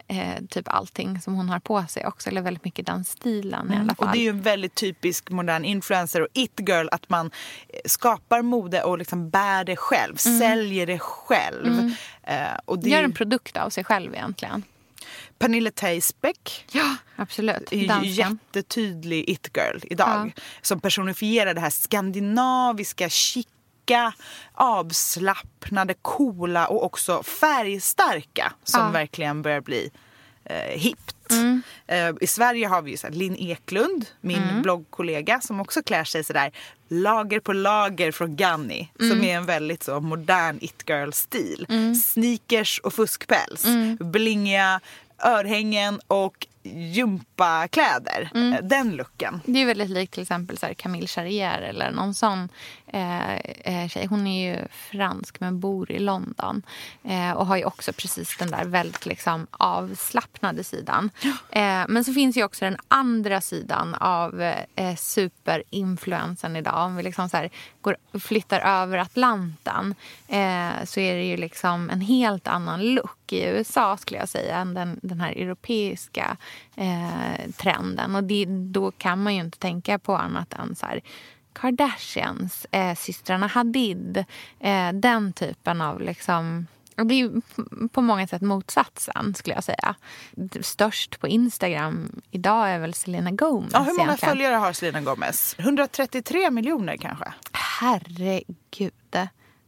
eh, 0.08 0.44
typ 0.50 0.68
allting 0.68 1.20
som 1.20 1.34
hon 1.34 1.48
har 1.48 1.58
på 1.58 1.84
sig 1.88 2.06
också. 2.06 2.30
Eller 2.30 2.40
väldigt 2.40 2.64
mycket 2.64 2.86
den 2.86 3.04
stilen 3.04 3.66
mm. 3.66 3.72
i 3.72 3.80
alla 3.80 3.94
fall. 3.94 4.08
Och 4.08 4.12
det 4.12 4.18
är 4.18 4.22
ju 4.22 4.28
en 4.28 4.42
väldigt 4.42 4.74
typisk 4.74 5.30
modern 5.30 5.64
influencer 5.64 6.20
och 6.20 6.28
it-girl 6.32 6.88
att 6.92 7.08
man 7.08 7.26
eh, 7.68 7.80
skapar 7.84 8.42
mode 8.42 8.82
och 8.82 8.98
liksom 8.98 9.30
bär 9.30 9.64
det 9.64 9.76
själv, 9.76 10.16
mm. 10.26 10.38
säljer 10.38 10.86
det 10.86 10.98
själv. 10.98 11.66
Mm. 11.66 11.92
Eh, 12.22 12.58
och 12.64 12.78
det 12.78 12.90
Gör 12.90 13.02
en 13.02 13.12
produkt 13.12 13.56
av 13.56 13.70
sig 13.70 13.84
själv 13.84 14.14
egentligen. 14.14 14.62
Pernille 15.38 15.70
Theisbeck 15.70 16.64
ja, 16.72 16.96
absolut. 17.16 17.72
är 17.72 18.02
ju 18.02 18.10
jättetydlig 18.10 19.28
it-girl 19.28 19.78
idag. 19.82 20.32
Ja. 20.36 20.42
Som 20.62 20.80
personifierar 20.80 21.54
det 21.54 21.60
här 21.60 21.70
skandinaviska, 21.70 23.08
chica, 23.08 24.12
avslappnade, 24.52 25.94
coola 26.02 26.66
och 26.66 26.84
också 26.84 27.22
färgstarka 27.22 28.52
som 28.64 28.80
ja. 28.80 28.90
verkligen 28.90 29.42
börjar 29.42 29.60
bli 29.60 29.90
eh, 30.44 30.78
hippt. 30.78 31.12
Mm. 31.30 31.62
Eh, 31.86 32.14
I 32.20 32.26
Sverige 32.26 32.66
har 32.66 32.82
vi 32.82 32.90
ju 32.90 32.96
så 32.96 33.08
Linn 33.08 33.36
Eklund, 33.36 34.06
min 34.20 34.42
mm. 34.42 34.62
bloggkollega 34.62 35.40
som 35.40 35.60
också 35.60 35.82
klär 35.82 36.04
sig 36.04 36.24
sådär 36.24 36.52
lager 36.88 37.40
på 37.40 37.52
lager 37.52 38.12
från 38.12 38.36
Ganni 38.36 38.92
mm. 39.00 39.10
som 39.10 39.24
är 39.24 39.36
en 39.36 39.46
väldigt 39.46 39.82
så 39.82 40.00
modern 40.00 40.58
it-girl-stil. 40.60 41.66
Mm. 41.68 41.94
Sneakers 41.94 42.78
och 42.78 42.94
fuskpäls, 42.94 43.64
mm. 43.64 43.96
blingiga 44.00 44.80
örhängen 45.18 46.00
och 46.06 46.46
gympakläder. 46.74 48.30
Mm. 48.34 48.68
Den 48.68 48.96
looken. 48.96 49.40
Det 49.44 49.62
är 49.62 49.66
väldigt 49.66 49.90
likt 49.90 50.12
till 50.12 50.22
exempel 50.22 50.58
så 50.58 50.66
här 50.66 50.74
Camille 50.74 51.06
Charrier 51.06 51.62
eller 51.62 51.90
någon 51.90 52.14
sån 52.14 52.48
eh, 52.86 53.36
eh, 53.36 53.88
tjej. 53.88 54.06
Hon 54.06 54.26
är 54.26 54.50
ju 54.50 54.68
fransk 54.70 55.40
men 55.40 55.60
bor 55.60 55.90
i 55.90 55.98
London. 55.98 56.62
Eh, 57.04 57.30
och 57.30 57.46
har 57.46 57.56
ju 57.56 57.64
också 57.64 57.92
precis 57.92 58.36
den 58.36 58.50
där 58.50 58.64
väldigt 58.64 59.06
liksom, 59.06 59.46
avslappnade 59.50 60.64
sidan. 60.64 61.10
Eh, 61.50 61.84
men 61.88 62.04
så 62.04 62.12
finns 62.12 62.36
ju 62.36 62.44
också 62.44 62.64
den 62.64 62.76
andra 62.88 63.40
sidan 63.40 63.94
av 63.94 64.42
eh, 64.74 64.96
superinfluensen 64.96 66.56
idag. 66.56 66.86
Om 66.86 66.96
vi 66.96 67.02
liksom 67.02 67.28
så 67.28 67.48
går, 67.80 67.96
flyttar 68.20 68.60
över 68.60 68.98
Atlanten 68.98 69.94
eh, 70.28 70.84
så 70.84 71.00
är 71.00 71.14
det 71.14 71.24
ju 71.24 71.36
liksom 71.36 71.90
en 71.90 72.00
helt 72.00 72.48
annan 72.48 72.94
look 72.94 73.32
i 73.32 73.44
USA 73.44 73.96
skulle 73.96 74.20
jag 74.20 74.28
säga 74.28 74.56
än 74.56 74.74
den, 74.74 75.00
den 75.02 75.20
här 75.20 75.32
europeiska 75.32 76.36
eh, 76.76 77.50
trenden. 77.56 78.14
Och 78.14 78.24
det, 78.24 78.44
då 78.48 78.90
kan 78.90 79.22
man 79.22 79.34
ju 79.34 79.40
inte 79.40 79.58
tänka 79.58 79.98
på 79.98 80.16
annat 80.16 80.52
än 80.52 80.76
så 80.76 80.86
här, 80.86 81.00
Kardashians, 81.52 82.66
eh, 82.70 82.94
systrarna 82.94 83.46
Hadid. 83.46 84.24
Eh, 84.60 84.92
den 84.92 85.32
typen 85.32 85.80
av 85.80 86.00
liksom... 86.00 86.66
Det 86.94 87.14
är 87.14 87.30
på 87.88 88.00
många 88.00 88.26
sätt 88.26 88.42
motsatsen, 88.42 89.34
skulle 89.34 89.54
jag 89.54 89.64
säga. 89.64 89.94
Störst 90.60 91.20
på 91.20 91.28
Instagram 91.28 92.20
idag 92.30 92.70
är 92.70 92.78
väl 92.78 92.94
Selena 92.94 93.30
Gomez. 93.30 93.70
Ja, 93.72 93.78
hur 93.78 93.92
många 93.92 94.02
egentligen. 94.02 94.30
följare 94.30 94.54
har 94.54 94.72
Selena 94.72 95.00
Gomez? 95.00 95.56
133 95.58 96.50
miljoner 96.50 96.96
kanske? 96.96 97.32
Herregud. 97.52 98.92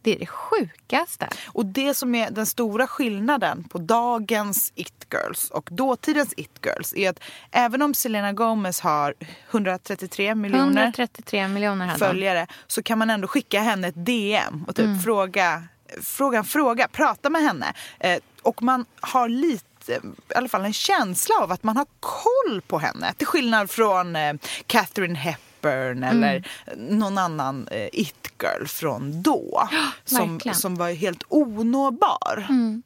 Det 0.02 0.14
är 0.14 0.18
det 0.18 0.26
sjukaste. 0.26 1.28
Och 1.46 1.66
det 1.66 1.94
som 1.94 2.14
är 2.14 2.30
den 2.30 2.46
stora 2.46 2.86
skillnaden 2.86 3.64
på 3.64 3.78
dagens 3.78 4.72
it-girls 4.74 5.50
och 5.50 5.68
dåtidens 5.72 6.34
it-girls 6.36 6.94
är 6.96 7.10
att 7.10 7.20
även 7.50 7.82
om 7.82 7.94
Selena 7.94 8.32
Gomez 8.32 8.80
har 8.80 9.14
133 9.50 10.34
miljoner, 10.34 10.82
133 10.82 11.48
miljoner 11.48 11.96
följare 11.96 12.46
så 12.66 12.82
kan 12.82 12.98
man 12.98 13.10
ändå 13.10 13.28
skicka 13.28 13.60
henne 13.60 13.88
ett 13.88 14.06
DM 14.06 14.64
och 14.68 14.76
typ 14.76 14.84
mm. 14.84 15.00
fråga, 15.00 15.62
fråga 16.02 16.44
fråga, 16.44 16.88
prata 16.88 17.30
med 17.30 17.42
henne. 17.42 17.74
Eh, 18.00 18.18
och 18.42 18.62
man 18.62 18.84
har 19.00 19.28
lite 19.28 19.64
i 19.92 20.34
alla 20.34 20.48
fall 20.48 20.64
en 20.64 20.72
känsla 20.72 21.34
av 21.40 21.52
att 21.52 21.62
man 21.62 21.76
har 21.76 21.86
koll 22.00 22.60
på 22.60 22.78
henne. 22.78 23.14
Till 23.16 23.26
skillnad 23.26 23.70
från 23.70 24.16
eh, 24.16 24.34
Catherine 24.66 25.18
Hepburn 25.18 25.47
Hepburn 25.62 26.02
mm. 26.02 26.04
eller 26.04 26.48
någon 26.76 27.18
annan 27.18 27.68
eh, 27.68 27.88
it-girl 27.92 28.66
från 28.66 29.22
då. 29.22 29.68
som, 30.04 30.40
som 30.52 30.74
var 30.74 30.90
helt 30.90 31.24
onåbar. 31.28 32.46
Mm. 32.48 32.82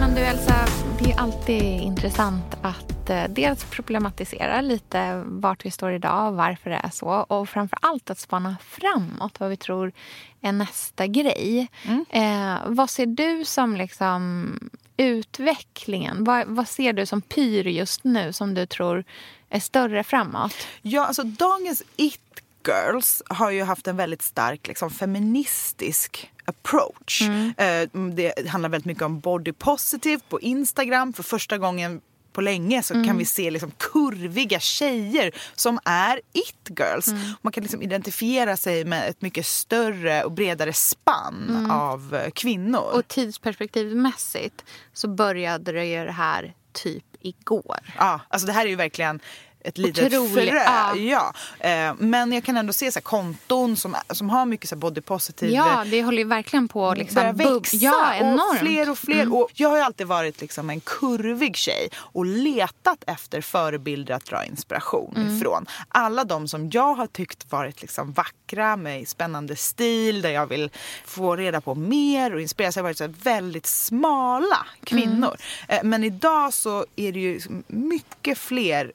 Men 0.00 0.14
du 0.14 0.20
Elsa, 0.20 0.54
det 0.98 1.12
är 1.12 1.20
alltid 1.20 1.62
intressant 1.62 2.56
att 2.62 3.10
eh, 3.10 3.24
dels 3.28 3.64
problematisera 3.64 4.60
lite 4.60 5.22
vart 5.26 5.64
vi 5.64 5.70
står 5.70 5.92
idag 5.92 6.28
och 6.28 6.36
varför 6.36 6.70
det 6.70 6.80
är 6.84 6.90
så. 6.90 7.08
Och 7.08 7.48
framför 7.48 7.78
allt 7.82 8.10
att 8.10 8.18
spana 8.18 8.56
framåt 8.60 9.40
vad 9.40 9.50
vi 9.50 9.56
tror 9.56 9.92
är 10.40 10.52
nästa 10.52 11.06
grej. 11.06 11.68
Mm. 11.84 12.04
Eh, 12.10 12.58
vad 12.66 12.90
ser 12.90 13.06
du 13.06 13.44
som 13.44 13.76
liksom 13.76 14.48
utvecklingen? 14.96 16.24
Vad, 16.24 16.46
vad 16.46 16.68
ser 16.68 16.92
du 16.92 17.06
som 17.06 17.20
pyr 17.22 17.66
just 17.66 18.04
nu 18.04 18.32
som 18.32 18.54
du 18.54 18.66
tror 18.66 19.04
är 19.48 19.60
större 19.60 20.04
framåt? 20.04 20.54
Ja, 20.82 21.06
alltså 21.06 21.22
dagens 21.22 21.82
it 21.96 22.20
girls 22.66 23.22
har 23.26 23.50
ju 23.50 23.62
haft 23.62 23.86
en 23.86 23.96
väldigt 23.96 24.22
stark 24.22 24.68
liksom, 24.68 24.90
feministisk 24.90 26.30
approach. 26.44 27.22
Mm. 27.22 27.54
Eh, 27.56 28.14
det 28.14 28.48
handlar 28.48 28.68
väldigt 28.68 28.86
mycket 28.86 29.02
om 29.02 29.20
body 29.20 29.52
positive 29.52 30.20
på 30.28 30.40
Instagram. 30.40 31.12
För 31.12 31.22
första 31.22 31.58
gången 31.58 32.00
på 32.36 32.40
länge 32.40 32.82
så 32.82 32.94
mm. 32.94 33.06
kan 33.06 33.18
vi 33.18 33.24
se 33.24 33.50
liksom 33.50 33.70
kurviga 33.78 34.60
tjejer 34.60 35.34
som 35.54 35.78
är 35.84 36.20
it-girls. 36.32 37.08
Mm. 37.08 37.22
Man 37.42 37.52
kan 37.52 37.62
liksom 37.62 37.82
identifiera 37.82 38.56
sig 38.56 38.84
med 38.84 39.08
ett 39.10 39.22
mycket 39.22 39.46
större 39.46 40.24
och 40.24 40.32
bredare 40.32 40.72
spann 40.72 41.46
mm. 41.48 41.70
av 41.70 42.14
eh, 42.14 42.30
kvinnor. 42.30 42.90
Och 42.92 43.08
tidsperspektivmässigt 43.08 44.64
så 44.92 45.08
började 45.08 45.72
det 45.72 45.84
ju 45.84 46.04
det 46.04 46.12
här 46.12 46.54
typ 46.72 47.04
igår. 47.20 47.78
Ja, 47.98 48.20
alltså 48.28 48.46
det 48.46 48.52
här 48.52 48.64
är 48.64 48.70
ju 48.70 48.76
verkligen 48.76 49.20
ett 49.66 49.78
litet 49.78 50.12
Otrolig, 50.12 50.50
frö. 50.50 50.62
Ja. 50.64 50.96
ja. 50.96 51.32
Eh, 51.60 51.94
men 51.98 52.32
jag 52.32 52.44
kan 52.44 52.56
ändå 52.56 52.72
se 52.72 52.92
så 52.92 52.96
här, 52.96 53.02
konton 53.02 53.76
som, 53.76 53.96
som 54.10 54.30
har 54.30 54.46
mycket 54.46 54.68
så 54.68 54.74
här, 54.74 54.80
body 54.80 55.00
positive. 55.00 55.52
Ja, 55.52 55.84
det 55.90 56.02
håller 56.02 56.18
ju 56.18 56.24
verkligen 56.24 56.68
på 56.68 56.88
att 56.88 56.98
liksom, 56.98 57.36
växa. 57.36 57.76
Ja, 57.76 58.14
enormt. 58.14 58.52
Och 58.52 58.58
fler 58.58 58.90
och 58.90 58.98
fler. 58.98 59.22
Mm. 59.22 59.34
Och 59.34 59.50
jag 59.54 59.68
har 59.68 59.76
ju 59.76 59.82
alltid 59.82 60.06
varit 60.06 60.40
liksom 60.40 60.70
en 60.70 60.80
kurvig 60.80 61.56
tjej 61.56 61.88
och 61.96 62.26
letat 62.26 63.04
efter 63.06 63.40
förebilder 63.40 64.14
att 64.14 64.24
dra 64.24 64.44
inspiration 64.44 65.14
mm. 65.16 65.36
ifrån. 65.36 65.66
Alla 65.88 66.24
de 66.24 66.48
som 66.48 66.70
jag 66.70 66.94
har 66.94 67.06
tyckt 67.06 67.52
varit 67.52 67.82
liksom 67.82 68.12
vackra 68.12 68.76
med 68.76 69.08
spännande 69.08 69.56
stil 69.56 70.22
där 70.22 70.30
jag 70.30 70.46
vill 70.46 70.70
få 71.04 71.36
reda 71.36 71.60
på 71.60 71.74
mer 71.74 72.34
och 72.34 72.40
inspireras 72.40 72.76
har 72.76 72.82
varit 72.82 72.98
så 72.98 73.08
väldigt 73.22 73.66
smala 73.66 74.66
kvinnor. 74.84 75.36
Mm. 75.68 75.80
Eh, 75.80 75.84
men 75.84 76.04
idag 76.04 76.52
så 76.52 76.86
är 76.96 77.12
det 77.12 77.20
ju 77.20 77.40
mycket 77.66 78.38
fler 78.38 78.92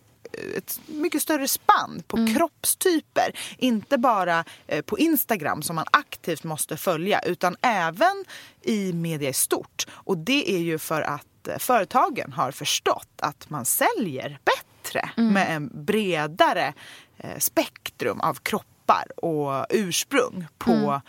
ett 0.58 0.80
mycket 0.86 1.22
större 1.22 1.48
spann 1.48 2.04
på 2.08 2.18
mm. 2.18 2.34
kroppstyper. 2.34 3.40
Inte 3.58 3.98
bara 3.98 4.44
eh, 4.68 4.82
på 4.82 5.00
Instagram 5.00 5.62
som 5.62 5.76
man 5.76 5.86
aktivt 5.92 6.44
måste 6.44 6.78
följa 6.78 7.20
utan 7.20 7.56
även 7.62 8.26
i 8.62 8.94
media 8.94 9.30
i 9.30 9.34
stort. 9.34 9.88
Och 9.92 10.18
det 10.18 10.56
är 10.56 10.60
ju 10.60 10.80
för 10.80 11.02
att 11.02 11.48
eh, 11.48 11.58
företagen 11.58 12.34
har 12.34 12.52
förstått 12.52 13.10
att 13.22 13.50
man 13.50 13.66
säljer 13.66 14.40
bättre 14.46 15.10
mm. 15.18 15.34
med 15.34 15.56
en 15.56 15.86
bredare 15.86 16.74
eh, 17.18 17.38
spektrum 17.38 18.22
av 18.22 18.34
kroppar 18.34 19.06
och 19.16 19.66
ursprung 19.70 20.48
på 20.58 20.72
mm. 20.72 21.02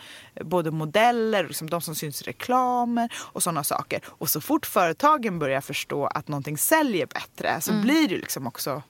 både 0.49 0.71
modeller, 0.71 1.47
liksom 1.47 1.69
de 1.69 1.81
som 1.81 1.95
syns 1.95 2.21
i 2.21 2.25
reklamer 2.25 3.13
och 3.17 3.43
sådana 3.43 3.63
saker. 3.63 4.01
Och 4.05 4.29
så 4.29 4.41
fort 4.41 4.65
företagen 4.65 5.39
börjar 5.39 5.61
förstå 5.61 6.05
att 6.05 6.27
någonting 6.27 6.57
säljer 6.57 7.05
bättre 7.05 7.61
så 7.61 7.71
mm. 7.71 7.83
blir 7.83 8.07
det 8.07 8.17
liksom 8.17 8.47
också 8.47 8.83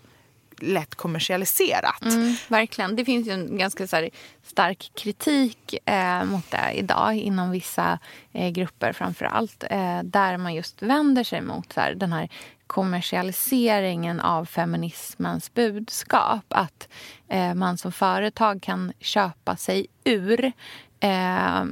lätt 0.64 0.96
kommersialiserat. 0.96 2.06
Mm, 2.06 2.36
verkligen. 2.48 2.96
Det 2.96 3.06
finns 3.06 3.28
ju 3.28 3.32
en 3.32 3.58
ganska 3.58 3.88
så 3.88 4.10
stark 4.44 4.92
kritik 4.96 5.76
eh, 5.86 6.24
mot 6.24 6.52
det 6.52 6.72
idag 6.74 7.16
inom 7.16 7.52
vissa 7.52 8.00
eh, 8.32 8.50
grupper 8.50 8.94
framför 8.94 9.26
allt. 9.26 9.64
Eh, 9.70 10.04
där 10.04 10.38
man 10.38 10.54
just 10.54 10.82
vänder 10.82 11.24
sig 11.24 11.42
mot 11.42 11.74
så 11.74 11.80
här, 11.82 11.96
den 11.96 12.14
här 12.14 12.30
kommersialiseringen 12.68 14.20
av 14.20 14.46
feminismens 14.46 15.54
budskap. 15.54 16.46
Att 16.48 16.88
eh, 17.28 17.54
man 17.54 17.78
som 17.78 17.92
företag 17.92 18.62
kan 18.62 18.94
köpa 19.00 19.56
sig 19.56 19.88
ur 20.04 20.52
eh, 21.00 21.64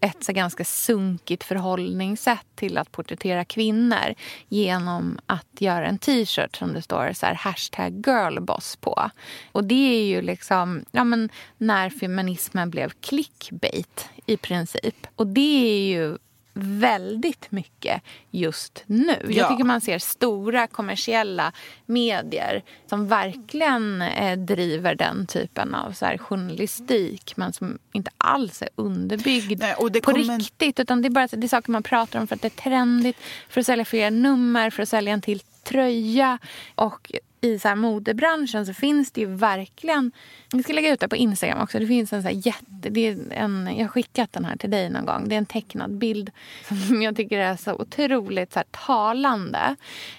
ett 0.00 0.24
så 0.24 0.32
ganska 0.32 0.64
sunkigt 0.64 1.44
förhållningssätt 1.44 2.46
till 2.54 2.78
att 2.78 2.92
porträttera 2.92 3.44
kvinnor 3.44 4.14
genom 4.48 5.18
att 5.26 5.46
göra 5.58 5.86
en 5.86 5.98
t-shirt 5.98 6.56
som 6.56 6.72
det 6.72 6.82
står 6.82 7.12
så 7.12 7.26
här, 7.26 7.34
hashtag 7.34 8.06
girlboss 8.06 8.76
på. 8.76 9.10
Och 9.52 9.64
det 9.64 10.00
är 10.00 10.04
ju 10.04 10.22
liksom 10.22 10.84
ja, 10.90 11.04
men 11.04 11.30
när 11.58 11.90
feminismen 11.90 12.70
blev 12.70 12.92
clickbait 13.00 14.08
i 14.26 14.36
princip. 14.36 15.06
Och 15.16 15.26
det 15.26 15.70
är 15.70 15.88
ju 15.88 16.18
väldigt 16.60 17.50
mycket 17.50 18.02
just 18.30 18.84
nu. 18.86 19.16
Ja. 19.22 19.30
Jag 19.30 19.48
tycker 19.48 19.64
man 19.64 19.80
ser 19.80 19.98
stora 19.98 20.66
kommersiella 20.66 21.52
medier 21.86 22.62
som 22.86 23.08
verkligen 23.08 24.02
eh, 24.02 24.38
driver 24.38 24.94
den 24.94 25.26
typen 25.26 25.74
av 25.74 25.92
så 25.92 26.06
här, 26.06 26.18
journalistik 26.18 27.36
men 27.36 27.52
som 27.52 27.78
inte 27.92 28.10
alls 28.18 28.62
är 28.62 28.68
underbyggd 28.74 29.60
Nej, 29.60 29.74
på 29.74 30.00
kommer... 30.00 30.38
riktigt. 30.38 30.80
Utan 30.80 31.02
det 31.02 31.08
är 31.08 31.10
bara 31.10 31.26
det 31.26 31.46
är 31.46 31.48
saker 31.48 31.70
man 31.70 31.82
pratar 31.82 32.20
om 32.20 32.26
för 32.26 32.34
att 32.34 32.42
det 32.42 32.48
är 32.48 32.62
trendigt, 32.62 33.16
för 33.48 33.60
att 33.60 33.66
sälja 33.66 33.84
fler 33.84 34.10
nummer, 34.10 34.70
för 34.70 34.82
att 34.82 34.88
sälja 34.88 35.12
en 35.12 35.22
till 35.22 35.40
tröja. 35.68 36.38
Och 36.74 37.12
i 37.40 37.58
så 37.58 37.68
här 37.68 37.74
modebranschen 37.74 38.66
så 38.66 38.74
finns 38.74 39.12
det 39.12 39.20
ju 39.20 39.26
verkligen... 39.26 40.12
Vi 40.52 40.62
ska 40.62 40.72
lägga 40.72 40.92
ut 40.92 41.00
det 41.00 41.08
på 41.08 41.16
Instagram 41.16 41.62
också. 41.62 41.78
Det 41.78 41.86
finns 41.86 42.12
en 42.12 42.22
så 42.22 42.30
jätte... 42.30 42.90
Det 42.90 43.08
är 43.08 43.32
en, 43.32 43.66
jag 43.76 43.84
har 43.84 43.88
skickat 43.88 44.32
den 44.32 44.44
här 44.44 44.56
till 44.56 44.70
dig 44.70 44.90
någon 44.90 45.06
gång. 45.06 45.28
Det 45.28 45.34
är 45.34 45.38
en 45.38 45.46
tecknad 45.46 45.98
bild 45.98 46.30
som 46.68 47.02
jag 47.02 47.16
tycker 47.16 47.38
är 47.38 47.56
så 47.56 47.74
otroligt 47.74 48.52
så 48.52 48.62
talande. 48.70 49.76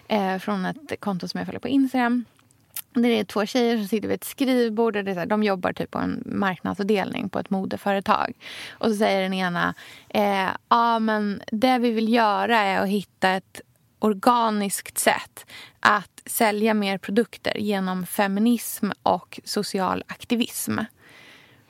Eh, 0.07 0.37
från 0.37 0.65
ett 0.65 0.99
konto 0.99 1.27
som 1.27 1.37
jag 1.37 1.47
följer 1.47 1.59
på 1.59 1.67
Instagram. 1.67 2.25
Det 2.93 3.19
är 3.19 3.23
två 3.23 3.45
tjejer 3.45 3.77
som 3.77 3.87
sitter 3.87 4.07
vid 4.07 4.15
ett 4.15 4.23
skrivbord. 4.23 4.95
Och 4.95 5.03
det 5.03 5.11
är 5.11 5.15
så 5.15 5.19
här, 5.19 5.27
de 5.27 5.43
jobbar 5.43 5.73
typ 5.73 5.91
på 5.91 5.99
en 5.99 6.23
marknadsavdelning 6.25 7.29
på 7.29 7.39
ett 7.39 7.49
modeföretag. 7.49 8.33
Och 8.71 8.87
så 8.87 8.95
säger 8.95 9.21
den 9.21 9.33
ena 9.33 9.73
eh, 10.09 10.49
ja, 10.69 10.99
men 10.99 11.41
det 11.51 11.77
vi 11.77 11.91
vill 11.91 12.13
göra 12.13 12.59
är 12.59 12.79
att 12.79 12.89
hitta 12.89 13.29
ett 13.29 13.61
organiskt 13.99 14.97
sätt 14.97 15.45
att 15.79 16.21
sälja 16.25 16.73
mer 16.73 16.97
produkter 16.97 17.57
genom 17.57 18.05
feminism 18.05 18.89
och 19.03 19.39
social 19.43 20.03
aktivism. 20.07 20.79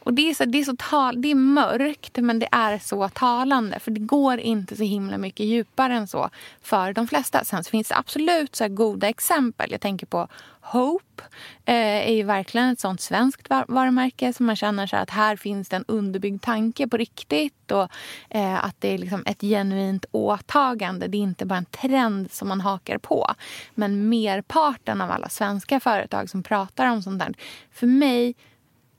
Och 0.10 0.16
det 0.16 0.30
är, 0.30 0.34
så, 0.34 0.46
det, 0.46 0.60
är 0.60 0.64
så 0.64 0.76
tal, 0.76 1.22
det 1.22 1.32
är 1.32 1.36
mörkt, 1.36 2.18
men 2.18 2.40
det 2.40 2.48
är 2.52 2.80
så 2.80 3.10
talande. 3.10 3.80
För 3.80 3.92
det 3.92 4.00
går 4.00 4.40
inte 4.40 4.76
så 4.76 4.84
himla 4.84 5.18
mycket 5.18 5.46
djupare 5.46 5.94
än 5.94 6.08
så 6.08 6.30
för 6.62 6.94
de 6.94 7.08
flesta. 7.08 7.44
Sen 7.44 7.64
finns 7.64 7.88
det 7.88 7.96
absolut 7.96 8.56
så 8.56 8.68
goda 8.68 9.10
exempel. 9.10 9.72
Jag 9.72 9.82
tänker 9.82 10.06
på 10.06 10.28
Hope. 10.62 11.24
Eh, 11.66 12.10
är 12.10 12.14
ju 12.14 12.24
verkligen 12.24 12.70
ett 12.70 12.80
sånt 12.80 13.02
svenskt 13.02 13.50
varumärke 13.68 14.34
som 14.34 14.46
man 14.46 14.56
känner 14.56 14.88
så 14.88 14.96
att 14.96 15.10
här 15.10 15.36
finns 15.36 15.70
det 15.70 15.76
en 15.76 15.86
underbyggd 15.88 16.42
tanke 16.44 16.88
på 16.88 16.98
riktigt. 16.98 17.72
Och 17.72 17.88
eh, 18.30 18.66
att 18.66 18.76
det 18.80 18.94
är 18.94 18.98
liksom 18.98 19.24
ett 19.26 19.42
genuint 19.42 20.06
åtagande. 20.12 21.08
Det 21.08 21.18
är 21.18 21.20
inte 21.20 21.46
bara 21.46 21.58
en 21.58 21.66
trend 21.66 22.32
som 22.32 22.48
man 22.48 22.62
hakar 22.62 22.98
på. 22.98 23.32
Men 23.76 24.10
merparten 24.10 25.02
av 25.02 25.12
alla 25.12 25.30
svenska 25.30 25.80
företag 25.80 26.30
som 26.30 26.44
pratar 26.44 26.88
om 26.88 27.02
sånt 27.02 27.20
där. 27.20 27.34
För 27.72 27.88
mig 27.88 28.36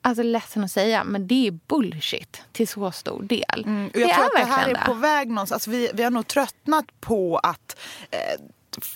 Alltså 0.03 0.23
ledsen 0.23 0.65
att 0.65 0.71
säga, 0.71 1.05
men 1.05 1.27
det 1.27 1.47
är 1.47 1.51
bullshit 1.51 2.43
till 2.53 2.69
så 2.69 2.93
stor 2.93 3.23
del. 3.23 3.65
Mm, 3.67 3.91
jag 3.95 4.09
det 4.09 4.15
tror 4.15 4.25
är 4.25 4.27
att 4.27 4.47
det 4.47 4.53
här 4.53 4.69
är 4.69 4.85
på 4.87 4.95
väg 4.95 5.29
någonstans. 5.29 5.53
Alltså 5.53 5.71
vi, 5.71 5.91
vi 5.95 6.03
har 6.03 6.11
nog 6.11 6.27
tröttnat 6.27 7.01
på 7.01 7.39
att 7.39 7.77
eh, 8.11 8.41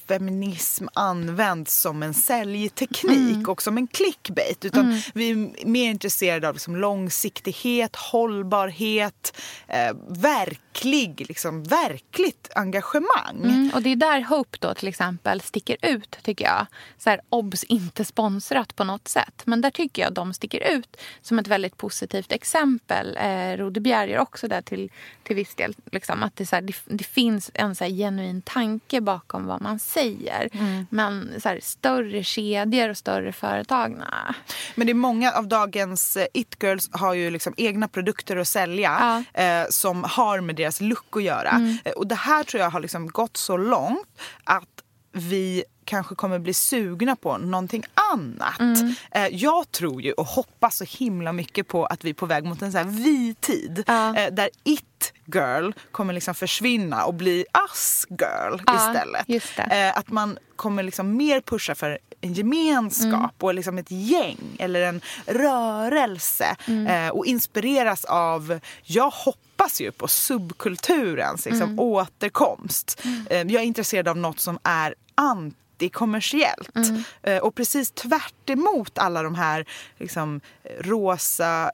feminism 0.09 0.87
används 0.95 1.81
som 1.81 2.03
en 2.03 2.15
säljteknik 2.15 3.35
mm. 3.35 3.49
och 3.49 3.63
som 3.63 3.77
en 3.77 3.87
clickbait. 3.87 4.65
Utan 4.65 4.87
mm. 4.87 5.01
vi 5.15 5.31
är 5.31 5.67
mer 5.67 5.91
intresserade 5.91 6.49
av 6.49 6.55
liksom 6.55 6.77
långsiktighet, 6.77 7.97
hållbarhet, 7.97 9.41
eh, 9.69 9.97
verklig, 10.09 11.25
liksom, 11.29 11.65
verkligt 11.65 12.51
engagemang. 12.55 13.45
Mm. 13.45 13.71
Och 13.75 13.83
det 13.83 13.91
är 13.91 13.97
där 13.97 14.21
Hope 14.21 14.59
då 14.61 14.75
till 14.75 14.89
exempel 14.89 15.41
sticker 15.41 15.77
ut 15.83 16.19
tycker 16.23 16.45
jag. 16.45 16.67
Så 16.99 17.11
här, 17.11 17.21
obs, 17.29 17.65
inte 17.65 18.05
sponsrat 18.05 18.77
på 18.77 18.85
något 18.85 19.09
sätt. 19.09 19.43
Men 19.45 19.61
där 19.61 19.71
tycker 19.71 20.03
jag 20.03 20.13
de 20.13 20.35
sticker 20.35 20.73
ut 20.77 20.97
som 21.23 21.39
ett 21.39 21.49
väldigt 21.49 21.77
positivt 21.77 22.33
exempel. 22.33 23.17
Eh, 23.17 23.57
Rode 23.57 23.81
Bjerger 23.81 24.19
också 24.19 24.49
där 24.49 24.63
till, 24.63 24.91
till 25.23 25.37
viss 25.37 25.55
del. 25.55 25.75
Liksom, 25.93 26.23
att 26.23 26.37
det, 26.37 26.47
så 26.47 26.57
här, 26.57 26.63
det, 26.63 26.75
det, 26.85 27.05
finns 27.05 27.51
en 27.55 27.75
så 27.75 27.85
här, 27.85 27.91
genuin 27.91 28.43
tanke 28.43 29.01
bakom 29.01 29.47
vad 29.47 29.63
man 29.63 29.74
säger. 29.79 30.49
Mm. 30.53 30.87
Men 30.91 31.41
så 31.41 31.49
här, 31.49 31.61
större 31.63 32.25
kedjor 32.25 32.89
och 32.89 32.97
större 32.97 33.33
företag, 33.33 33.91
nah. 33.91 34.35
Men 34.75 34.87
det 34.87 34.93
är 34.93 34.95
många 34.95 35.33
av 35.33 35.49
dagens 35.49 36.17
eh, 36.17 36.27
it-girls 36.35 36.89
har 36.93 37.15
ju 37.15 37.31
liksom 37.31 37.55
egna 37.57 37.89
produkter 37.89 38.37
att 38.37 38.49
sälja 38.49 39.25
ja. 39.35 39.43
eh, 39.43 39.67
som 39.71 40.05
har 40.05 40.41
med 40.41 40.57
deras 40.57 40.81
look 40.81 41.17
att 41.17 41.23
göra. 41.23 41.51
Mm. 41.51 41.79
Eh, 41.85 41.93
och 41.93 42.07
det 42.07 42.15
här 42.15 42.45
tror 42.45 42.63
jag 42.63 42.71
har 42.71 42.81
liksom 42.81 43.07
gått 43.07 43.37
så 43.37 43.57
långt 43.57 44.09
att 44.45 44.69
vi 45.13 45.65
kanske 45.85 46.15
kommer 46.15 46.39
bli 46.39 46.55
sugna 46.55 47.17
på 47.17 47.39
någonting 47.39 47.85
annat. 48.13 48.61
Mm. 48.61 48.95
Eh, 49.11 49.27
jag 49.27 49.73
tror 49.73 50.03
ju 50.03 50.13
och 50.13 50.27
hoppas 50.27 50.77
så 50.77 50.85
himla 50.85 51.33
mycket 51.33 51.69
på 51.69 51.87
att 51.87 52.05
vi 52.05 52.11
är 52.11 52.15
på 52.15 52.27
väg 52.27 52.45
mot 52.45 52.63
en 52.63 52.73
så 52.73 52.79
här 52.79 52.85
vi 52.85 53.35
tid 53.41 53.85
ja. 53.87 54.17
eh, 54.17 54.33
där 54.33 54.51
it 54.65 55.13
girl 55.35 55.73
kommer 55.91 56.13
liksom 56.13 56.35
försvinna 56.35 57.05
och 57.05 57.15
bli 57.15 57.45
us 57.69 58.07
girl 58.09 58.61
ja, 58.67 58.77
istället. 58.77 59.53
Eh, 59.59 59.99
att 59.99 60.11
man 60.11 60.39
kommer 60.57 60.83
liksom 60.83 61.17
mer 61.17 61.41
pusha 61.41 61.75
för 61.75 61.99
en 62.21 62.33
gemenskap 62.33 63.13
mm. 63.13 63.31
och 63.39 63.55
liksom 63.55 63.79
ett 63.79 63.91
gäng 63.91 64.57
eller 64.59 64.81
en 64.83 65.01
rörelse 65.27 66.57
mm. 66.67 66.87
Eh, 66.87 67.09
och 67.09 67.27
inspireras 67.27 68.05
av, 68.05 68.61
jag 68.83 69.11
hoppas 69.11 69.81
ju 69.81 69.93
på 69.93 70.09
subkulturens 70.09 71.45
liksom, 71.45 71.63
mm. 71.63 71.79
återkomst. 71.79 73.03
Mm. 73.05 73.27
Eh, 73.31 73.55
jag 73.55 73.63
är 73.63 73.67
intresserad 73.67 74.09
av 74.09 74.17
något 74.17 74.41
som 74.41 74.59
är 74.63 74.95
anti 75.15 75.57
kommersiellt. 75.89 76.77
Mm. 76.77 77.03
Eh, 77.23 77.39
och 77.39 77.55
precis 77.55 77.91
tvärt 77.91 78.51
alla 78.99 79.23
de 79.23 79.35
här 79.35 79.65
liksom, 79.99 80.41
rosa 80.79 81.73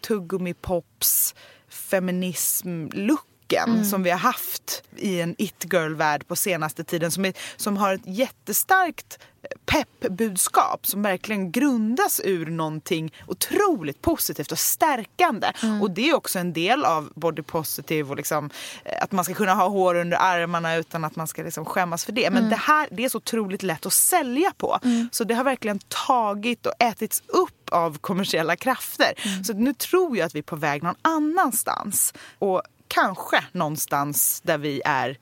tuggummi-pops, 0.00 1.34
feminism-look 1.68 3.27
Mm. 3.56 3.84
som 3.84 4.02
vi 4.02 4.10
har 4.10 4.18
haft 4.18 4.82
i 4.96 5.20
en 5.20 5.34
it-girl-värld 5.38 6.28
på 6.28 6.36
senaste 6.36 6.84
tiden 6.84 7.10
som, 7.10 7.24
är, 7.24 7.32
som 7.56 7.76
har 7.76 7.94
ett 7.94 8.06
jättestarkt 8.06 9.18
peppbudskap 9.66 10.86
som 10.86 11.02
verkligen 11.02 11.52
grundas 11.52 12.20
ur 12.24 12.46
någonting 12.46 13.12
otroligt 13.26 14.02
positivt 14.02 14.52
och 14.52 14.58
stärkande. 14.58 15.52
Mm. 15.62 15.82
Och 15.82 15.90
det 15.90 16.10
är 16.10 16.14
också 16.14 16.38
en 16.38 16.52
del 16.52 16.84
av 16.84 17.12
body 17.14 17.42
positive 17.42 18.10
och 18.10 18.16
liksom, 18.16 18.50
eh, 18.84 19.02
att 19.02 19.12
man 19.12 19.24
ska 19.24 19.34
kunna 19.34 19.54
ha 19.54 19.68
hår 19.68 19.94
under 19.94 20.16
armarna 20.20 20.76
utan 20.76 21.04
att 21.04 21.16
man 21.16 21.26
ska 21.26 21.42
liksom 21.42 21.64
skämmas 21.64 22.04
för 22.04 22.12
det. 22.12 22.30
Men 22.30 22.38
mm. 22.38 22.50
det 22.50 22.56
här 22.56 22.88
det 22.90 23.04
är 23.04 23.08
så 23.08 23.18
otroligt 23.18 23.62
lätt 23.62 23.86
att 23.86 23.92
sälja 23.92 24.52
på. 24.56 24.78
Mm. 24.84 25.08
Så 25.12 25.24
det 25.24 25.34
har 25.34 25.44
verkligen 25.44 25.78
tagit 26.06 26.66
och 26.66 26.74
ätits 26.78 27.22
upp 27.26 27.68
av 27.70 27.98
kommersiella 27.98 28.56
krafter. 28.56 29.12
Mm. 29.16 29.44
Så 29.44 29.52
nu 29.52 29.74
tror 29.74 30.16
jag 30.16 30.26
att 30.26 30.34
vi 30.34 30.38
är 30.38 30.42
på 30.42 30.56
väg 30.56 30.82
någon 30.82 30.96
annanstans. 31.02 32.14
Och 32.38 32.62
kanske 32.88 33.44
någonstans 33.52 34.40
där 34.40 34.58
vi 34.58 34.82
är 34.84 35.18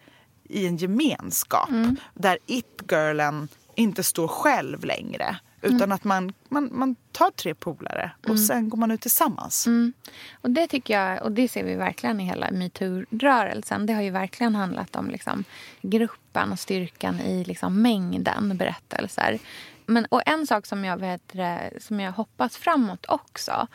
i 0.49 0.67
en 0.67 0.77
gemenskap. 0.77 1.69
Mm. 1.71 1.97
Där 2.15 2.39
it-girlen 2.47 3.49
inte 3.75 4.03
står 4.03 4.29
själv 4.29 4.85
längre. 4.85 5.37
Utan 5.63 5.83
mm. 5.83 5.93
att 5.93 6.05
man, 6.05 6.33
man, 6.49 6.71
man 6.73 6.97
tar 7.13 7.31
tre 7.31 7.55
polare 7.55 8.11
och 8.19 8.27
mm. 8.27 8.39
sen 8.39 8.69
går 8.69 8.79
man 8.79 8.91
ut 8.91 9.01
tillsammans. 9.01 9.67
Mm. 9.67 9.93
Och 10.41 10.51
det 10.51 10.67
tycker 10.67 11.01
jag, 11.01 11.23
och 11.23 11.33
det 11.33 11.49
ser 11.49 11.65
vi 11.65 11.75
verkligen 11.75 12.21
i 12.21 12.25
hela 12.25 12.51
metoo-rörelsen. 12.51 13.87
Det 13.87 13.93
har 13.93 14.03
ju 14.03 14.11
verkligen 14.11 14.55
handlat 14.55 14.97
om 14.97 15.11
liksom, 15.11 15.45
gruppen 15.83 16.53
och 16.53 16.59
styrkan 16.59 17.21
i 17.21 17.45
liksom, 17.45 17.83
mängden 17.83 18.57
berättelser. 18.57 19.39
Men, 19.87 20.07
och 20.07 20.23
en 20.27 20.47
sak 20.47 20.67
som 20.67 20.85
jag, 20.85 20.97
vet, 20.97 21.37
som 21.79 22.01
jag 22.01 22.13
hoppas 22.13 22.57
framåt 22.57 23.07
också 23.09 23.67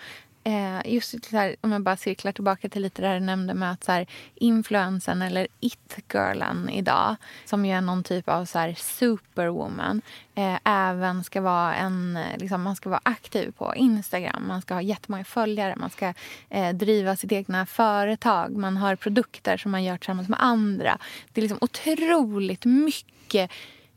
Eh, 0.44 0.94
just 0.94 1.26
så 1.26 1.38
här, 1.38 1.56
om 1.62 1.72
jag 1.72 1.82
bara 1.82 1.98
cirklar 1.98 2.32
tillbaka 2.32 2.70
till 2.70 2.82
lite 2.82 3.02
där 3.02 3.14
du 3.14 3.20
nämnde 3.20 3.54
med 3.54 3.72
att 3.72 3.84
så 3.84 3.92
här, 3.92 4.08
influensen 4.36 5.22
eller 5.22 5.48
it-girlen 5.60 6.70
idag 6.70 7.16
som 7.46 7.66
ju 7.66 7.72
är 7.72 7.82
någon 7.82 8.04
typ 8.04 8.30
av 8.30 8.46
så 8.46 8.60
här, 8.60 8.74
superwoman 8.74 10.02
eh, 10.36 10.58
även 10.64 11.24
ska 11.24 11.42
vara 11.42 11.76
en, 11.76 12.18
eh, 12.18 12.38
liksom, 12.38 12.62
man 12.62 12.76
ska 12.76 12.90
vara 12.90 13.02
aktiv 13.04 13.52
på 13.58 13.76
Instagram. 13.76 14.48
Man 14.48 14.62
ska 14.62 14.74
ha 14.74 14.82
jättemånga 14.82 15.24
följare, 15.24 15.76
man 15.76 15.90
ska 15.90 16.14
eh, 16.50 16.70
driva 16.70 17.16
sitt 17.16 17.32
egna 17.32 17.66
företag. 17.66 18.58
Man 18.58 18.78
har 18.78 18.96
produkter 18.96 19.58
som 19.58 19.72
man 19.72 19.84
gör 19.84 19.98
tillsammans 19.98 20.30
med 20.30 20.44
andra. 20.44 20.98
Det 21.34 21.42
är 21.42 21.42
liksom 21.42 21.60
otroligt 21.62 22.66
mycket 22.66 23.52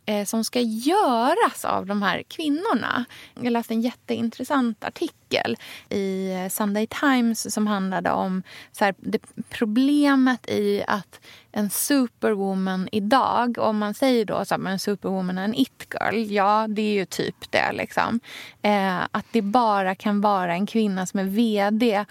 Eh, 0.06 0.24
som 0.24 0.44
ska 0.44 0.60
göras 0.60 1.64
av 1.64 1.86
de 1.86 2.02
här 2.02 2.22
kvinnorna. 2.22 3.04
Jag 3.34 3.52
läste 3.52 3.74
en 3.74 3.80
jätteintressant 3.80 4.84
artikel 4.84 5.56
i 5.88 6.32
eh, 6.32 6.48
Sunday 6.48 6.86
Times 6.86 7.54
som 7.54 7.66
handlade 7.66 8.10
om 8.10 8.42
så 8.72 8.84
här, 8.84 8.94
det 8.98 9.22
problemet 9.50 10.50
i 10.50 10.84
att 10.86 11.20
en 11.52 11.70
superwoman 11.70 12.88
idag, 12.92 13.58
om 13.58 13.78
man 13.78 13.94
säger 13.94 14.24
då 14.24 14.44
så 14.44 14.54
här, 14.54 14.70
en 14.70 14.78
superwoman 14.78 15.38
är 15.38 15.44
en 15.44 15.54
it-girl, 15.54 16.32
ja 16.32 16.66
det 16.68 16.82
är 16.82 16.94
ju 16.94 17.04
typ 17.04 17.50
det. 17.50 17.72
Liksom. 17.72 18.20
Eh, 18.62 18.98
att 19.10 19.26
det 19.32 19.42
bara 19.42 19.94
kan 19.94 20.20
vara 20.20 20.54
en 20.54 20.66
kvinna 20.66 21.06
som 21.06 21.20
är 21.20 21.24
vd 21.24 22.04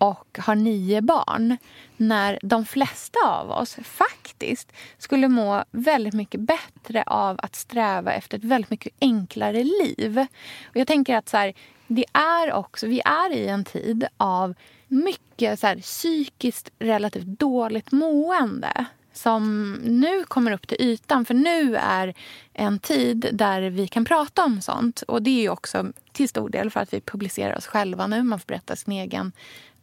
och 0.00 0.38
har 0.38 0.54
nio 0.54 1.00
barn 1.00 1.56
när 1.96 2.38
de 2.42 2.64
flesta 2.64 3.18
av 3.24 3.50
oss 3.50 3.76
faktiskt 3.82 4.72
skulle 4.98 5.28
må 5.28 5.64
väldigt 5.70 6.14
mycket 6.14 6.40
bättre 6.40 7.02
av 7.02 7.40
att 7.42 7.56
sträva 7.56 8.12
efter 8.12 8.38
ett 8.38 8.44
väldigt 8.44 8.70
mycket 8.70 8.92
enklare 9.00 9.64
liv. 9.64 10.26
Och 10.68 10.76
jag 10.76 10.86
tänker 10.86 11.16
att 11.16 11.28
så 11.28 11.36
här, 11.36 11.52
det 11.86 12.04
är 12.12 12.52
också, 12.52 12.86
vi 12.86 13.00
är 13.04 13.32
i 13.32 13.48
en 13.48 13.64
tid 13.64 14.06
av 14.16 14.54
mycket 14.88 15.60
så 15.60 15.66
här, 15.66 15.76
psykiskt 15.76 16.70
relativt 16.78 17.38
dåligt 17.38 17.92
mående 17.92 18.86
som 19.12 19.72
nu 19.72 20.24
kommer 20.24 20.52
upp 20.52 20.68
till 20.68 20.80
ytan. 20.80 21.24
För 21.24 21.34
nu 21.34 21.76
är 21.76 22.14
en 22.52 22.78
tid 22.78 23.28
där 23.32 23.62
vi 23.62 23.88
kan 23.88 24.04
prata 24.04 24.44
om 24.44 24.60
sånt. 24.60 25.02
Och 25.02 25.22
det 25.22 25.46
är 25.46 25.50
också 25.50 25.92
till 26.12 26.28
stor 26.28 26.48
del 26.48 26.70
för 26.70 26.80
att 26.80 26.94
vi 26.94 27.00
publicerar 27.00 27.56
oss 27.56 27.66
själva 27.66 28.06
nu. 28.06 28.22
Man 28.22 28.38
får 28.38 28.46
berätta 28.46 28.76
sin 28.76 28.92
egen 28.92 29.32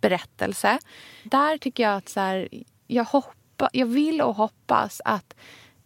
berättelse. 0.01 0.79
Där 1.23 1.57
tycker 1.57 1.83
jag 1.83 1.97
att 1.97 2.09
så 2.09 2.19
här, 2.19 2.49
jag, 2.87 3.03
hoppa, 3.03 3.69
jag 3.73 3.85
vill 3.85 4.21
och 4.21 4.35
hoppas 4.35 5.01
att 5.05 5.35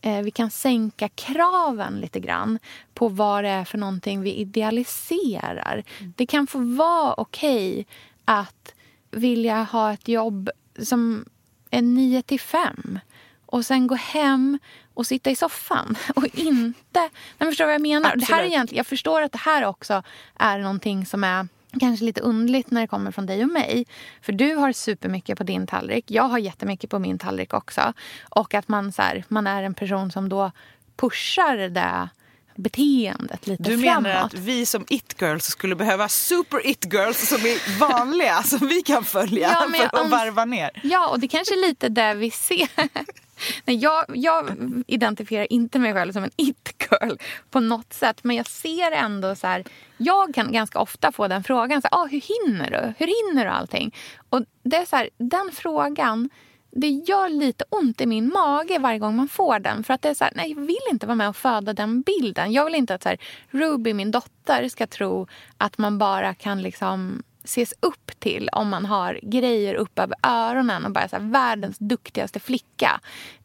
eh, 0.02 0.22
vi 0.22 0.32
kan 0.32 0.52
sänka 0.52 1.10
kraven 1.10 2.00
lite 2.00 2.20
grann 2.20 2.60
på 2.94 3.08
vad 3.08 3.44
det 3.44 3.50
är 3.50 3.66
för 3.66 3.78
någonting 3.78 4.22
vi 4.22 4.34
idealiserar. 4.34 5.84
Mm. 6.00 6.14
Det 6.18 6.26
kan 6.26 6.48
få 6.48 6.60
vara 6.60 7.14
okej 7.14 7.72
okay 7.72 7.86
att 8.26 8.74
vilja 9.12 9.64
ha 9.64 9.94
ett 9.94 10.08
jobb 10.08 10.50
som 10.84 11.26
är 11.72 11.82
9 11.82 12.22
till 12.22 12.40
5 12.40 13.00
och 13.46 13.66
sen 13.66 13.88
gå 13.88 13.96
hem 13.96 14.60
och 14.94 15.08
sitta 15.08 15.30
i 15.30 15.36
soffan 15.36 15.96
och 16.16 16.26
inte... 16.34 17.10
Jag 17.38 17.48
förstår 17.48 17.66
vad 17.66 17.74
jag 17.74 17.82
menar. 17.82 18.16
Det 18.16 18.26
här 18.26 18.44
är 18.44 18.48
egentligen, 18.48 18.78
jag 18.78 18.88
förstår 18.88 19.22
att 19.22 19.32
det 19.32 19.38
här 19.38 19.66
också 19.66 20.04
är 20.36 20.60
någonting 20.60 21.06
som 21.06 21.24
är 21.24 21.48
kanske 21.80 22.06
lite 22.06 22.22
undligt 22.22 22.72
när 22.72 22.82
det 22.82 22.88
kommer 22.88 23.12
från 23.12 23.26
dig 23.26 23.44
och 23.44 23.50
mig. 23.50 23.86
För 24.22 24.34
du 24.34 24.56
har 24.56 24.72
supermycket 24.72 25.38
på 25.38 25.44
din 25.44 25.68
tallrik. 25.68 26.06
Jag 26.08 26.24
har 26.24 26.38
jättemycket 26.38 26.90
på 26.90 27.00
min 27.00 27.20
tallrik 27.20 27.54
också. 27.54 27.94
Och 28.30 28.54
att 28.54 28.68
man, 28.68 28.92
så 28.92 29.02
här, 29.02 29.24
man 29.28 29.48
är 29.48 29.64
en 29.64 29.74
person 29.74 30.12
som 30.12 30.30
då 30.30 30.52
pushar 30.96 31.58
det 31.58 32.10
beteendet 32.56 33.48
lite 33.48 33.64
du 33.64 33.70
framåt. 33.70 34.04
Du 34.04 34.10
menar 34.10 34.26
att 34.26 34.34
vi 34.34 34.66
som 34.66 34.86
it-girls 34.90 35.46
skulle 35.46 35.76
behöva 35.76 36.10
super 36.10 36.68
it-girls 36.68 37.28
som 37.28 37.42
är 37.42 37.80
vanliga 37.80 38.44
som 38.46 38.68
vi 38.68 38.82
kan 38.82 39.06
följa 39.06 39.50
ja, 39.52 39.68
för 39.78 40.02
att 40.02 40.10
varva 40.10 40.46
ner? 40.46 40.82
Ja, 40.84 41.10
och 41.10 41.20
det 41.20 41.28
kanske 41.28 41.54
är 41.56 41.68
lite 41.68 41.90
det 41.90 42.14
vi 42.14 42.32
ser. 42.32 42.70
Nej, 43.66 43.78
jag, 43.78 44.06
jag 44.08 44.56
identifierar 44.88 45.54
inte 45.54 45.80
mig 45.80 45.94
själv 45.94 46.14
som 46.14 46.24
en 46.24 46.32
it-girl 46.36 47.18
på 47.50 47.60
något 47.60 47.94
sätt. 47.94 48.24
Men 48.24 48.36
jag 48.36 48.48
ser 48.48 48.92
ändå 48.92 49.36
så 49.36 49.48
här, 49.48 49.64
Jag 49.98 50.34
kan 50.36 50.52
ganska 50.52 50.80
ofta 50.80 51.12
få 51.12 51.28
den 51.28 51.44
frågan. 51.44 51.82
Så 51.82 51.88
här, 51.92 52.04
ah, 52.04 52.06
hur 52.06 52.22
hinner 52.22 52.72
du? 52.72 52.94
Hur 52.98 53.32
hinner 53.32 53.46
du 53.46 53.52
allting? 53.52 53.96
Och 54.30 54.44
det 54.64 54.78
är 54.78 54.86
så 54.86 54.96
här, 54.96 55.10
den 55.18 55.52
frågan 55.54 56.30
det 56.72 56.90
gör 56.90 57.30
lite 57.30 57.64
ont 57.70 58.02
i 58.02 58.06
min 58.06 58.28
mage 58.34 58.80
varje 58.80 59.00
gång 59.00 59.16
man 59.16 59.28
får 59.28 59.60
den. 59.60 59.84
För 59.84 59.94
att 59.94 60.02
det 60.02 60.10
är 60.10 60.14
så 60.14 60.24
här, 60.24 60.34
nej, 60.36 60.50
Jag 60.52 60.62
vill 60.62 60.78
inte 60.92 61.06
vara 61.06 61.16
med 61.16 61.30
och 61.30 61.36
föda 61.36 61.74
den 61.74 62.02
bilden. 62.02 62.52
Jag 62.52 62.66
vill 62.66 62.76
inte 62.76 62.96
att 62.96 63.04
så 63.04 63.10
här, 63.10 63.18
Ruby, 63.50 63.94
min 63.94 64.12
dotter, 64.12 64.70
ska 64.70 64.88
tro 64.88 65.28
att 65.58 65.78
man 65.78 65.98
bara 65.98 66.34
kan 66.34 66.62
liksom 66.62 67.24
ses 67.44 67.74
upp 67.80 68.20
till 68.20 68.50
om 68.52 68.70
man 68.70 68.86
har 68.86 69.20
grejer 69.24 69.76
upp 69.76 70.00
över 70.00 70.18
öronen 70.24 70.86
och 70.86 70.92
bara 70.92 71.08
så 71.08 71.16
här, 71.16 71.24
världens 71.24 71.78
duktigaste 71.78 72.40
flicka. 72.40 73.00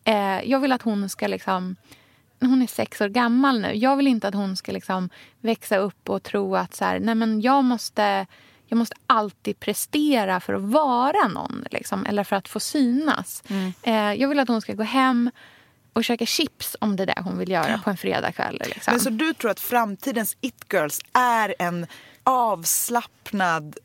Eh, 0.05 0.41
jag 0.51 0.61
vill 0.61 0.73
att 0.73 0.83
hon 0.83 1.09
ska 1.09 1.27
liksom... 1.27 1.77
Hon 2.41 2.63
är 2.63 2.67
sex 2.67 3.01
år 3.01 3.09
gammal 3.09 3.61
nu. 3.61 3.75
Jag 3.75 3.97
vill 3.97 4.07
inte 4.07 4.29
att 4.29 4.35
hon 4.35 4.57
ska 4.57 4.73
liksom 4.73 5.09
växa 5.41 5.77
upp 5.77 6.09
och 6.09 6.23
tro 6.23 6.57
att 6.57 6.75
så 6.75 6.85
här, 6.85 7.01
nej 7.01 7.15
men 7.15 7.41
jag 7.41 7.65
måste 7.65 8.27
jag 8.67 8.77
måste 8.77 8.97
alltid 9.07 9.61
prestera 9.61 10.41
för 10.41 10.55
att 10.55 10.63
vara 10.63 11.29
någon. 11.29 11.65
Liksom, 11.71 12.07
eller 12.07 12.25
för 12.25 12.37
att 12.37 12.49
få 12.49 12.61
synas. 12.61 13.43
Mm. 13.49 13.73
Eh, 13.83 14.21
jag 14.21 14.29
vill 14.29 14.39
att 14.39 14.49
hon 14.49 14.61
ska 14.61 14.73
gå 14.73 14.83
hem 14.83 15.31
och 15.93 16.05
käka 16.05 16.27
chips 16.27 16.77
om 16.81 16.97
det 16.97 17.03
är 17.03 17.07
det 17.07 17.21
hon 17.25 17.39
vill 17.39 17.51
göra 17.51 17.79
på 17.79 17.91
en 17.91 17.97
fredagkväll. 17.97 18.63
Liksom. 18.67 18.93
Men 18.93 19.01
så 19.01 19.11
du 19.11 19.35
tror 19.35 19.51
att 19.51 19.61
framtidens 19.61 20.37
it-girls 20.41 21.01
är 21.13 21.55
en 21.59 21.87
avslappnad 22.25 23.77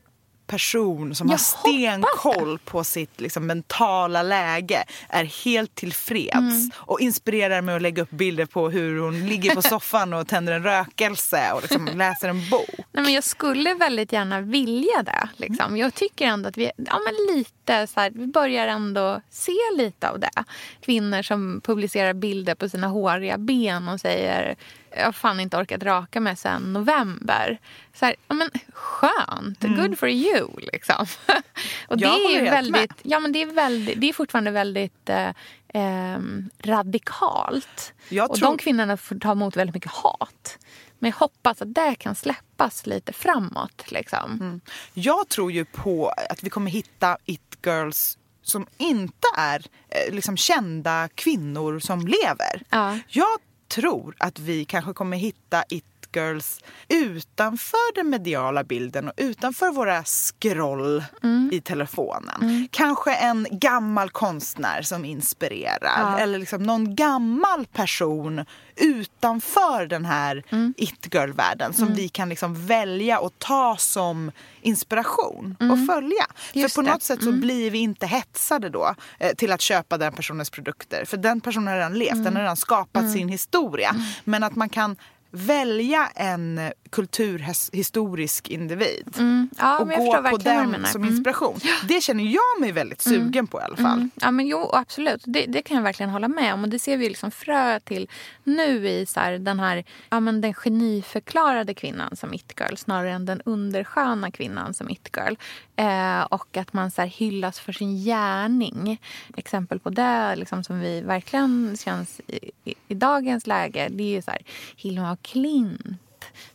person 0.52 1.14
som 1.14 1.28
jag 1.28 1.32
har 1.32 1.38
stenkoll 1.38 2.58
på 2.58 2.84
sitt 2.84 3.20
liksom, 3.20 3.46
mentala 3.46 4.22
läge 4.22 4.84
är 5.08 5.24
helt 5.24 5.74
tillfreds 5.74 6.36
mm. 6.36 6.70
och 6.74 7.00
inspirerar 7.00 7.60
mig 7.60 7.74
att 7.74 7.82
lägga 7.82 8.02
upp 8.02 8.10
bilder 8.10 8.46
på 8.46 8.70
hur 8.70 9.00
hon 9.00 9.26
ligger 9.26 9.54
på 9.54 9.62
soffan 9.72 10.14
och 10.14 10.28
tänder 10.28 10.52
en 10.52 10.62
rökelse 10.62 11.52
och 11.54 11.62
liksom 11.62 11.86
läser 11.94 12.28
en 12.28 12.50
bok. 12.50 12.70
Nej, 12.92 13.04
men 13.04 13.12
jag 13.12 13.24
skulle 13.24 13.74
väldigt 13.74 14.12
gärna 14.12 14.40
vilja 14.40 15.02
det. 15.02 15.28
Liksom. 15.36 15.76
Jag 15.76 15.94
tycker 15.94 16.26
ändå 16.26 16.48
att 16.48 16.56
vi, 16.56 16.70
ja, 16.76 16.98
men 17.04 17.36
lite 17.36 17.61
så 17.66 18.00
här, 18.00 18.10
vi 18.14 18.26
börjar 18.26 18.68
ändå 18.68 19.20
se 19.30 19.52
lite 19.76 20.08
av 20.08 20.20
det. 20.20 20.44
Kvinnor 20.80 21.22
som 21.22 21.60
publicerar 21.64 22.12
bilder 22.12 22.54
på 22.54 22.68
sina 22.68 22.86
håriga 22.86 23.38
ben 23.38 23.88
och 23.88 24.00
säger 24.00 24.56
jag 24.96 25.04
har 25.04 25.12
fan 25.12 25.40
inte 25.40 25.56
orkat 25.56 25.82
raka 25.82 26.20
mig 26.20 26.36
sen 26.36 26.72
november. 26.72 27.58
Så 27.94 28.04
här, 28.04 28.16
ja, 28.28 28.34
men 28.34 28.50
skönt, 28.72 29.64
mm. 29.64 29.80
good 29.80 29.98
for 29.98 30.08
you 30.08 30.48
liksom. 30.72 31.06
och 31.88 31.98
det 31.98 32.06
är 32.06 32.50
väldigt, 32.50 32.92
ja 33.02 33.20
men 33.20 33.32
det 33.32 33.42
är 33.42 33.46
väldigt, 33.46 34.00
det 34.00 34.08
är 34.08 34.12
fortfarande 34.12 34.50
väldigt 34.50 35.08
eh, 35.08 35.28
eh, 35.68 36.18
radikalt. 36.62 37.94
Jag 38.08 38.30
och 38.30 38.38
de 38.38 38.58
kvinnorna 38.58 38.96
får 38.96 39.18
ta 39.18 39.32
emot 39.32 39.56
väldigt 39.56 39.74
mycket 39.74 39.90
hat. 39.90 40.58
Men 41.02 41.10
jag 41.10 41.16
hoppas 41.18 41.62
att 41.62 41.74
det 41.74 41.94
kan 41.94 42.14
släppas 42.14 42.86
lite 42.86 43.12
framåt. 43.12 43.84
Liksom. 43.90 44.32
Mm. 44.40 44.60
Jag 44.94 45.28
tror 45.28 45.52
ju 45.52 45.64
på 45.64 46.08
att 46.30 46.42
vi 46.42 46.50
kommer 46.50 46.70
hitta 46.70 47.16
it-girls 47.24 48.18
som 48.42 48.66
inte 48.76 49.26
är 49.36 49.66
eh, 49.88 50.14
liksom, 50.14 50.36
kända 50.36 51.08
kvinnor 51.14 51.78
som 51.78 52.06
lever. 52.06 52.62
Ja. 52.70 52.98
Jag 53.08 53.38
tror 53.68 54.14
att 54.18 54.38
vi 54.38 54.64
kanske 54.64 54.92
kommer 54.92 55.16
hitta 55.16 55.64
it 55.68 55.84
girls 56.16 56.60
utanför 56.88 57.94
den 57.94 58.10
mediala 58.10 58.64
bilden 58.64 59.08
och 59.08 59.14
utanför 59.16 59.70
våra 59.70 60.04
scroll 60.04 61.04
mm. 61.22 61.50
i 61.52 61.60
telefonen. 61.60 62.42
Mm. 62.42 62.68
Kanske 62.70 63.14
en 63.14 63.46
gammal 63.50 64.10
konstnär 64.10 64.82
som 64.82 65.04
inspirerar 65.04 66.00
ja. 66.00 66.18
eller 66.18 66.38
liksom 66.38 66.62
någon 66.62 66.94
gammal 66.94 67.66
person 67.66 68.44
utanför 68.76 69.86
den 69.86 70.04
här 70.04 70.44
mm. 70.48 70.74
it-girl-världen 70.76 71.72
som 71.72 71.84
mm. 71.84 71.96
vi 71.96 72.08
kan 72.08 72.28
liksom 72.28 72.66
välja 72.66 73.18
och 73.18 73.38
ta 73.38 73.76
som 73.78 74.30
inspiration 74.60 75.56
och 75.58 75.64
mm. 75.64 75.86
följa. 75.86 76.26
Just 76.52 76.74
för 76.74 76.82
på 76.82 76.86
det. 76.86 76.92
något 76.92 77.02
sätt 77.02 77.22
så 77.22 77.28
mm. 77.28 77.40
blir 77.40 77.70
vi 77.70 77.78
inte 77.78 78.06
hetsade 78.06 78.68
då 78.68 78.94
eh, 79.18 79.34
till 79.34 79.52
att 79.52 79.60
köpa 79.60 79.98
den 79.98 80.12
personens 80.12 80.50
produkter. 80.50 81.04
För 81.04 81.16
den 81.16 81.40
personen 81.40 81.66
har 81.66 81.74
redan 81.74 81.94
levt, 81.94 82.24
den 82.24 82.36
har 82.36 82.42
redan 82.42 82.56
skapat 82.56 83.12
sin 83.12 83.28
historia. 83.28 83.94
Men 84.24 84.42
att 84.42 84.56
man 84.56 84.68
kan 84.68 84.96
välja 85.32 86.08
en 86.14 86.60
kulturhistorisk 86.90 88.48
individ 88.48 89.14
mm. 89.18 89.50
ja, 89.58 89.78
och 89.78 89.88
gå 89.88 90.22
på 90.30 90.36
den 90.36 90.86
som 90.86 91.02
mm. 91.02 91.14
inspiration. 91.14 91.60
Mm. 91.62 91.74
Det 91.88 92.00
känner 92.00 92.24
jag 92.24 92.60
mig 92.60 92.72
väldigt 92.72 93.06
mm. 93.06 93.20
sugen 93.20 93.46
på 93.46 93.60
i 93.60 93.62
alla 93.62 93.76
fall. 93.76 93.98
Mm. 93.98 94.10
Ja 94.14 94.30
men 94.30 94.46
jo 94.46 94.70
absolut, 94.72 95.22
det, 95.26 95.46
det, 95.46 95.62
kan 95.62 95.76
jag 95.76 95.84
verkligen 95.84 96.10
hålla 96.10 96.28
med 96.28 96.54
om. 96.54 96.62
Och 96.62 96.68
det 96.68 96.78
ser 96.78 96.96
vi 96.96 97.08
liksom 97.08 97.30
frö 97.30 97.80
till 97.80 98.08
nu 98.44 98.88
i 98.88 99.06
så 99.06 99.20
här, 99.20 99.38
den 99.38 99.60
här 99.60 99.84
ja, 100.10 100.20
men 100.20 100.40
den 100.40 100.54
geniförklarade 100.54 101.74
kvinnan 101.74 102.16
som 102.16 102.34
it-girl 102.34 102.76
snarare 102.76 103.12
än 103.12 103.26
den 103.26 103.40
undersköna 103.44 104.30
kvinnan 104.30 104.74
som 104.74 104.90
it-girl. 104.90 105.36
Eh, 105.76 106.22
och 106.22 106.56
att 106.56 106.72
man 106.72 106.90
så 106.90 107.00
här, 107.00 107.08
hyllas 107.08 107.60
för 107.60 107.72
sin 107.72 108.04
gärning. 108.04 109.00
Exempel 109.36 109.78
på 109.78 109.90
det 109.90 110.36
liksom, 110.36 110.64
som 110.64 110.80
vi 110.80 111.00
verkligen 111.00 111.76
känns 111.76 112.20
i, 112.26 112.50
i, 112.64 112.74
i 112.88 112.94
dagens 112.94 113.46
läge 113.46 113.88
det 113.90 114.02
är 114.02 114.08
ju 114.08 114.22
så 114.22 114.30
här, 114.30 114.42
Hilma 114.76 115.10
Klint 115.22 115.98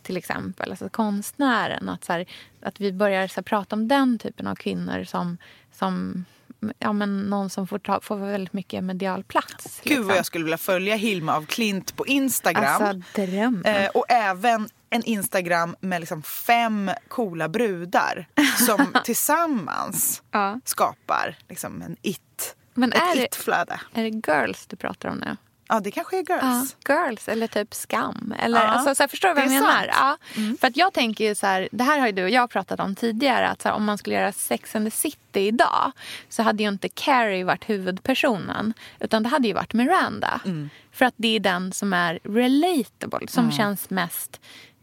till 0.01 0.17
exempel. 0.17 0.71
Alltså 0.71 0.89
konstnären. 0.89 1.89
Att, 1.89 2.03
så 2.03 2.13
här, 2.13 2.25
att 2.61 2.81
vi 2.81 2.93
börjar 2.93 3.27
så 3.27 3.35
här, 3.35 3.43
prata 3.43 3.75
om 3.75 3.87
den 3.87 4.19
typen 4.19 4.47
av 4.47 4.55
kvinnor 4.55 5.03
som, 5.03 5.37
som 5.71 6.25
ja, 6.79 6.93
men 6.93 7.21
någon 7.21 7.49
som 7.49 7.67
får, 7.67 7.79
ta, 7.79 8.01
får 8.01 8.15
väldigt 8.15 8.53
mycket 8.53 8.83
medial 8.83 9.23
plats. 9.23 9.81
Gud 9.83 9.89
liksom. 9.89 10.07
vad 10.07 10.17
jag 10.17 10.25
skulle 10.25 10.43
vilja 10.43 10.57
följa 10.57 10.95
Hilma 10.95 11.35
av 11.35 11.45
Klint 11.45 11.95
på 11.95 12.07
Instagram. 12.07 13.03
Alltså. 13.15 13.69
Eh, 13.69 13.89
och 13.89 14.05
även 14.09 14.69
en 14.89 15.03
Instagram 15.03 15.75
med 15.79 16.01
liksom 16.01 16.23
fem 16.23 16.91
coola 17.07 17.49
brudar 17.49 18.27
som 18.67 18.93
tillsammans 19.03 20.23
ja. 20.31 20.59
skapar 20.65 21.37
liksom 21.49 21.81
en 21.81 21.97
it, 22.01 22.55
men 22.73 22.93
ett 22.93 23.15
it-flöde. 23.15 23.79
Är 23.93 24.03
det 24.03 24.31
girls 24.31 24.65
du 24.67 24.75
pratar 24.75 25.09
om 25.09 25.17
nu? 25.17 25.37
Ja, 25.69 25.79
det 25.79 25.91
kanske 25.91 26.17
är 26.17 26.23
girls. 26.29 26.75
Ja, 26.87 27.05
girls 27.05 27.27
eller 27.27 27.47
typ 27.47 27.73
skam. 27.73 28.33
Eller, 28.39 28.59
ja, 28.59 28.67
alltså, 28.67 28.95
så 28.95 29.03
här, 29.03 29.07
förstår 29.07 29.29
du 29.29 29.35
vad 29.35 29.43
jag 29.43 29.51
menar? 29.51 29.87
Ja. 29.87 30.17
Mm. 30.35 30.57
För 30.57 30.67
att 30.67 30.77
jag 30.77 30.93
tänker 30.93 31.23
ju 31.23 31.35
så 31.35 31.47
här, 31.47 31.69
det 31.71 31.83
här 31.83 31.99
har 31.99 32.07
ju 32.07 32.13
du 32.13 32.23
och 32.23 32.29
jag 32.29 32.49
pratat 32.49 32.79
om 32.79 32.95
tidigare. 32.95 33.49
Att 33.49 33.61
så 33.61 33.69
här, 33.69 33.75
om 33.75 33.85
man 33.85 33.97
skulle 33.97 34.15
göra 34.15 34.31
Sex 34.31 34.75
and 34.75 34.85
the 34.85 34.91
City 34.91 35.39
idag 35.39 35.91
så 36.29 36.43
hade 36.43 36.63
ju 36.63 36.69
inte 36.69 36.89
Carrie 36.89 37.43
varit 37.43 37.69
huvudpersonen. 37.69 38.73
Utan 38.99 39.23
det 39.23 39.29
hade 39.29 39.47
ju 39.47 39.53
varit 39.53 39.73
Miranda. 39.73 40.41
Mm. 40.45 40.69
För 40.91 41.05
att 41.05 41.13
det 41.17 41.35
är 41.35 41.39
den 41.39 41.73
som 41.73 41.93
är 41.93 42.19
relatable, 42.23 43.27
som 43.27 43.43
mm. 43.43 43.57
känns 43.57 43.89
mest 43.89 44.39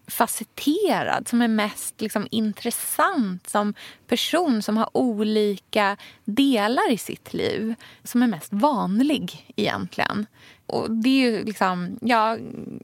facetterad, 0.06 1.28
som 1.28 1.42
är 1.42 1.48
mest 1.48 2.00
liksom, 2.00 2.28
intressant 2.30 3.50
som 3.50 3.74
person 4.06 4.62
som 4.62 4.76
har 4.76 4.96
olika 4.96 5.96
delar 6.24 6.92
i 6.92 6.98
sitt 6.98 7.34
liv. 7.34 7.74
Som 8.04 8.22
är 8.22 8.26
mest 8.26 8.52
vanlig 8.52 9.52
egentligen. 9.56 10.26
Och 10.66 10.90
det 10.90 11.08
är 11.08 11.30
ju 11.30 11.44
liksom, 11.44 11.98
ja, 12.00 12.38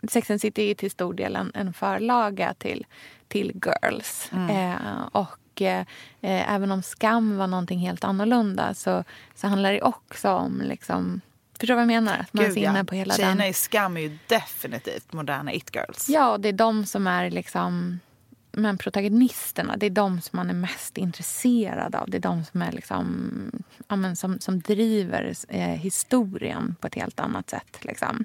Sex 0.08 0.30
and 0.30 0.40
City 0.40 0.70
är 0.70 0.74
till 0.74 0.90
stor 0.90 1.14
del 1.14 1.36
en, 1.36 1.52
en 1.54 1.72
förlaga 1.72 2.54
till, 2.54 2.86
till 3.28 3.60
Girls. 3.66 4.28
Mm. 4.32 4.50
Eh, 4.50 5.06
och 5.12 5.62
eh, 5.62 5.84
även 6.20 6.72
om 6.72 6.82
Skam 6.82 7.36
var 7.36 7.46
någonting 7.46 7.78
helt 7.78 8.04
annorlunda 8.04 8.74
så, 8.74 9.04
så 9.34 9.46
handlar 9.46 9.72
det 9.72 9.82
också 9.82 10.30
om 10.30 10.62
liksom 10.64 11.20
Förstår 11.60 11.74
du 11.74 11.76
vad 11.76 11.82
jag 11.82 12.02
menar? 12.02 12.18
Att 12.18 12.32
man 12.32 12.44
Gud, 12.44 12.58
är 12.58 12.70
inne 12.70 12.84
på 12.84 12.94
hela 12.94 13.14
Tjejerna 13.14 13.34
den. 13.34 13.50
i 13.50 13.52
Skam 13.52 13.96
är 13.96 14.00
ju 14.00 14.18
definitivt 14.26 15.12
moderna 15.12 15.52
it-girls. 15.52 16.08
Ja, 16.08 16.38
det 16.38 16.48
är 16.48 16.52
de 16.52 16.86
som 16.86 17.06
är 17.06 17.30
liksom 17.30 18.00
men 18.52 18.78
protagonisterna, 18.78 19.76
det 19.76 19.86
är 19.86 19.90
de 19.90 20.20
som 20.20 20.36
man 20.36 20.50
är 20.50 20.54
mest 20.54 20.98
intresserad 20.98 21.94
av. 21.94 22.10
Det 22.10 22.16
är 22.16 22.20
de 22.20 22.44
som, 22.44 22.62
är 22.62 22.72
liksom, 22.72 23.30
ja, 23.88 23.96
men 23.96 24.16
som, 24.16 24.40
som 24.40 24.60
driver 24.60 25.34
eh, 25.48 25.68
historien 25.68 26.76
på 26.80 26.86
ett 26.86 26.94
helt 26.94 27.20
annat 27.20 27.50
sätt. 27.50 27.78
Liksom. 27.80 28.24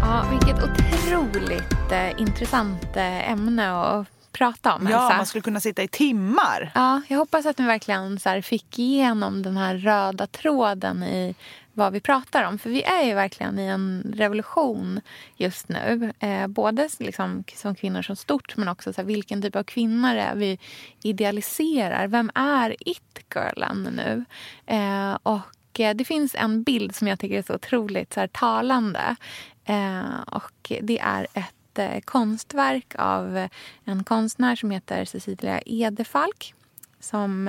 Ja, 0.00 0.24
vilket 0.30 0.62
otroligt 0.62 1.92
eh, 1.92 2.20
intressant 2.20 2.96
eh, 2.96 3.30
ämne 3.30 3.72
att 3.72 4.06
prata 4.32 4.74
om. 4.74 4.88
Ja, 4.90 5.04
Elsa. 5.04 5.16
man 5.16 5.26
skulle 5.26 5.42
kunna 5.42 5.60
sitta 5.60 5.82
i 5.82 5.88
timmar. 5.88 6.72
Ja, 6.74 7.02
jag 7.08 7.18
hoppas 7.18 7.46
att 7.46 7.58
ni 7.58 7.66
verkligen 7.66 8.18
så 8.18 8.42
fick 8.42 8.78
igenom 8.78 9.42
den 9.42 9.56
här 9.56 9.76
röda 9.76 10.26
tråden 10.26 11.02
i 11.02 11.34
vad 11.74 11.92
vi 11.92 12.00
pratar 12.00 12.44
om. 12.44 12.58
För 12.58 12.70
vi 12.70 12.82
är 12.82 13.02
ju 13.02 13.14
verkligen 13.14 13.58
i 13.58 13.66
en 13.66 14.12
revolution 14.16 15.00
just 15.36 15.68
nu. 15.68 16.12
Eh, 16.18 16.46
både 16.46 16.88
liksom 16.98 17.44
som 17.54 17.74
kvinnor 17.74 18.02
som 18.02 18.16
stort 18.16 18.56
men 18.56 18.68
också 18.68 18.92
så 18.92 19.00
här, 19.00 19.06
vilken 19.06 19.42
typ 19.42 19.56
av 19.56 19.62
kvinnor 19.62 20.14
är 20.14 20.34
vi 20.34 20.58
idealiserar. 21.02 22.06
Vem 22.06 22.30
är 22.34 22.76
it-girlen 22.80 23.82
nu? 23.82 24.24
Eh, 24.66 25.18
och 25.22 25.80
eh, 25.80 25.94
det 25.94 26.04
finns 26.04 26.34
en 26.34 26.62
bild 26.62 26.94
som 26.94 27.08
jag 27.08 27.18
tycker 27.18 27.38
är 27.38 27.42
så 27.42 27.54
otroligt 27.54 28.12
så 28.12 28.20
här, 28.20 28.26
talande. 28.26 29.16
Eh, 29.64 30.20
och 30.26 30.72
det 30.80 30.98
är 30.98 31.26
ett 31.34 31.78
eh, 31.78 32.00
konstverk 32.00 32.94
av 32.98 33.48
en 33.84 34.04
konstnär 34.04 34.56
som 34.56 34.70
heter 34.70 35.04
Cecilia 35.04 35.60
Edefalk 35.66 36.54
som 37.00 37.48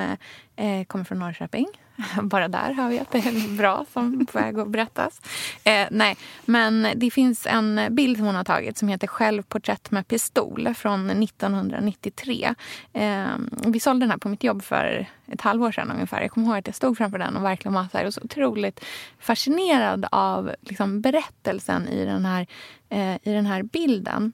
eh, 0.55 0.85
kommer 0.85 1.05
från 1.05 1.19
Norrköping. 1.19 1.67
Bara 2.21 2.47
där 2.47 2.73
hör 2.73 2.89
vi 2.89 2.99
att 2.99 3.11
det 3.11 3.17
är 3.17 3.57
bra 3.57 3.85
som 3.93 4.25
på 4.25 4.39
väg 4.39 4.59
att 4.59 4.67
berättas. 4.67 5.21
Eh, 5.63 5.87
nej, 5.91 6.17
men 6.45 6.87
det 6.95 7.11
finns 7.11 7.45
en 7.45 7.87
bild 7.89 8.17
som 8.17 8.25
hon 8.25 8.35
har 8.35 8.43
tagit 8.43 8.77
som 8.77 8.87
heter 8.87 9.07
Självporträtt 9.07 9.91
med 9.91 10.07
pistol 10.07 10.73
från 10.73 11.09
1993. 11.09 12.55
Eh, 12.93 13.27
vi 13.65 13.79
sålde 13.79 14.03
den 14.03 14.11
här 14.11 14.17
på 14.17 14.29
mitt 14.29 14.43
jobb 14.43 14.63
för 14.63 15.07
ett 15.27 15.41
halvår 15.41 15.71
sedan 15.71 15.91
ungefär. 15.91 16.21
Jag 16.21 16.31
kommer 16.31 16.47
ihåg 16.47 16.57
att 16.57 16.67
jag 16.67 16.75
stod 16.75 16.97
framför 16.97 17.17
den 17.17 17.37
och 17.37 17.43
verkligen 17.43 17.73
var 17.73 17.87
så, 17.91 17.97
här, 17.97 18.09
så 18.11 18.21
otroligt 18.23 18.85
fascinerad 19.19 20.05
av 20.11 20.51
liksom, 20.61 21.01
berättelsen 21.01 21.87
i 21.87 22.05
den 22.05 22.25
här, 22.25 22.47
eh, 22.89 23.15
i 23.15 23.33
den 23.33 23.45
här 23.45 23.63
bilden. 23.63 24.33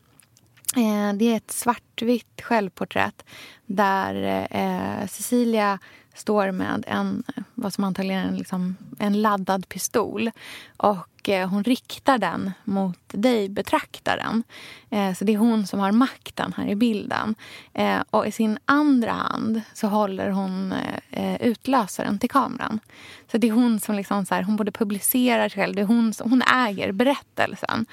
Eh, 0.76 1.14
det 1.14 1.26
är 1.26 1.38
ett 1.38 1.52
svartvitt 1.52 2.42
självporträtt 2.42 3.26
där 3.66 4.48
eh, 4.52 5.08
Cecilia 5.08 5.80
står 6.14 6.52
med 6.52 6.84
en, 6.88 7.24
vad 7.56 7.74
som 7.74 7.84
antagligen 7.84 8.34
är 8.34 8.38
liksom 8.38 8.78
en 9.00 9.22
laddad 9.22 9.70
pistol. 9.70 10.32
Och 10.78 11.30
eh, 11.30 11.50
hon 11.50 11.64
riktar 11.64 12.18
den 12.18 12.52
mot 12.64 13.00
dig, 13.08 13.50
betraktaren. 13.50 14.44
Eh, 14.90 15.14
så 15.14 15.26
det 15.26 15.34
är 15.34 15.38
hon 15.38 15.68
som 15.68 15.80
har 15.80 15.92
makten 15.92 16.54
här 16.58 16.68
i 16.68 16.76
bilden. 16.76 17.36
Eh, 17.74 18.00
och 18.10 18.28
i 18.28 18.32
sin 18.32 18.60
andra 18.66 19.12
hand 19.12 19.62
så 19.74 19.88
håller 19.88 20.30
hon 20.30 20.74
eh, 21.10 21.42
utlösaren 21.42 22.20
till 22.20 22.30
kameran. 22.30 22.80
Så 23.32 23.38
det 23.38 23.48
är 23.48 23.52
hon 23.52 23.80
som 23.80 23.96
liksom 23.96 24.26
så 24.26 24.36
här, 24.36 24.44
hon 24.44 24.56
både 24.56 24.72
publicerar 24.72 25.50
sig 25.50 25.62
själv, 25.62 25.76
det 25.76 25.82
är 25.82 25.86
hon, 25.86 26.14
som, 26.14 26.30
hon 26.30 26.42
äger 26.42 26.92
berättelsen. 26.92 27.86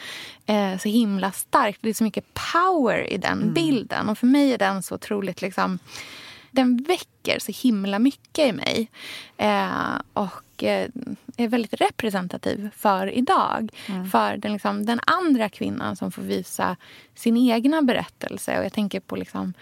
Eh, 0.46 0.78
så 0.78 0.88
himla 0.88 1.32
starkt. 1.32 1.78
Det 1.82 1.88
är 1.88 1.94
så 1.94 2.04
mycket 2.04 2.24
power 2.52 3.12
i 3.12 3.18
den 3.18 3.42
mm. 3.42 3.54
bilden. 3.54 4.08
Och 4.08 4.18
för 4.18 4.26
mig 4.26 4.52
är 4.52 4.58
den 4.58 4.82
så 4.82 4.94
otroligt 4.94 5.42
liksom 5.42 5.78
den 6.50 6.76
väcker 6.76 7.38
så 7.38 7.52
himla 7.52 7.98
mycket 7.98 8.48
i 8.48 8.52
mig. 8.52 8.90
Eh, 9.36 10.00
och 10.12 10.64
eh, 10.64 10.88
är 11.36 11.48
väldigt 11.48 11.74
representativ 11.74 12.70
för 12.76 13.10
idag. 13.10 13.70
Mm. 13.86 14.10
För 14.10 14.36
den, 14.36 14.52
liksom, 14.52 14.86
den 14.86 15.00
andra 15.06 15.48
kvinnan 15.48 15.96
som 15.96 16.12
får 16.12 16.22
visa 16.22 16.76
sin 17.14 17.36
egna 17.36 17.82
berättelse. 17.82 18.58
Och 18.58 18.64
jag 18.64 18.72
tänker 18.72 19.00
på 19.00 19.16
liksom, 19.16 19.54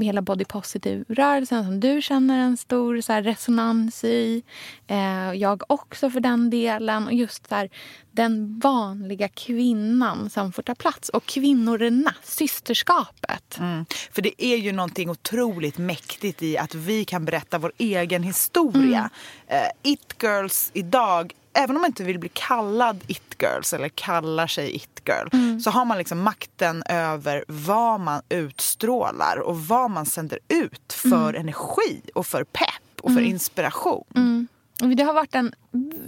hela 0.00 0.22
body 0.22 0.44
positive-rörelsen 0.44 1.64
som 1.64 1.80
du 1.80 2.02
känner 2.02 2.38
en 2.38 2.56
stor 2.56 3.00
så 3.00 3.12
här, 3.12 3.22
resonans 3.22 4.04
i. 4.04 4.42
Eh, 4.86 5.32
jag 5.32 5.62
också 5.66 6.10
för 6.10 6.20
den 6.20 6.50
delen. 6.50 7.06
Och 7.06 7.12
just 7.12 7.48
så 7.48 7.54
här, 7.54 7.70
den 8.12 8.58
vanliga 8.58 9.28
kvinnan 9.28 10.30
som 10.30 10.52
får 10.52 10.62
ta 10.62 10.74
plats. 10.74 11.08
Och 11.08 11.26
kvinnorna, 11.26 12.14
systerskapet. 12.22 13.58
Mm. 13.58 13.86
För 14.12 14.22
det 14.22 14.44
är 14.44 14.56
ju 14.56 14.72
någonting 14.72 15.10
otroligt 15.10 15.78
mäktigt 15.78 16.42
i 16.42 16.58
att 16.58 16.74
vi 16.74 17.04
kan 17.04 17.24
berätta 17.24 17.58
vår 17.58 17.72
egen 17.78 18.22
historia. 18.22 19.10
Mm. 19.48 19.62
Uh, 19.64 19.70
It 19.82 20.14
Girls 20.22 20.70
idag 20.74 21.32
även 21.52 21.76
om 21.76 21.82
man 21.82 21.90
inte 21.90 22.04
vill 22.04 22.18
bli 22.18 22.30
kallad 22.32 23.04
it-girls 23.06 23.72
eller 23.72 23.88
kallar 23.88 24.46
sig 24.46 24.76
it-girl 24.76 25.28
mm. 25.32 25.60
så 25.60 25.70
har 25.70 25.84
man 25.84 25.98
liksom 25.98 26.20
makten 26.22 26.82
över 26.88 27.44
vad 27.48 28.00
man 28.00 28.22
utstrålar 28.28 29.38
och 29.38 29.60
vad 29.60 29.90
man 29.90 30.06
sänder 30.06 30.38
ut 30.48 30.92
för 30.92 31.28
mm. 31.28 31.40
energi 31.40 32.00
och 32.14 32.26
för 32.26 32.44
pepp 32.44 33.00
och 33.00 33.10
för 33.10 33.20
mm. 33.20 33.30
inspiration. 33.30 34.48
Mm. 34.82 34.96
Det 34.96 35.02
har 35.02 35.14
varit 35.14 35.34
en 35.34 35.52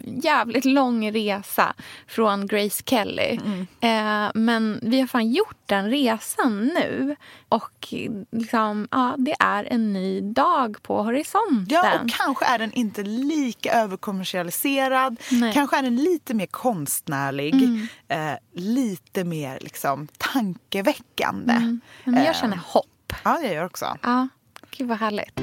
jävligt 0.05 0.65
lång 0.65 1.13
resa 1.13 1.75
från 2.07 2.47
Grace 2.47 2.83
Kelly. 2.87 3.39
Mm. 3.45 3.67
Eh, 3.81 4.31
men 4.35 4.81
vi 4.83 5.01
har 5.01 5.07
fan 5.07 5.31
gjort 5.31 5.57
den 5.67 5.91
resan 5.91 6.67
nu. 6.67 7.17
Och 7.49 7.95
liksom, 8.31 8.89
ja, 8.91 9.15
det 9.19 9.35
är 9.39 9.65
en 9.65 9.93
ny 9.93 10.21
dag 10.21 10.77
på 10.83 11.03
horisonten. 11.03 11.67
Ja, 11.69 12.01
och 12.01 12.11
kanske 12.11 12.45
är 12.45 12.59
den 12.59 12.73
inte 12.73 13.03
lika 13.03 13.73
överkommersialiserad. 13.73 15.21
Nej. 15.31 15.53
Kanske 15.55 15.79
är 15.79 15.83
den 15.83 15.97
lite 15.97 16.35
mer 16.35 16.47
konstnärlig. 16.47 17.55
Mm. 17.55 17.89
Eh, 18.09 18.39
lite 18.53 19.25
mer 19.25 19.59
liksom, 19.61 20.09
tankeväckande. 20.19 21.53
Mm. 21.53 21.81
Men 22.05 22.25
jag 22.25 22.37
känner 22.37 22.57
eh, 22.57 22.63
hopp. 22.67 23.13
Ja, 23.25 23.41
jag 23.43 23.55
gör 23.55 23.65
också. 23.65 23.97
Ja, 24.03 24.29
gud 24.71 24.89
vad 24.89 24.99
härligt. 24.99 25.41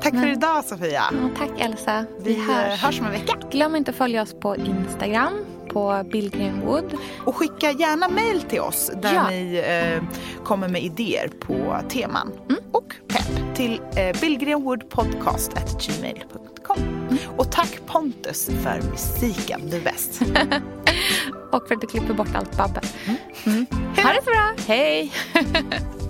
Mm. 0.00 0.02
Tack 0.02 0.12
Men, 0.12 0.22
för 0.22 0.28
idag 0.28 0.64
Sofia. 0.64 1.02
Ja, 1.12 1.30
tack 1.38 1.60
Elsa. 1.60 2.04
Vi, 2.18 2.34
Vi 2.34 2.40
hörs. 2.40 2.82
hörs 2.82 3.00
om 3.00 3.06
en 3.06 3.12
vecka. 3.12 3.38
Glöm 3.50 3.76
inte 3.76 3.90
att 3.90 3.96
följa 3.96 4.22
oss 4.22 4.34
på 4.40 4.56
Instagram 4.56 5.32
på 5.72 6.04
Bill 6.12 6.52
Wood. 6.64 6.94
Och 7.24 7.36
skicka 7.36 7.70
gärna 7.70 8.08
mejl 8.08 8.42
till 8.42 8.60
oss 8.60 8.90
där 9.02 9.14
ja. 9.14 9.30
ni 9.30 9.64
eh, 9.66 10.02
kommer 10.44 10.68
med 10.68 10.82
idéer 10.82 11.28
på 11.28 11.76
teman 11.88 12.32
mm. 12.48 12.60
och 12.72 12.94
pepp 13.08 13.56
till 13.56 13.80
eh, 13.96 14.20
billgrenwoodpodcast.gmail.com. 14.20 16.78
Mm. 16.78 17.18
Och 17.36 17.52
tack 17.52 17.80
Pontus 17.86 18.46
för 18.46 18.82
musiken, 18.90 19.60
du 19.70 19.76
är 19.76 19.80
bäst. 19.80 20.22
och 21.52 21.68
för 21.68 21.74
att 21.74 21.80
du 21.80 21.86
klipper 21.86 22.14
bort 22.14 22.34
allt 22.34 22.56
babbel. 22.56 22.84
Mm. 23.04 23.16
Mm. 23.46 23.66
Ha 23.96 24.12
det 24.12 24.20
så 24.24 24.30
bra, 24.30 24.54
hej! 24.66 25.12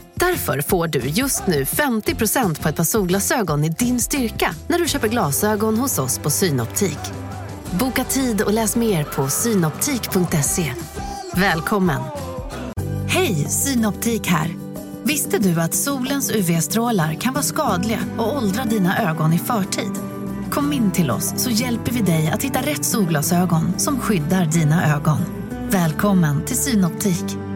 Därför 0.21 0.61
får 0.61 0.87
du 0.87 0.99
just 0.99 1.47
nu 1.47 1.63
50% 1.63 2.61
på 2.61 2.69
ett 2.69 2.75
par 2.75 2.83
solglasögon 2.83 3.63
i 3.63 3.69
din 3.69 3.99
styrka 3.99 4.55
när 4.67 4.79
du 4.79 4.87
köper 4.87 5.07
glasögon 5.07 5.77
hos 5.77 5.99
oss 5.99 6.19
på 6.19 6.29
Synoptik. 6.29 6.99
Boka 7.79 8.03
tid 8.03 8.41
och 8.41 8.53
läs 8.53 8.75
mer 8.75 9.03
på 9.03 9.27
synoptik.se. 9.27 10.73
Välkommen! 11.35 12.01
Hej, 13.07 13.35
Synoptik 13.49 14.27
här. 14.27 14.55
Visste 15.03 15.39
du 15.39 15.61
att 15.61 15.73
solens 15.73 16.31
UV-strålar 16.31 17.13
kan 17.13 17.33
vara 17.33 17.43
skadliga 17.43 17.99
och 18.17 18.37
åldra 18.37 18.63
dina 18.63 19.09
ögon 19.09 19.33
i 19.33 19.39
förtid? 19.39 19.91
Kom 20.51 20.73
in 20.73 20.91
till 20.91 21.11
oss 21.11 21.33
så 21.37 21.49
hjälper 21.49 21.91
vi 21.91 22.01
dig 22.01 22.31
att 22.33 22.43
hitta 22.43 22.61
rätt 22.61 22.85
solglasögon 22.85 23.79
som 23.79 23.99
skyddar 23.99 24.45
dina 24.45 24.95
ögon. 24.95 25.19
Välkommen 25.69 26.45
till 26.45 26.57
Synoptik. 26.57 27.50